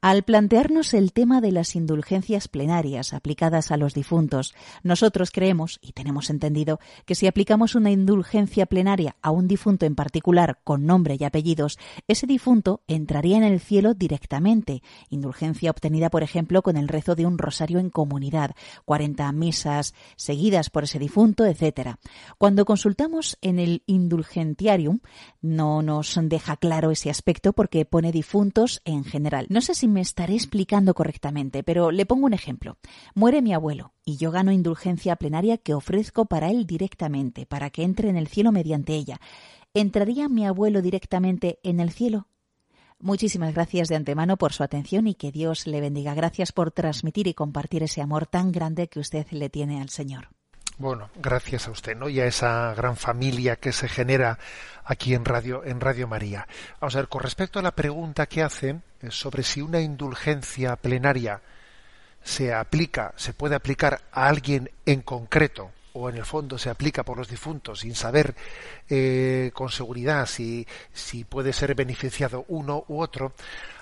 Al 0.00 0.22
plantearnos 0.22 0.94
el 0.94 1.12
tema 1.12 1.40
de 1.40 1.50
las 1.50 1.74
indulgencias 1.74 2.46
plenarias 2.46 3.12
aplicadas 3.12 3.72
a 3.72 3.76
los 3.76 3.94
difuntos, 3.94 4.54
nosotros 4.84 5.32
creemos 5.32 5.80
y 5.82 5.90
tenemos 5.90 6.30
entendido 6.30 6.78
que 7.04 7.16
si 7.16 7.26
aplicamos 7.26 7.74
una 7.74 7.90
indulgencia 7.90 8.66
plenaria 8.66 9.16
a 9.22 9.32
un 9.32 9.48
difunto 9.48 9.86
en 9.86 9.96
particular 9.96 10.60
con 10.62 10.86
nombre 10.86 11.16
y 11.18 11.24
apellidos, 11.24 11.80
ese 12.06 12.28
difunto 12.28 12.80
entraría 12.86 13.38
en 13.38 13.42
el 13.42 13.58
cielo 13.58 13.92
directamente. 13.94 14.84
Indulgencia 15.10 15.72
obtenida, 15.72 16.10
por 16.10 16.22
ejemplo, 16.22 16.62
con 16.62 16.76
el 16.76 16.86
rezo 16.86 17.16
de 17.16 17.26
un 17.26 17.36
rosario 17.36 17.80
en 17.80 17.90
comunidad, 17.90 18.54
40 18.84 19.32
misas 19.32 19.94
seguidas 20.14 20.70
por 20.70 20.84
ese 20.84 21.00
difunto, 21.00 21.44
etc. 21.44 21.96
Cuando 22.38 22.66
consultamos 22.66 23.36
en 23.42 23.58
el 23.58 23.82
indulgentiarium, 23.86 25.00
no 25.42 25.82
nos 25.82 26.16
deja 26.22 26.56
claro 26.56 26.92
ese 26.92 27.10
aspecto 27.10 27.52
porque 27.52 27.84
pone 27.84 28.12
difuntos 28.12 28.80
en 28.84 29.02
general. 29.02 29.46
No 29.50 29.60
sé 29.60 29.74
si 29.74 29.87
me 29.92 30.00
estaré 30.00 30.34
explicando 30.34 30.94
correctamente, 30.94 31.62
pero 31.62 31.90
le 31.90 32.06
pongo 32.06 32.26
un 32.26 32.34
ejemplo. 32.34 32.78
Muere 33.14 33.42
mi 33.42 33.54
abuelo 33.54 33.92
y 34.04 34.16
yo 34.16 34.30
gano 34.30 34.52
indulgencia 34.52 35.16
plenaria 35.16 35.58
que 35.58 35.74
ofrezco 35.74 36.26
para 36.26 36.50
él 36.50 36.66
directamente, 36.66 37.46
para 37.46 37.70
que 37.70 37.82
entre 37.82 38.08
en 38.08 38.16
el 38.16 38.28
cielo 38.28 38.52
mediante 38.52 38.94
ella. 38.94 39.20
¿Entraría 39.74 40.28
mi 40.28 40.46
abuelo 40.46 40.82
directamente 40.82 41.58
en 41.62 41.80
el 41.80 41.90
cielo? 41.90 42.28
Muchísimas 43.00 43.54
gracias 43.54 43.88
de 43.88 43.96
antemano 43.96 44.36
por 44.36 44.52
su 44.52 44.64
atención 44.64 45.06
y 45.06 45.14
que 45.14 45.30
Dios 45.30 45.66
le 45.66 45.80
bendiga. 45.80 46.14
Gracias 46.14 46.52
por 46.52 46.72
transmitir 46.72 47.28
y 47.28 47.34
compartir 47.34 47.84
ese 47.84 48.02
amor 48.02 48.26
tan 48.26 48.50
grande 48.50 48.88
que 48.88 48.98
usted 48.98 49.26
le 49.30 49.48
tiene 49.50 49.80
al 49.80 49.88
Señor. 49.88 50.30
Bueno, 50.78 51.10
gracias 51.16 51.66
a 51.66 51.72
usted, 51.72 51.96
¿no? 51.96 52.08
Y 52.08 52.20
a 52.20 52.26
esa 52.26 52.72
gran 52.72 52.96
familia 52.96 53.56
que 53.56 53.72
se 53.72 53.88
genera 53.88 54.38
aquí 54.84 55.12
en 55.12 55.24
Radio, 55.24 55.64
en 55.64 55.80
Radio 55.80 56.06
María. 56.06 56.46
Vamos 56.80 56.94
a 56.94 57.00
ver, 57.00 57.08
con 57.08 57.20
respecto 57.20 57.58
a 57.58 57.62
la 57.62 57.72
pregunta 57.72 58.26
que 58.26 58.44
hace 58.44 58.76
eh, 59.02 59.10
sobre 59.10 59.42
si 59.42 59.60
una 59.60 59.80
indulgencia 59.80 60.76
plenaria 60.76 61.42
se 62.22 62.54
aplica, 62.54 63.12
se 63.16 63.32
puede 63.32 63.56
aplicar 63.56 64.02
a 64.12 64.28
alguien 64.28 64.70
en 64.86 65.02
concreto, 65.02 65.72
o 65.94 66.08
en 66.10 66.16
el 66.16 66.24
fondo 66.24 66.58
se 66.58 66.70
aplica 66.70 67.02
por 67.02 67.18
los 67.18 67.28
difuntos 67.28 67.80
sin 67.80 67.96
saber 67.96 68.36
eh, 68.88 69.50
con 69.54 69.70
seguridad 69.70 70.26
si, 70.26 70.64
si 70.92 71.24
puede 71.24 71.52
ser 71.52 71.74
beneficiado 71.74 72.44
uno 72.46 72.84
u 72.86 73.00
otro, 73.00 73.32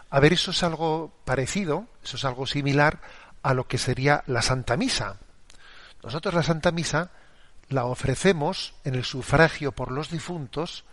a 0.08 0.18
ver, 0.18 0.32
eso 0.32 0.50
es 0.50 0.62
algo 0.62 1.12
parecido, 1.26 1.88
eso 2.02 2.16
es 2.16 2.24
algo 2.24 2.46
similar 2.46 3.00
a 3.42 3.52
lo 3.52 3.68
que 3.68 3.76
sería 3.76 4.24
la 4.26 4.40
Santa 4.40 4.78
Misa 4.78 5.18
nosotros 6.06 6.34
la 6.34 6.44
Santa 6.44 6.70
Misa 6.70 7.10
la 7.68 7.84
ofrecemos 7.84 8.74
en 8.84 8.94
el 8.94 9.02
sufragio 9.02 9.72
por 9.72 9.90
los 9.90 10.08
difuntos, 10.08 10.84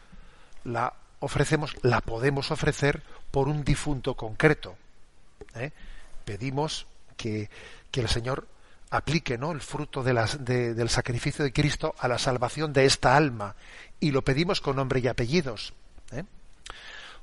la 0.63 0.93
ofrecemos, 1.19 1.75
la 1.83 2.01
podemos 2.01 2.49
ofrecer 2.49 3.03
por 3.29 3.47
un 3.47 3.63
difunto 3.63 4.15
concreto. 4.15 4.75
¿eh? 5.53 5.71
Pedimos 6.25 6.87
que, 7.15 7.51
que 7.91 8.01
el 8.01 8.09
Señor 8.09 8.47
aplique 8.89 9.37
¿no? 9.37 9.51
el 9.51 9.61
fruto 9.61 10.01
del 10.01 10.89
sacrificio 10.89 11.45
de 11.45 11.53
Cristo 11.53 11.93
a 11.99 12.07
la 12.07 12.17
salvación 12.17 12.73
de 12.73 12.85
esta 12.85 13.15
alma. 13.15 13.55
Y 13.99 14.09
lo 14.09 14.23
pedimos 14.23 14.61
con 14.61 14.77
nombre 14.77 14.99
y 14.99 15.07
apellidos. 15.07 15.73
¿eh? 16.11 16.23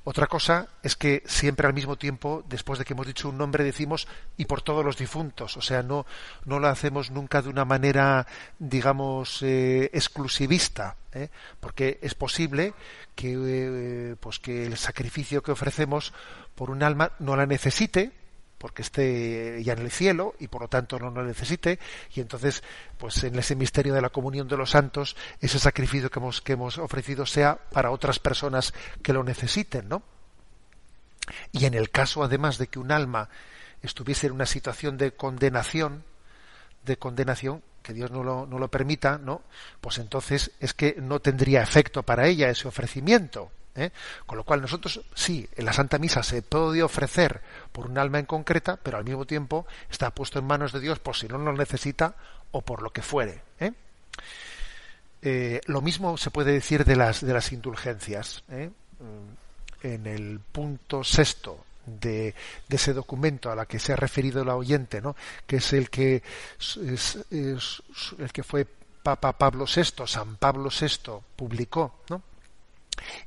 Otra 0.03 0.25
cosa 0.25 0.67
es 0.81 0.95
que 0.95 1.21
siempre 1.27 1.67
al 1.67 1.75
mismo 1.75 1.95
tiempo, 1.95 2.43
después 2.49 2.79
de 2.79 2.85
que 2.85 2.93
hemos 2.93 3.05
dicho 3.05 3.29
un 3.29 3.37
nombre, 3.37 3.63
decimos 3.63 4.07
y 4.35 4.45
por 4.45 4.63
todos 4.63 4.83
los 4.83 4.97
difuntos. 4.97 5.57
O 5.57 5.61
sea, 5.61 5.83
no, 5.83 6.07
no 6.45 6.59
lo 6.59 6.67
hacemos 6.69 7.11
nunca 7.11 7.43
de 7.43 7.49
una 7.49 7.65
manera, 7.65 8.25
digamos, 8.57 9.43
eh, 9.43 9.91
exclusivista, 9.93 10.95
¿eh? 11.13 11.29
porque 11.59 11.99
es 12.01 12.15
posible 12.15 12.73
que, 13.15 13.37
eh, 13.37 14.15
pues 14.19 14.39
que 14.39 14.65
el 14.65 14.75
sacrificio 14.75 15.43
que 15.43 15.51
ofrecemos 15.51 16.13
por 16.55 16.71
un 16.71 16.81
alma 16.81 17.11
no 17.19 17.35
la 17.35 17.45
necesite, 17.45 18.11
porque 18.61 18.83
esté 18.83 19.63
ya 19.63 19.73
en 19.73 19.79
el 19.79 19.89
cielo 19.89 20.35
y 20.37 20.47
por 20.47 20.61
lo 20.61 20.67
tanto 20.67 20.99
no 20.99 21.09
lo 21.09 21.23
necesite. 21.23 21.79
Y 22.13 22.21
entonces 22.21 22.61
pues 22.99 23.23
en 23.23 23.39
ese 23.39 23.55
misterio 23.55 23.95
de 23.95 24.01
la 24.01 24.11
comunión 24.11 24.47
de 24.47 24.55
los 24.55 24.69
santos 24.69 25.15
ese 25.39 25.57
sacrificio 25.57 26.11
que 26.11 26.19
hemos 26.19 26.41
que 26.41 26.53
hemos 26.53 26.77
ofrecido 26.77 27.25
sea 27.25 27.57
para 27.57 27.89
otras 27.89 28.19
personas 28.19 28.71
que 29.01 29.13
lo 29.13 29.23
necesiten 29.23 29.89
no 29.89 30.03
y 31.51 31.65
en 31.65 31.73
el 31.73 31.89
caso 31.89 32.23
además 32.23 32.59
de 32.59 32.67
que 32.67 32.77
un 32.77 32.91
alma 32.91 33.29
estuviese 33.81 34.27
en 34.27 34.33
una 34.33 34.45
situación 34.45 34.97
de 34.97 35.13
condenación 35.13 36.03
de 36.85 36.97
condenación 36.97 37.63
que 37.81 37.93
Dios 37.93 38.11
no 38.11 38.23
lo, 38.23 38.45
no 38.45 38.59
lo 38.59 38.69
permita 38.69 39.17
no 39.17 39.41
pues 39.81 39.97
entonces 39.97 40.51
es 40.59 40.75
que 40.75 40.95
no 40.99 41.19
tendría 41.19 41.63
efecto 41.63 42.03
para 42.03 42.27
ella 42.27 42.49
ese 42.49 42.67
ofrecimiento 42.67 43.51
¿eh? 43.75 43.91
Con 44.25 44.37
lo 44.37 44.43
cual 44.43 44.61
nosotros 44.61 45.01
sí, 45.13 45.47
en 45.55 45.65
la 45.65 45.73
Santa 45.73 45.97
Misa 45.97 46.23
se 46.23 46.41
puede 46.41 46.83
ofrecer 46.83 47.41
por 47.71 47.87
un 47.87 47.97
alma 47.97 48.19
en 48.19 48.25
concreta, 48.25 48.77
pero 48.81 48.97
al 48.97 49.05
mismo 49.05 49.25
tiempo 49.25 49.65
está 49.89 50.11
puesto 50.11 50.39
en 50.39 50.45
manos 50.45 50.71
de 50.71 50.79
Dios 50.79 50.99
por 50.99 51.15
si 51.15 51.27
no 51.27 51.37
lo 51.37 51.53
necesita 51.53 52.15
o 52.51 52.61
por 52.61 52.81
lo 52.81 52.91
que 52.91 53.01
fuere. 53.01 53.41
¿eh? 53.59 53.71
Eh, 55.21 55.61
lo 55.65 55.81
mismo 55.81 56.17
se 56.17 56.31
puede 56.31 56.51
decir 56.51 56.85
de 56.85 56.95
las, 56.95 57.25
de 57.25 57.33
las 57.33 57.51
indulgencias. 57.51 58.43
En 59.83 60.05
el 60.05 60.39
punto 60.39 61.03
sexto 61.03 61.65
de, 61.85 62.35
ese 62.69 62.93
documento 62.93 63.51
a 63.51 63.55
la 63.55 63.65
que 63.65 63.79
se 63.79 63.93
ha 63.93 63.95
referido 63.95 64.45
la 64.45 64.55
oyente, 64.55 65.01
¿no? 65.01 65.15
que 65.47 65.57
es 65.57 65.73
el 65.73 65.89
que, 65.89 66.21
es, 66.59 67.19
el 67.31 68.31
que 68.31 68.43
fue 68.43 68.67
Papa 69.01 69.33
Pablo 69.33 69.65
VI, 69.65 70.05
San 70.05 70.35
Pablo 70.35 70.69
VI, 70.69 71.13
publicó, 71.35 72.01
¿no? 72.09 72.21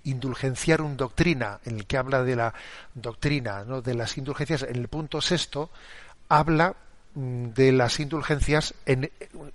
Indulgenciarum 0.04 0.96
doctrina, 0.96 1.60
en 1.64 1.76
el 1.76 1.86
que 1.86 1.96
habla 1.96 2.22
de 2.22 2.36
la 2.36 2.54
doctrina, 2.94 3.64
¿no? 3.64 3.82
de 3.82 3.94
las 3.94 4.16
indulgencias, 4.18 4.62
en 4.62 4.76
el 4.76 4.88
punto 4.88 5.20
sexto 5.20 5.70
habla 6.28 6.74
mm, 7.14 7.48
de 7.48 7.72
las 7.72 8.00
indulgencias 8.00 8.74
en, 8.86 9.10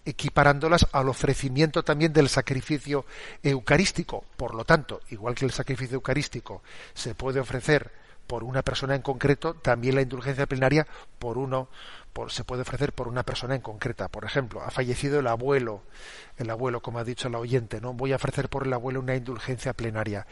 equiparándolas 0.06 0.88
al 0.92 1.10
ofrecimiento 1.10 1.84
también 1.84 2.14
del 2.14 2.30
sacrificio 2.30 3.06
eucarístico. 3.44 4.24
Por 4.38 4.56
lo 4.56 4.66
tanto, 4.66 5.02
igual 5.10 5.36
que 5.36 5.46
el 5.46 5.52
sacrificio 5.52 5.96
eucarístico 5.96 6.62
se 6.94 7.16
puede 7.16 7.40
ofrecer 7.40 7.92
por 8.30 8.44
una 8.44 8.62
persona 8.62 8.94
en 8.94 9.02
concreto, 9.02 9.56
también 9.56 9.96
la 9.96 10.04
indulgencia 10.04 10.46
plenaria 10.46 10.86
por 11.18 11.40
uno 11.40 11.68
se 12.28 12.44
puede 12.44 12.64
ofrecer 12.64 12.94
por 12.94 13.08
una 13.08 13.24
persona 13.24 13.56
en 13.56 13.62
concreta. 13.62 14.08
Por 14.08 14.26
ejemplo, 14.26 14.62
ha 14.62 14.72
fallecido 14.72 15.20
el 15.20 15.28
abuelo, 15.28 15.84
el 16.38 16.50
abuelo, 16.50 16.82
como 16.82 17.00
ha 17.00 17.04
dicho 17.04 17.30
la 17.30 17.40
oyente, 17.40 17.80
¿no? 17.80 17.94
Voy 17.94 18.12
a 18.12 18.18
ofrecer 18.18 18.50
por 18.50 18.68
el 18.68 18.74
abuelo 18.74 19.00
una 19.00 19.16
indulgencia 19.16 19.74
plenaria. 19.74 20.28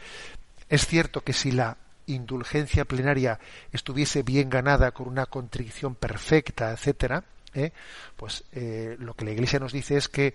Es 0.68 0.86
cierto 0.86 1.22
que 1.22 1.32
si 1.32 1.50
la 1.50 1.78
indulgencia 2.06 2.84
plenaria 2.84 3.38
estuviese 3.72 4.22
bien 4.22 4.50
ganada 4.50 4.92
con 4.92 5.08
una 5.08 5.26
contrición 5.26 5.94
perfecta, 5.94 6.72
etcétera, 6.72 7.24
¿eh? 7.54 7.72
pues 8.16 8.44
eh, 8.52 8.96
lo 8.98 9.14
que 9.14 9.24
la 9.24 9.32
Iglesia 9.32 9.58
nos 9.58 9.72
dice 9.72 9.96
es 9.96 10.08
que 10.08 10.34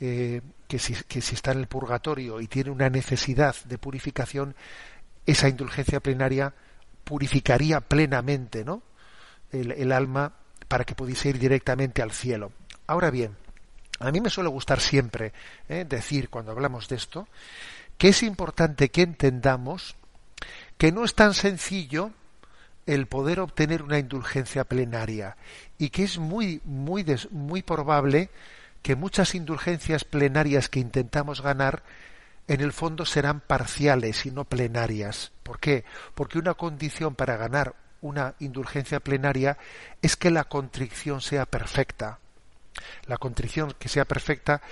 eh, 0.00 0.40
que, 0.66 0.78
si, 0.78 0.94
que 0.94 1.20
si 1.20 1.34
está 1.34 1.52
en 1.52 1.58
el 1.58 1.66
purgatorio 1.66 2.40
y 2.40 2.46
tiene 2.46 2.70
una 2.70 2.88
necesidad 2.88 3.54
de 3.66 3.76
purificación, 3.76 4.54
esa 5.26 5.48
indulgencia 5.48 6.00
plenaria 6.00 6.54
purificaría 7.04 7.80
plenamente, 7.80 8.64
¿no? 8.64 8.82
El, 9.52 9.72
el 9.72 9.92
alma 9.92 10.32
para 10.70 10.84
que 10.84 10.94
pudiese 10.94 11.30
ir 11.30 11.40
directamente 11.40 12.00
al 12.00 12.12
cielo. 12.12 12.52
Ahora 12.86 13.10
bien, 13.10 13.36
a 13.98 14.12
mí 14.12 14.20
me 14.20 14.30
suele 14.30 14.50
gustar 14.50 14.78
siempre 14.78 15.32
¿eh? 15.68 15.84
decir 15.84 16.30
cuando 16.30 16.52
hablamos 16.52 16.86
de 16.88 16.94
esto 16.94 17.26
que 17.98 18.10
es 18.10 18.22
importante 18.22 18.88
que 18.88 19.02
entendamos 19.02 19.96
que 20.78 20.92
no 20.92 21.04
es 21.04 21.16
tan 21.16 21.34
sencillo 21.34 22.12
el 22.86 23.08
poder 23.08 23.40
obtener 23.40 23.82
una 23.82 23.98
indulgencia 23.98 24.62
plenaria 24.62 25.36
y 25.76 25.90
que 25.90 26.04
es 26.04 26.18
muy 26.18 26.60
muy 26.64 27.04
muy 27.32 27.62
probable 27.62 28.30
que 28.80 28.94
muchas 28.94 29.34
indulgencias 29.34 30.04
plenarias 30.04 30.68
que 30.68 30.78
intentamos 30.78 31.42
ganar 31.42 31.82
en 32.46 32.60
el 32.60 32.72
fondo 32.72 33.04
serán 33.06 33.40
parciales 33.40 34.24
y 34.24 34.30
no 34.30 34.44
plenarias. 34.44 35.32
¿Por 35.42 35.58
qué? 35.58 35.84
Porque 36.14 36.38
una 36.38 36.54
condición 36.54 37.16
para 37.16 37.36
ganar 37.36 37.74
una 38.02 38.34
indulgencia 38.40 39.00
plenaria 39.00 39.58
es 40.02 40.16
que 40.16 40.30
la 40.30 40.44
contrición 40.44 41.20
sea 41.20 41.46
perfecta. 41.46 42.18
La 43.06 43.18
contrición 43.18 43.74
que 43.78 43.88
sea 43.88 44.04
perfecta, 44.04 44.62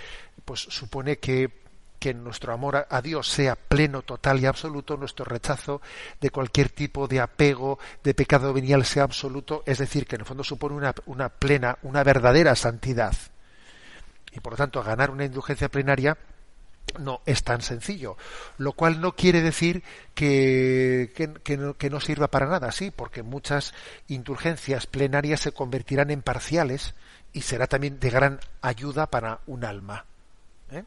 pues 0.44 0.60
supone 0.60 1.18
que, 1.18 1.50
que 1.98 2.14
nuestro 2.14 2.52
amor 2.52 2.86
a, 2.88 3.02
Dios 3.02 3.28
sea 3.28 3.56
pleno, 3.56 4.02
total 4.02 4.40
y 4.40 4.46
absoluto, 4.46 4.96
nuestro 4.96 5.24
rechazo 5.24 5.82
de 6.20 6.30
cualquier 6.30 6.70
tipo 6.70 7.08
de 7.08 7.20
apego, 7.20 7.78
de 8.02 8.14
pecado 8.14 8.52
venial 8.52 8.84
sea 8.84 9.02
absoluto, 9.02 9.62
es 9.66 9.78
decir, 9.78 10.06
que 10.06 10.16
en 10.16 10.22
el 10.22 10.26
fondo 10.26 10.44
supone 10.44 10.76
una, 10.76 10.94
una 11.06 11.28
plena, 11.28 11.78
una 11.82 12.02
verdadera 12.04 12.54
santidad. 12.54 13.14
Y 14.32 14.40
por 14.40 14.52
lo 14.54 14.56
tanto, 14.56 14.82
ganar 14.82 15.10
una 15.10 15.24
indulgencia 15.24 15.68
plenaria 15.68 16.16
no 16.98 17.20
es 17.26 17.42
tan 17.42 17.62
sencillo, 17.62 18.16
lo 18.56 18.72
cual 18.72 19.00
no 19.00 19.14
quiere 19.14 19.42
decir 19.42 19.82
que, 20.14 21.12
que, 21.14 21.90
no, 21.90 22.00
sirva 22.00 22.28
para 22.28 22.46
nada, 22.46 22.72
sí, 22.72 22.90
porque 22.90 23.22
muchas 23.22 23.74
indulgencias 24.08 24.86
plenarias 24.86 25.40
se 25.40 25.52
convertirán 25.52 26.10
en 26.10 26.22
parciales 26.22 26.94
y 27.32 27.42
será 27.42 27.66
también 27.66 28.00
de 28.00 28.10
gran 28.10 28.40
ayuda 28.62 29.06
para 29.06 29.40
un 29.46 29.64
alma. 29.64 30.04
¿eh? 30.70 30.84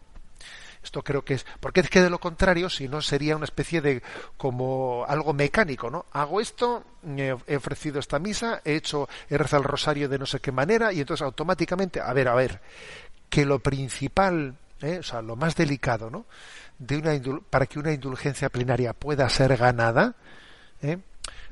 Esto 0.83 1.03
creo 1.03 1.23
que 1.23 1.35
es, 1.35 1.45
porque 1.59 1.81
es 1.81 1.89
que 1.89 2.01
de 2.01 2.09
lo 2.09 2.19
contrario, 2.19 2.69
si 2.69 2.87
no 2.87 3.01
sería 3.01 3.35
una 3.35 3.45
especie 3.45 3.81
de 3.81 4.01
como 4.37 5.05
algo 5.07 5.33
mecánico, 5.33 5.89
¿no? 5.89 6.07
Hago 6.11 6.41
esto, 6.41 6.83
he 7.15 7.55
ofrecido 7.55 7.99
esta 7.99 8.19
misa, 8.19 8.61
he 8.65 8.75
hecho, 8.75 9.07
he 9.29 9.37
rezado 9.37 9.61
el 9.61 9.69
rosario 9.69 10.09
de 10.09 10.17
no 10.17 10.25
sé 10.25 10.39
qué 10.39 10.51
manera 10.51 10.91
y 10.91 10.99
entonces 11.01 11.23
automáticamente, 11.23 12.01
a 12.01 12.11
ver, 12.13 12.27
a 12.27 12.35
ver, 12.35 12.61
que 13.29 13.45
lo 13.45 13.59
principal 13.59 14.55
¿eh? 14.81 14.99
o 14.99 15.03
sea, 15.03 15.21
lo 15.21 15.35
más 15.35 15.55
delicado, 15.55 16.09
¿no? 16.09 16.25
De 16.77 16.97
una 16.97 17.11
para 17.49 17.65
que 17.65 17.79
una 17.79 17.91
indulgencia 17.91 18.49
plenaria 18.49 18.93
pueda 18.93 19.29
ser 19.29 19.55
ganada, 19.57 20.15
¿eh? 20.81 20.97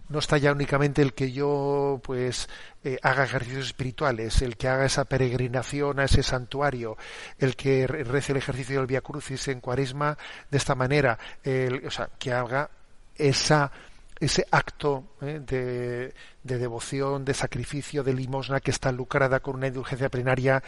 no 0.09 0.19
está 0.19 0.37
ya 0.37 0.51
únicamente 0.51 1.01
el 1.01 1.13
que 1.13 1.31
yo 1.31 2.01
pues 2.03 2.49
eh, 2.83 2.97
haga 3.03 3.23
ejercicios 3.23 3.67
espirituales, 3.67 4.41
el 4.41 4.57
que 4.57 4.67
haga 4.67 4.85
esa 4.85 5.05
peregrinación 5.05 5.99
a 5.99 6.05
ese 6.05 6.23
santuario, 6.23 6.97
el 7.37 7.55
que 7.55 7.85
rece 7.85 8.31
el 8.31 8.39
ejercicio 8.39 8.77
del 8.77 8.87
Via 8.87 9.01
Crucis 9.01 9.47
en 9.47 9.61
Cuaresma 9.61 10.17
de 10.49 10.57
esta 10.57 10.73
manera, 10.73 11.17
el, 11.43 11.85
o 11.85 11.91
sea, 11.91 12.09
que 12.17 12.33
haga 12.33 12.71
esa 13.15 13.71
ese 14.19 14.45
acto 14.51 15.05
de, 15.21 16.13
de, 16.43 16.57
devoción, 16.57 17.23
de 17.23 17.33
sacrificio, 17.33 18.03
de 18.03 18.13
limosna 18.13 18.59
que 18.59 18.71
está 18.71 18.91
lucrada 18.91 19.39
con 19.39 19.55
una 19.55 19.67
indulgencia 19.67 20.09
plenaria, 20.09 20.61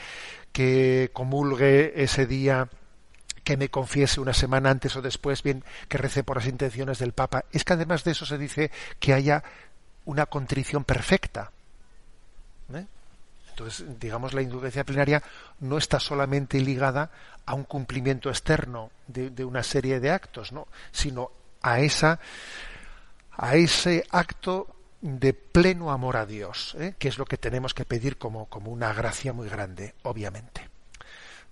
que 0.51 1.09
comulgue 1.13 2.01
ese 2.01 2.25
día, 2.25 2.69
que 3.43 3.57
me 3.57 3.69
confiese 3.69 4.21
una 4.21 4.33
semana 4.33 4.69
antes 4.69 4.95
o 4.95 5.01
después, 5.01 5.43
bien, 5.43 5.63
que 5.89 5.97
rece 5.97 6.23
por 6.23 6.37
las 6.37 6.47
intenciones 6.47 6.99
del 6.99 7.11
Papa. 7.11 7.45
Es 7.51 7.63
que 7.63 7.73
además 7.73 8.03
de 8.03 8.11
eso 8.11 8.25
se 8.25 8.37
dice 8.37 8.71
que 8.99 9.13
haya 9.13 9.43
una 10.05 10.25
contrición 10.25 10.85
perfecta. 10.85 11.51
¿eh? 12.73 12.85
Entonces, 13.49 13.85
digamos, 13.99 14.33
la 14.33 14.41
indulgencia 14.41 14.85
plenaria 14.85 15.21
no 15.59 15.77
está 15.77 15.99
solamente 15.99 16.59
ligada 16.61 17.11
a 17.45 17.53
un 17.53 17.65
cumplimiento 17.65 18.29
externo 18.29 18.91
de, 19.07 19.29
de 19.29 19.43
una 19.43 19.63
serie 19.63 19.99
de 19.99 20.11
actos, 20.11 20.53
¿no? 20.53 20.67
sino 20.91 21.31
a 21.61 21.79
esa 21.79 22.19
a 23.31 23.55
ese 23.55 24.05
acto 24.11 24.67
de 25.01 25.33
pleno 25.33 25.91
amor 25.91 26.17
a 26.17 26.25
Dios, 26.25 26.75
¿eh? 26.79 26.95
que 26.97 27.07
es 27.07 27.17
lo 27.17 27.25
que 27.25 27.37
tenemos 27.37 27.73
que 27.73 27.85
pedir 27.85 28.17
como, 28.17 28.45
como 28.45 28.71
una 28.71 28.93
gracia 28.93 29.33
muy 29.33 29.49
grande, 29.49 29.95
obviamente. 30.03 30.69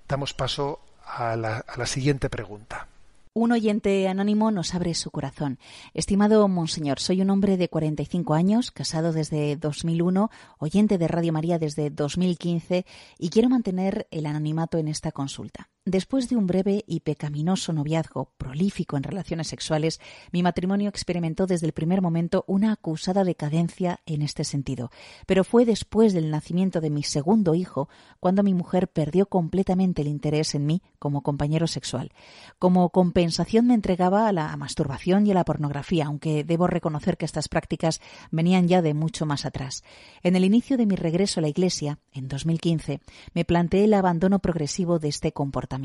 Damos 0.08 0.34
paso 0.34 0.80
a 1.04 1.36
la, 1.36 1.58
a 1.58 1.78
la 1.78 1.86
siguiente 1.86 2.30
pregunta. 2.30 2.88
Un 3.34 3.52
oyente 3.52 4.08
anónimo 4.08 4.52
nos 4.52 4.74
abre 4.74 4.94
su 4.96 5.12
corazón. 5.12 5.60
Estimado 5.94 6.48
Monseñor, 6.48 7.00
soy 7.00 7.22
un 7.22 7.30
hombre 7.30 7.58
de 7.58 7.70
45 7.70 8.34
años, 8.34 8.72
casado 8.72 9.14
desde 9.14 9.56
2001, 9.56 10.32
oyente 10.58 10.98
de 10.98 11.08
Radio 11.08 11.32
María 11.32 11.60
desde 11.60 11.92
2015 11.92 12.86
y 13.20 13.30
quiero 13.30 13.50
mantener 13.50 14.08
el 14.10 14.26
anonimato 14.26 14.78
en 14.78 14.88
esta 14.88 15.12
consulta. 15.12 15.70
Después 15.90 16.30
de 16.30 16.36
un 16.36 16.46
breve 16.46 16.84
y 16.86 17.00
pecaminoso 17.00 17.74
noviazgo 17.74 18.30
prolífico 18.38 18.96
en 18.96 19.02
relaciones 19.02 19.48
sexuales, 19.48 20.00
mi 20.32 20.44
matrimonio 20.44 20.88
experimentó 20.88 21.48
desde 21.48 21.66
el 21.66 21.74
primer 21.74 22.04
momento 22.04 22.44
una 22.46 22.74
acusada 22.74 23.24
decadencia 23.24 24.00
en 24.06 24.22
este 24.22 24.44
sentido. 24.44 24.92
Pero 25.26 25.44
fue 25.44 25.66
después 25.66 26.14
del 26.14 26.30
nacimiento 26.30 26.80
de 26.80 26.92
mi 26.92 27.02
segundo 27.02 27.56
hijo 27.56 27.90
cuando 28.20 28.44
mi 28.44 28.54
mujer 28.54 28.88
perdió 28.88 29.26
completamente 29.26 30.04
el 30.04 30.10
interés 30.10 30.54
en 30.54 30.68
mí 30.68 30.84
como 31.00 31.24
compañero 31.24 31.66
sexual. 31.66 32.12
Como 32.60 32.92
compensación 32.92 33.66
me 33.66 33.74
entregaba 33.74 34.28
a 34.28 34.32
la 34.32 34.56
masturbación 34.58 35.26
y 35.26 35.32
a 35.32 35.34
la 35.34 35.44
pornografía, 35.44 36.06
aunque 36.06 36.44
debo 36.44 36.68
reconocer 36.68 37.18
que 37.18 37.26
estas 37.26 37.50
prácticas 37.50 38.00
venían 38.30 38.68
ya 38.68 38.84
de 38.84 38.94
mucho 38.94 39.26
más 39.26 39.44
atrás. 39.44 39.84
En 40.22 40.36
el 40.36 40.46
inicio 40.46 40.78
de 40.78 40.86
mi 40.86 40.96
regreso 40.96 41.40
a 41.40 41.42
la 41.42 41.50
Iglesia, 41.50 41.98
en 42.14 42.28
2015, 42.28 43.02
me 43.34 43.44
planteé 43.44 43.86
el 43.86 43.96
abandono 43.96 44.38
progresivo 44.38 45.00
de 45.00 45.08
este 45.08 45.32
comportamiento 45.32 45.79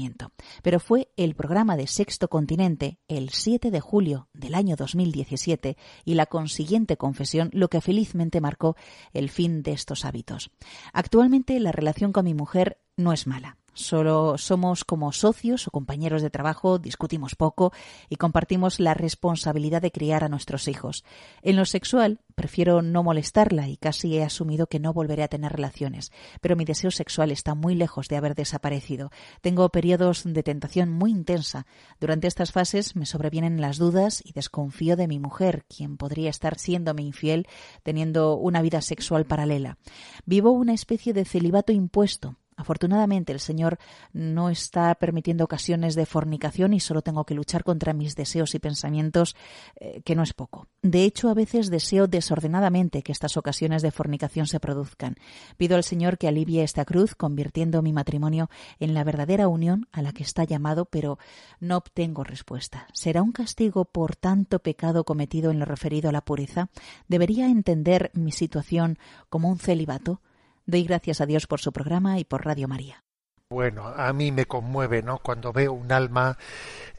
pero 0.63 0.81
fue 0.81 1.09
el 1.17 1.35
programa 1.35 1.77
de 1.77 1.87
Sexto 1.87 2.29
Continente, 2.29 2.99
el 3.09 3.31
7 3.31 3.71
de 3.71 3.81
julio 3.81 4.29
del 4.33 4.55
año 4.55 4.77
2017, 4.77 5.77
y 6.05 6.15
la 6.15 6.27
consiguiente 6.27 6.97
confesión 6.97 7.51
lo 7.53 7.69
que 7.69 7.81
felizmente 7.81 8.41
marcó 8.41 8.77
el 9.13 9.31
fin 9.31 9.63
de 9.63 9.73
estos 9.73 10.05
hábitos. 10.05 10.51
Actualmente 10.93 11.59
la 11.61 11.73
relación 11.73 12.13
con 12.13 12.25
mi 12.25 12.35
mujer 12.35 12.79
no 12.97 13.13
es 13.13 13.27
mala. 13.27 13.59
Solo 13.75 14.39
somos 14.39 14.85
como 14.85 15.11
socios 15.11 15.67
o 15.67 15.73
compañeros 15.73 16.23
de 16.23 16.31
trabajo, 16.31 16.79
discutimos 16.79 17.35
poco 17.35 17.73
y 18.09 18.17
compartimos 18.17 18.79
la 18.79 18.95
responsabilidad 18.95 19.83
de 19.83 19.91
criar 19.91 20.23
a 20.23 20.29
nuestros 20.29 20.69
hijos. 20.69 21.05
En 21.43 21.57
lo 21.57 21.65
sexual, 21.65 22.21
prefiero 22.37 22.83
no 22.83 23.03
molestarla 23.03 23.69
y 23.69 23.77
casi 23.77 24.17
he 24.17 24.23
asumido 24.23 24.69
que 24.69 24.79
no 24.79 24.93
volveré 24.93 25.25
a 25.25 25.29
tener 25.29 25.53
relaciones, 25.53 26.13
pero 26.41 26.55
mi 26.55 26.65
deseo 26.65 26.93
sexual 26.93 27.33
está 27.33 27.57
muy 27.57 27.75
lejos 27.75 28.07
de 28.07 28.17
haber 28.17 28.37
desaparecido. 28.37 29.11
Tengo 29.41 29.69
periodos 29.71 30.23
de 30.25 30.43
tentación 30.45 30.91
muy 30.91 31.11
intensa. 31.11 31.67
Durante 31.99 32.29
estas 32.29 32.53
fases 32.53 32.95
me 32.95 33.07
sobrevienen 33.07 33.61
las 33.61 33.79
dudas 33.79 34.23
y 34.25 34.35
desconfío 34.35 34.95
de 34.95 35.09
mi 35.09 35.19
mujer, 35.19 35.65
quien 35.67 35.97
podría 35.97 36.31
estar 36.31 36.61
siéndome 36.61 37.03
infiel 37.03 37.49
teniendo 37.83 38.37
una 38.37 38.63
vida 38.63 38.83
sexual 38.83 39.25
paralela. 39.27 39.79
Vivo 40.27 40.53
una 40.53 40.75
especie 40.75 41.13
de 41.13 41.25
celibato 41.25 41.73
impuesto 41.73 42.37
Afortunadamente 42.57 43.33
el 43.33 43.41
Señor 43.41 43.79
no 44.13 44.49
está 44.49 44.95
permitiendo 44.95 45.45
ocasiones 45.45 45.95
de 45.95 46.07
fornicación 46.07 46.73
y 46.73 46.81
solo 46.81 47.03
tengo 47.03 47.25
que 47.25 47.35
luchar 47.35 47.65
contra 47.65 47.93
mis 47.93 48.15
deseos 48.15 48.55
y 48.55 48.59
pensamientos, 48.59 49.37
eh, 49.77 50.03
que 50.05 50.15
no 50.15 50.23
es 50.23 50.33
poco. 50.33 50.69
De 50.83 51.05
hecho, 51.05 51.29
a 51.29 51.35
veces 51.35 51.71
deseo 51.71 52.07
desordenadamente 52.07 53.03
que 53.03 53.13
estas 53.13 53.37
ocasiones 53.37 53.83
de 53.83 53.91
fornicación 53.91 54.47
se 54.47 54.61
produzcan. 54.61 55.17
Pido 55.57 55.77
al 55.77 55.85
Señor 55.85 56.19
que 56.19 56.29
alivie 56.29 56.63
esta 56.63 56.85
cruz, 56.85 57.15
convirtiendo 57.15 57.83
mi 57.83 57.93
matrimonio 57.93 58.49
en 58.79 58.95
la 58.95 59.05
verdadera 59.05 59.49
unión 59.49 59.89
a 59.93 60.03
la 60.03 60.13
que 60.13 60.23
está 60.23 60.45
llamado, 60.45 60.85
pero 60.85 61.19
no 61.61 61.77
obtengo 61.77 62.25
respuesta. 62.25 62.87
¿Será 62.93 63.23
un 63.23 63.33
castigo 63.33 63.85
por 63.85 64.17
tanto 64.17 64.61
pecado 64.61 65.05
cometido 65.05 65.51
en 65.51 65.59
lo 65.59 65.65
referido 65.65 66.09
a 66.09 66.13
la 66.13 66.25
pureza? 66.25 66.69
¿Debería 67.09 67.49
entender 67.49 68.11
mi 68.15 68.33
situación 68.33 68.99
como 69.29 69.49
un 69.49 69.59
celibato? 69.59 70.21
Doy 70.67 70.85
gracias 70.85 71.21
a 71.21 71.27
Dios 71.27 71.47
por 71.47 71.61
su 71.61 71.73
programa 71.73 72.19
y 72.19 72.25
por 72.25 72.45
Radio 72.45 72.69
María. 72.69 73.05
Bueno, 73.51 73.87
a 73.87 74.13
mí 74.15 74.33
me 74.33 74.47
conmueve, 74.47 75.03
¿no? 75.03 75.19
Cuando 75.19 75.53
veo 75.53 75.75
un 75.75 75.93
alma 75.93 76.39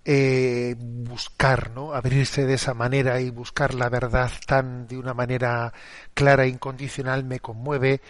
eh, 0.05 0.75
buscar, 0.77 1.71
¿no? 1.71 1.93
Abrirse 1.93 2.45
de 2.45 2.53
esa 2.53 2.75
manera 2.75 3.19
y 3.19 3.31
buscar 3.31 3.73
la 3.73 3.89
verdad 3.89 4.31
tan 4.45 4.87
de 4.87 4.97
una 4.97 5.15
manera 5.15 5.73
clara 6.13 6.45
e 6.45 6.49
incondicional 6.49 7.23
me 7.23 7.39
conmueve 7.39 8.01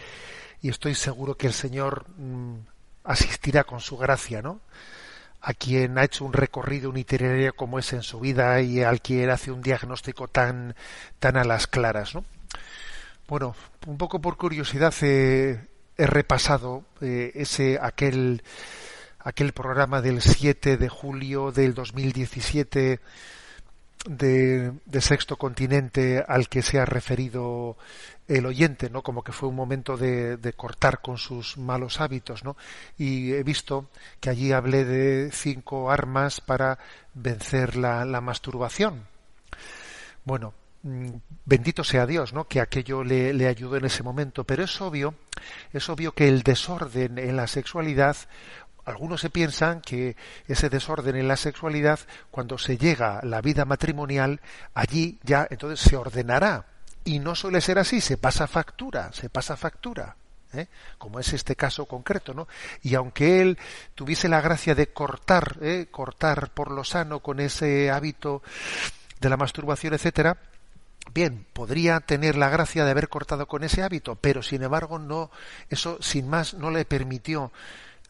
y 0.60 0.68
estoy 0.68 0.94
seguro 0.94 1.36
que 1.36 1.46
el 1.46 1.54
Señor 1.54 2.04
mm, 2.18 2.56
asistirá 3.04 3.64
con 3.64 3.80
su 3.80 3.96
gracia, 3.96 4.42
¿no? 4.42 4.60
A 5.40 5.54
quien 5.54 5.96
ha 5.96 6.04
hecho 6.04 6.26
un 6.26 6.34
recorrido, 6.34 6.90
un 6.90 6.98
itinerario 6.98 7.56
como 7.56 7.78
es 7.78 7.92
en 7.94 8.02
su 8.02 8.20
vida 8.20 8.60
y 8.60 8.82
al 8.82 9.00
quien 9.00 9.30
hace 9.30 9.50
un 9.50 9.62
diagnóstico 9.62 10.28
tan, 10.28 10.74
tan 11.18 11.38
a 11.38 11.44
las 11.44 11.66
claras, 11.66 12.14
¿no? 12.14 12.24
Bueno, 13.28 13.56
un 13.86 13.98
poco 13.98 14.20
por 14.20 14.36
curiosidad 14.36 14.94
he 15.02 15.58
repasado 15.98 16.84
eh, 17.00 17.32
ese 17.34 17.78
aquel 17.80 18.42
aquel 19.18 19.52
programa 19.52 20.00
del 20.00 20.22
7 20.22 20.76
de 20.76 20.88
julio 20.88 21.50
del 21.50 21.74
2017 21.74 23.00
de, 24.08 24.72
de, 24.84 25.00
Sexto 25.00 25.36
Continente 25.36 26.24
al 26.24 26.48
que 26.48 26.62
se 26.62 26.78
ha 26.78 26.84
referido 26.84 27.76
el 28.28 28.46
oyente, 28.46 28.88
¿no? 28.90 29.02
Como 29.02 29.24
que 29.24 29.32
fue 29.32 29.48
un 29.48 29.56
momento 29.56 29.96
de, 29.96 30.36
de, 30.36 30.52
cortar 30.52 31.00
con 31.00 31.18
sus 31.18 31.58
malos 31.58 32.00
hábitos, 32.00 32.44
¿no? 32.44 32.56
Y 32.96 33.32
he 33.32 33.42
visto 33.42 33.90
que 34.20 34.30
allí 34.30 34.52
hablé 34.52 34.84
de 34.84 35.32
cinco 35.32 35.90
armas 35.90 36.40
para 36.40 36.78
vencer 37.14 37.74
la, 37.74 38.04
la 38.04 38.20
masturbación. 38.20 39.08
Bueno, 40.24 40.54
bendito 41.44 41.84
sea 41.84 42.06
Dios, 42.06 42.32
¿no? 42.32 42.46
Que 42.46 42.60
aquello 42.60 43.02
le, 43.02 43.32
le, 43.32 43.46
ayudó 43.48 43.76
en 43.76 43.84
ese 43.84 44.02
momento. 44.02 44.44
Pero 44.44 44.64
es 44.64 44.80
obvio, 44.80 45.14
es 45.72 45.88
obvio 45.88 46.12
que 46.12 46.28
el 46.28 46.42
desorden 46.42 47.18
en 47.18 47.36
la 47.36 47.46
sexualidad, 47.46 48.16
algunos 48.84 49.20
se 49.20 49.30
piensan 49.30 49.80
que 49.80 50.16
ese 50.46 50.68
desorden 50.68 51.16
en 51.16 51.28
la 51.28 51.36
sexualidad, 51.36 51.98
cuando 52.30 52.58
se 52.58 52.78
llega 52.78 53.18
a 53.18 53.24
la 53.24 53.40
vida 53.40 53.64
matrimonial, 53.64 54.40
allí 54.74 55.18
ya 55.22 55.46
entonces 55.50 55.80
se 55.80 55.96
ordenará. 55.96 56.66
Y 57.04 57.18
no 57.18 57.34
suele 57.34 57.60
ser 57.60 57.78
así, 57.78 58.00
se 58.00 58.16
pasa 58.16 58.46
factura, 58.46 59.12
se 59.12 59.28
pasa 59.28 59.56
factura. 59.56 60.16
¿eh? 60.52 60.68
como 60.96 61.20
es 61.20 61.32
este 61.32 61.56
caso 61.56 61.84
concreto, 61.86 62.32
¿no? 62.32 62.48
Y 62.82 62.94
aunque 62.94 63.42
él 63.42 63.58
tuviese 63.94 64.28
la 64.28 64.40
gracia 64.40 64.74
de 64.74 64.86
cortar, 64.88 65.58
¿eh? 65.60 65.88
cortar 65.90 66.50
por 66.50 66.70
lo 66.70 66.82
sano 66.82 67.20
con 67.20 67.40
ese 67.40 67.90
hábito 67.90 68.42
de 69.20 69.28
la 69.28 69.36
masturbación, 69.36 69.92
etcétera, 69.92 70.38
bien, 71.12 71.46
podría 71.52 72.00
tener 72.00 72.36
la 72.36 72.48
gracia 72.48 72.84
de 72.84 72.90
haber 72.90 73.08
cortado 73.08 73.46
con 73.46 73.64
ese 73.64 73.82
hábito, 73.82 74.16
pero 74.16 74.42
sin 74.42 74.62
embargo 74.62 74.98
no, 74.98 75.30
eso 75.70 75.98
sin 76.00 76.28
más 76.28 76.54
no 76.54 76.70
le 76.70 76.84
permitió 76.84 77.52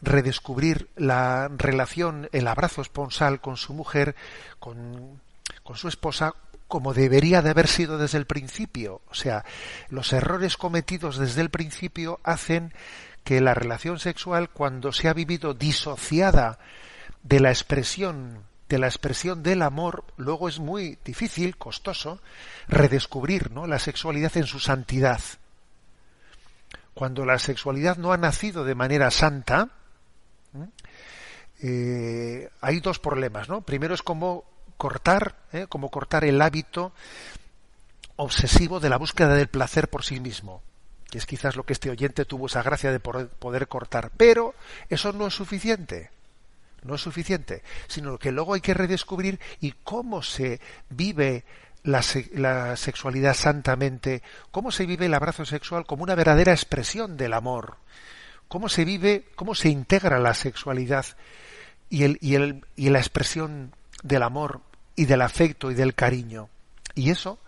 redescubrir 0.01 0.89
la 0.95 1.49
relación, 1.49 2.29
el 2.31 2.47
abrazo 2.47 2.81
esponsal 2.81 3.41
con 3.41 3.57
su 3.57 3.73
mujer, 3.73 4.15
con, 4.59 5.21
con 5.63 5.75
su 5.75 5.87
esposa, 5.87 6.35
como 6.67 6.93
debería 6.93 7.41
de 7.41 7.49
haber 7.49 7.67
sido 7.67 7.97
desde 7.97 8.17
el 8.17 8.25
principio. 8.25 9.01
O 9.09 9.13
sea, 9.13 9.45
los 9.89 10.13
errores 10.13 10.57
cometidos 10.57 11.17
desde 11.17 11.41
el 11.41 11.49
principio 11.49 12.19
hacen 12.23 12.73
que 13.23 13.41
la 13.41 13.53
relación 13.53 13.99
sexual, 13.99 14.49
cuando 14.49 14.91
se 14.91 15.07
ha 15.09 15.13
vivido 15.13 15.53
disociada 15.53 16.59
de 17.23 17.39
la 17.39 17.49
expresión 17.49 18.46
de 18.69 18.77
la 18.77 18.87
expresión 18.87 19.43
del 19.43 19.61
amor, 19.61 20.03
luego 20.17 20.49
es 20.49 20.59
muy 20.59 20.97
difícil, 21.05 21.57
costoso, 21.57 22.19
redescubrir 22.67 23.51
¿no? 23.51 23.65
la 23.67 23.79
sexualidad 23.79 24.35
en 24.35 24.45
su 24.45 24.59
santidad. 24.59 25.21
Cuando 26.93 27.25
la 27.25 27.39
sexualidad 27.39 27.97
no 27.97 28.11
ha 28.11 28.17
nacido 28.17 28.63
de 28.63 28.75
manera 28.75 29.11
santa, 29.11 29.69
eh, 31.61 32.49
hay 32.59 32.79
dos 32.79 32.99
problemas, 32.99 33.47
¿no? 33.47 33.61
Primero 33.61 33.93
es 33.93 34.01
como 34.01 34.43
cortar, 34.77 35.35
¿eh? 35.53 35.67
como 35.69 35.89
cortar 35.89 36.25
el 36.25 36.41
hábito 36.41 36.91
obsesivo 38.15 38.79
de 38.79 38.89
la 38.89 38.97
búsqueda 38.97 39.35
del 39.35 39.47
placer 39.47 39.89
por 39.89 40.03
sí 40.03 40.19
mismo, 40.19 40.61
que 41.09 41.19
es 41.19 41.25
quizás 41.25 41.55
lo 41.55 41.63
que 41.63 41.73
este 41.73 41.89
oyente 41.89 42.25
tuvo 42.25 42.47
esa 42.47 42.63
gracia 42.63 42.91
de 42.91 42.99
poder 42.99 43.67
cortar. 43.67 44.11
Pero 44.17 44.55
eso 44.89 45.13
no 45.13 45.27
es 45.27 45.35
suficiente 45.35 46.09
no 46.83 46.95
es 46.95 47.01
suficiente, 47.01 47.63
sino 47.87 48.17
que 48.17 48.31
luego 48.31 48.53
hay 48.53 48.61
que 48.61 48.73
redescubrir 48.73 49.39
y 49.59 49.73
cómo 49.83 50.21
se 50.21 50.59
vive 50.89 51.43
la, 51.83 52.03
la, 52.33 52.75
sexualidad 52.75 53.33
santamente, 53.33 54.21
cómo 54.51 54.71
se 54.71 54.85
vive 54.85 55.05
el 55.05 55.13
abrazo 55.13 55.45
sexual 55.45 55.85
como 55.85 56.03
una 56.03 56.15
verdadera 56.15 56.51
expresión 56.51 57.17
del 57.17 57.33
amor, 57.33 57.77
cómo 58.47 58.69
se 58.69 58.85
vive, 58.85 59.25
cómo 59.35 59.55
se 59.55 59.69
integra 59.69 60.19
la 60.19 60.33
sexualidad 60.33 61.05
y, 61.89 62.03
el, 62.03 62.17
y, 62.21 62.35
el, 62.35 62.65
y 62.75 62.89
la 62.89 62.99
expresión 62.99 63.73
del 64.03 64.23
amor 64.23 64.61
y 64.95 65.05
del 65.05 65.21
afecto 65.21 65.71
y 65.71 65.75
del 65.75 65.95
cariño. 65.95 66.49
Y 66.95 67.11
eso, 67.11 67.39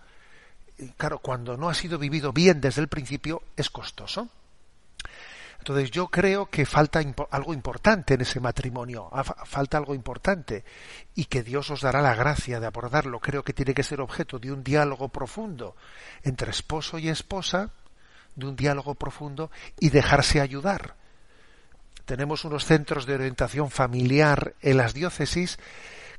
claro, 0.96 1.18
cuando 1.18 1.56
no 1.56 1.68
ha 1.68 1.74
sido 1.74 1.98
vivido 1.98 2.32
bien 2.32 2.60
desde 2.60 2.80
el 2.80 2.88
principio, 2.88 3.42
es 3.56 3.70
costoso. 3.70 4.28
Entonces 5.60 5.90
yo 5.90 6.08
creo 6.08 6.46
que 6.46 6.64
falta 6.64 7.02
algo 7.30 7.52
importante 7.52 8.14
en 8.14 8.22
ese 8.22 8.40
matrimonio, 8.40 9.10
falta 9.44 9.76
algo 9.76 9.94
importante 9.94 10.64
y 11.14 11.26
que 11.26 11.42
Dios 11.42 11.70
os 11.70 11.82
dará 11.82 12.00
la 12.00 12.14
gracia 12.14 12.60
de 12.60 12.66
abordarlo. 12.66 13.20
Creo 13.20 13.44
que 13.44 13.52
tiene 13.52 13.74
que 13.74 13.82
ser 13.82 14.00
objeto 14.00 14.38
de 14.38 14.50
un 14.52 14.64
diálogo 14.64 15.10
profundo 15.10 15.76
entre 16.22 16.50
esposo 16.50 16.98
y 16.98 17.10
esposa, 17.10 17.72
de 18.34 18.46
un 18.46 18.56
diálogo 18.56 18.94
profundo 18.94 19.50
y 19.78 19.90
dejarse 19.90 20.40
ayudar. 20.40 20.96
Tenemos 22.06 22.46
unos 22.46 22.64
centros 22.64 23.04
de 23.04 23.16
orientación 23.16 23.70
familiar 23.70 24.54
en 24.62 24.78
las 24.78 24.94
diócesis 24.94 25.58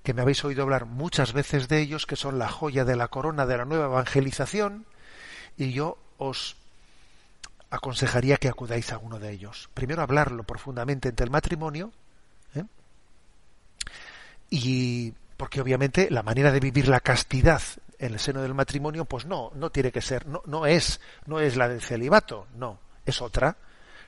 que 0.03 0.13
me 0.13 0.21
habéis 0.21 0.45
oído 0.45 0.61
hablar 0.61 0.85
muchas 0.85 1.33
veces 1.33 1.67
de 1.67 1.79
ellos, 1.79 2.05
que 2.05 2.15
son 2.15 2.37
la 2.37 2.47
joya 2.47 2.85
de 2.85 2.95
la 2.95 3.07
corona 3.07 3.47
de 3.47 3.57
la 3.57 3.65
nueva 3.65 3.85
evangelización, 3.85 4.85
y 5.57 5.73
yo 5.73 5.97
os 6.17 6.60
aconsejaría 7.71 8.37
que 8.37 8.49
acudáis 8.49 8.91
a 8.91 8.97
uno 8.97 9.17
de 9.17 9.31
ellos. 9.31 9.69
Primero 9.73 10.03
hablarlo 10.03 10.43
profundamente 10.43 11.09
entre 11.09 11.23
el 11.23 11.31
matrimonio, 11.31 11.91
¿eh? 12.53 12.65
y 14.49 15.13
porque 15.37 15.61
obviamente 15.61 16.11
la 16.11 16.21
manera 16.21 16.51
de 16.51 16.59
vivir 16.59 16.87
la 16.87 16.99
castidad 16.99 17.61
en 17.97 18.13
el 18.13 18.19
seno 18.19 18.41
del 18.41 18.53
matrimonio, 18.53 19.05
pues 19.05 19.25
no, 19.25 19.51
no 19.55 19.69
tiene 19.69 19.91
que 19.91 20.01
ser, 20.01 20.27
no, 20.27 20.43
no 20.45 20.65
es, 20.65 20.99
no 21.25 21.39
es 21.39 21.55
la 21.55 21.69
del 21.69 21.81
celibato, 21.81 22.47
no, 22.55 22.77
es 23.05 23.21
otra. 23.21 23.55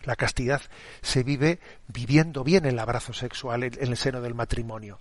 La 0.03 0.17
castidad 0.17 0.61
se 1.01 1.23
vive 1.23 1.59
viviendo 1.87 2.43
bien 2.43 2.65
el 2.65 2.77
abrazo 2.77 3.13
sexual 3.13 3.63
en, 3.63 3.73
el 3.79 3.95
seno 3.95 4.21
del 4.21 4.33
matrimonio. 4.33 4.99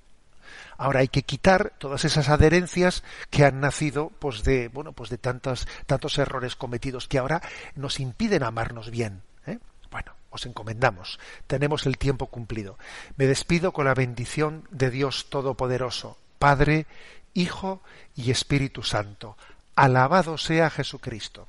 Ahora 0.76 1.00
hay 1.00 1.08
que 1.08 1.22
quitar 1.22 1.72
todas 1.78 2.04
esas 2.04 2.28
adherencias 2.28 3.02
que 3.30 3.44
han 3.44 3.60
nacido 3.60 4.10
pues 4.18 4.44
de 4.44 4.68
bueno 4.68 4.92
pues 4.92 5.10
de 5.10 5.18
tantos 5.18 5.66
tantos 5.86 6.18
errores 6.18 6.56
cometidos 6.56 7.08
que 7.08 7.18
ahora 7.18 7.42
nos 7.74 8.00
impiden 8.00 8.42
amarnos 8.42 8.90
bien. 8.90 9.22
¿eh? 9.46 9.58
Bueno, 9.90 10.14
os 10.30 10.46
encomendamos. 10.46 11.18
Tenemos 11.46 11.86
el 11.86 11.98
tiempo 11.98 12.26
cumplido. 12.26 12.78
Me 13.16 13.26
despido 13.26 13.72
con 13.72 13.84
la 13.84 13.94
bendición 13.94 14.66
de 14.70 14.90
Dios 14.90 15.26
Todopoderoso, 15.28 16.18
Padre, 16.38 16.86
Hijo 17.34 17.82
y 18.14 18.30
Espíritu 18.30 18.82
Santo. 18.82 19.36
Alabado 19.74 20.36
sea 20.38 20.70
Jesucristo. 20.70 21.48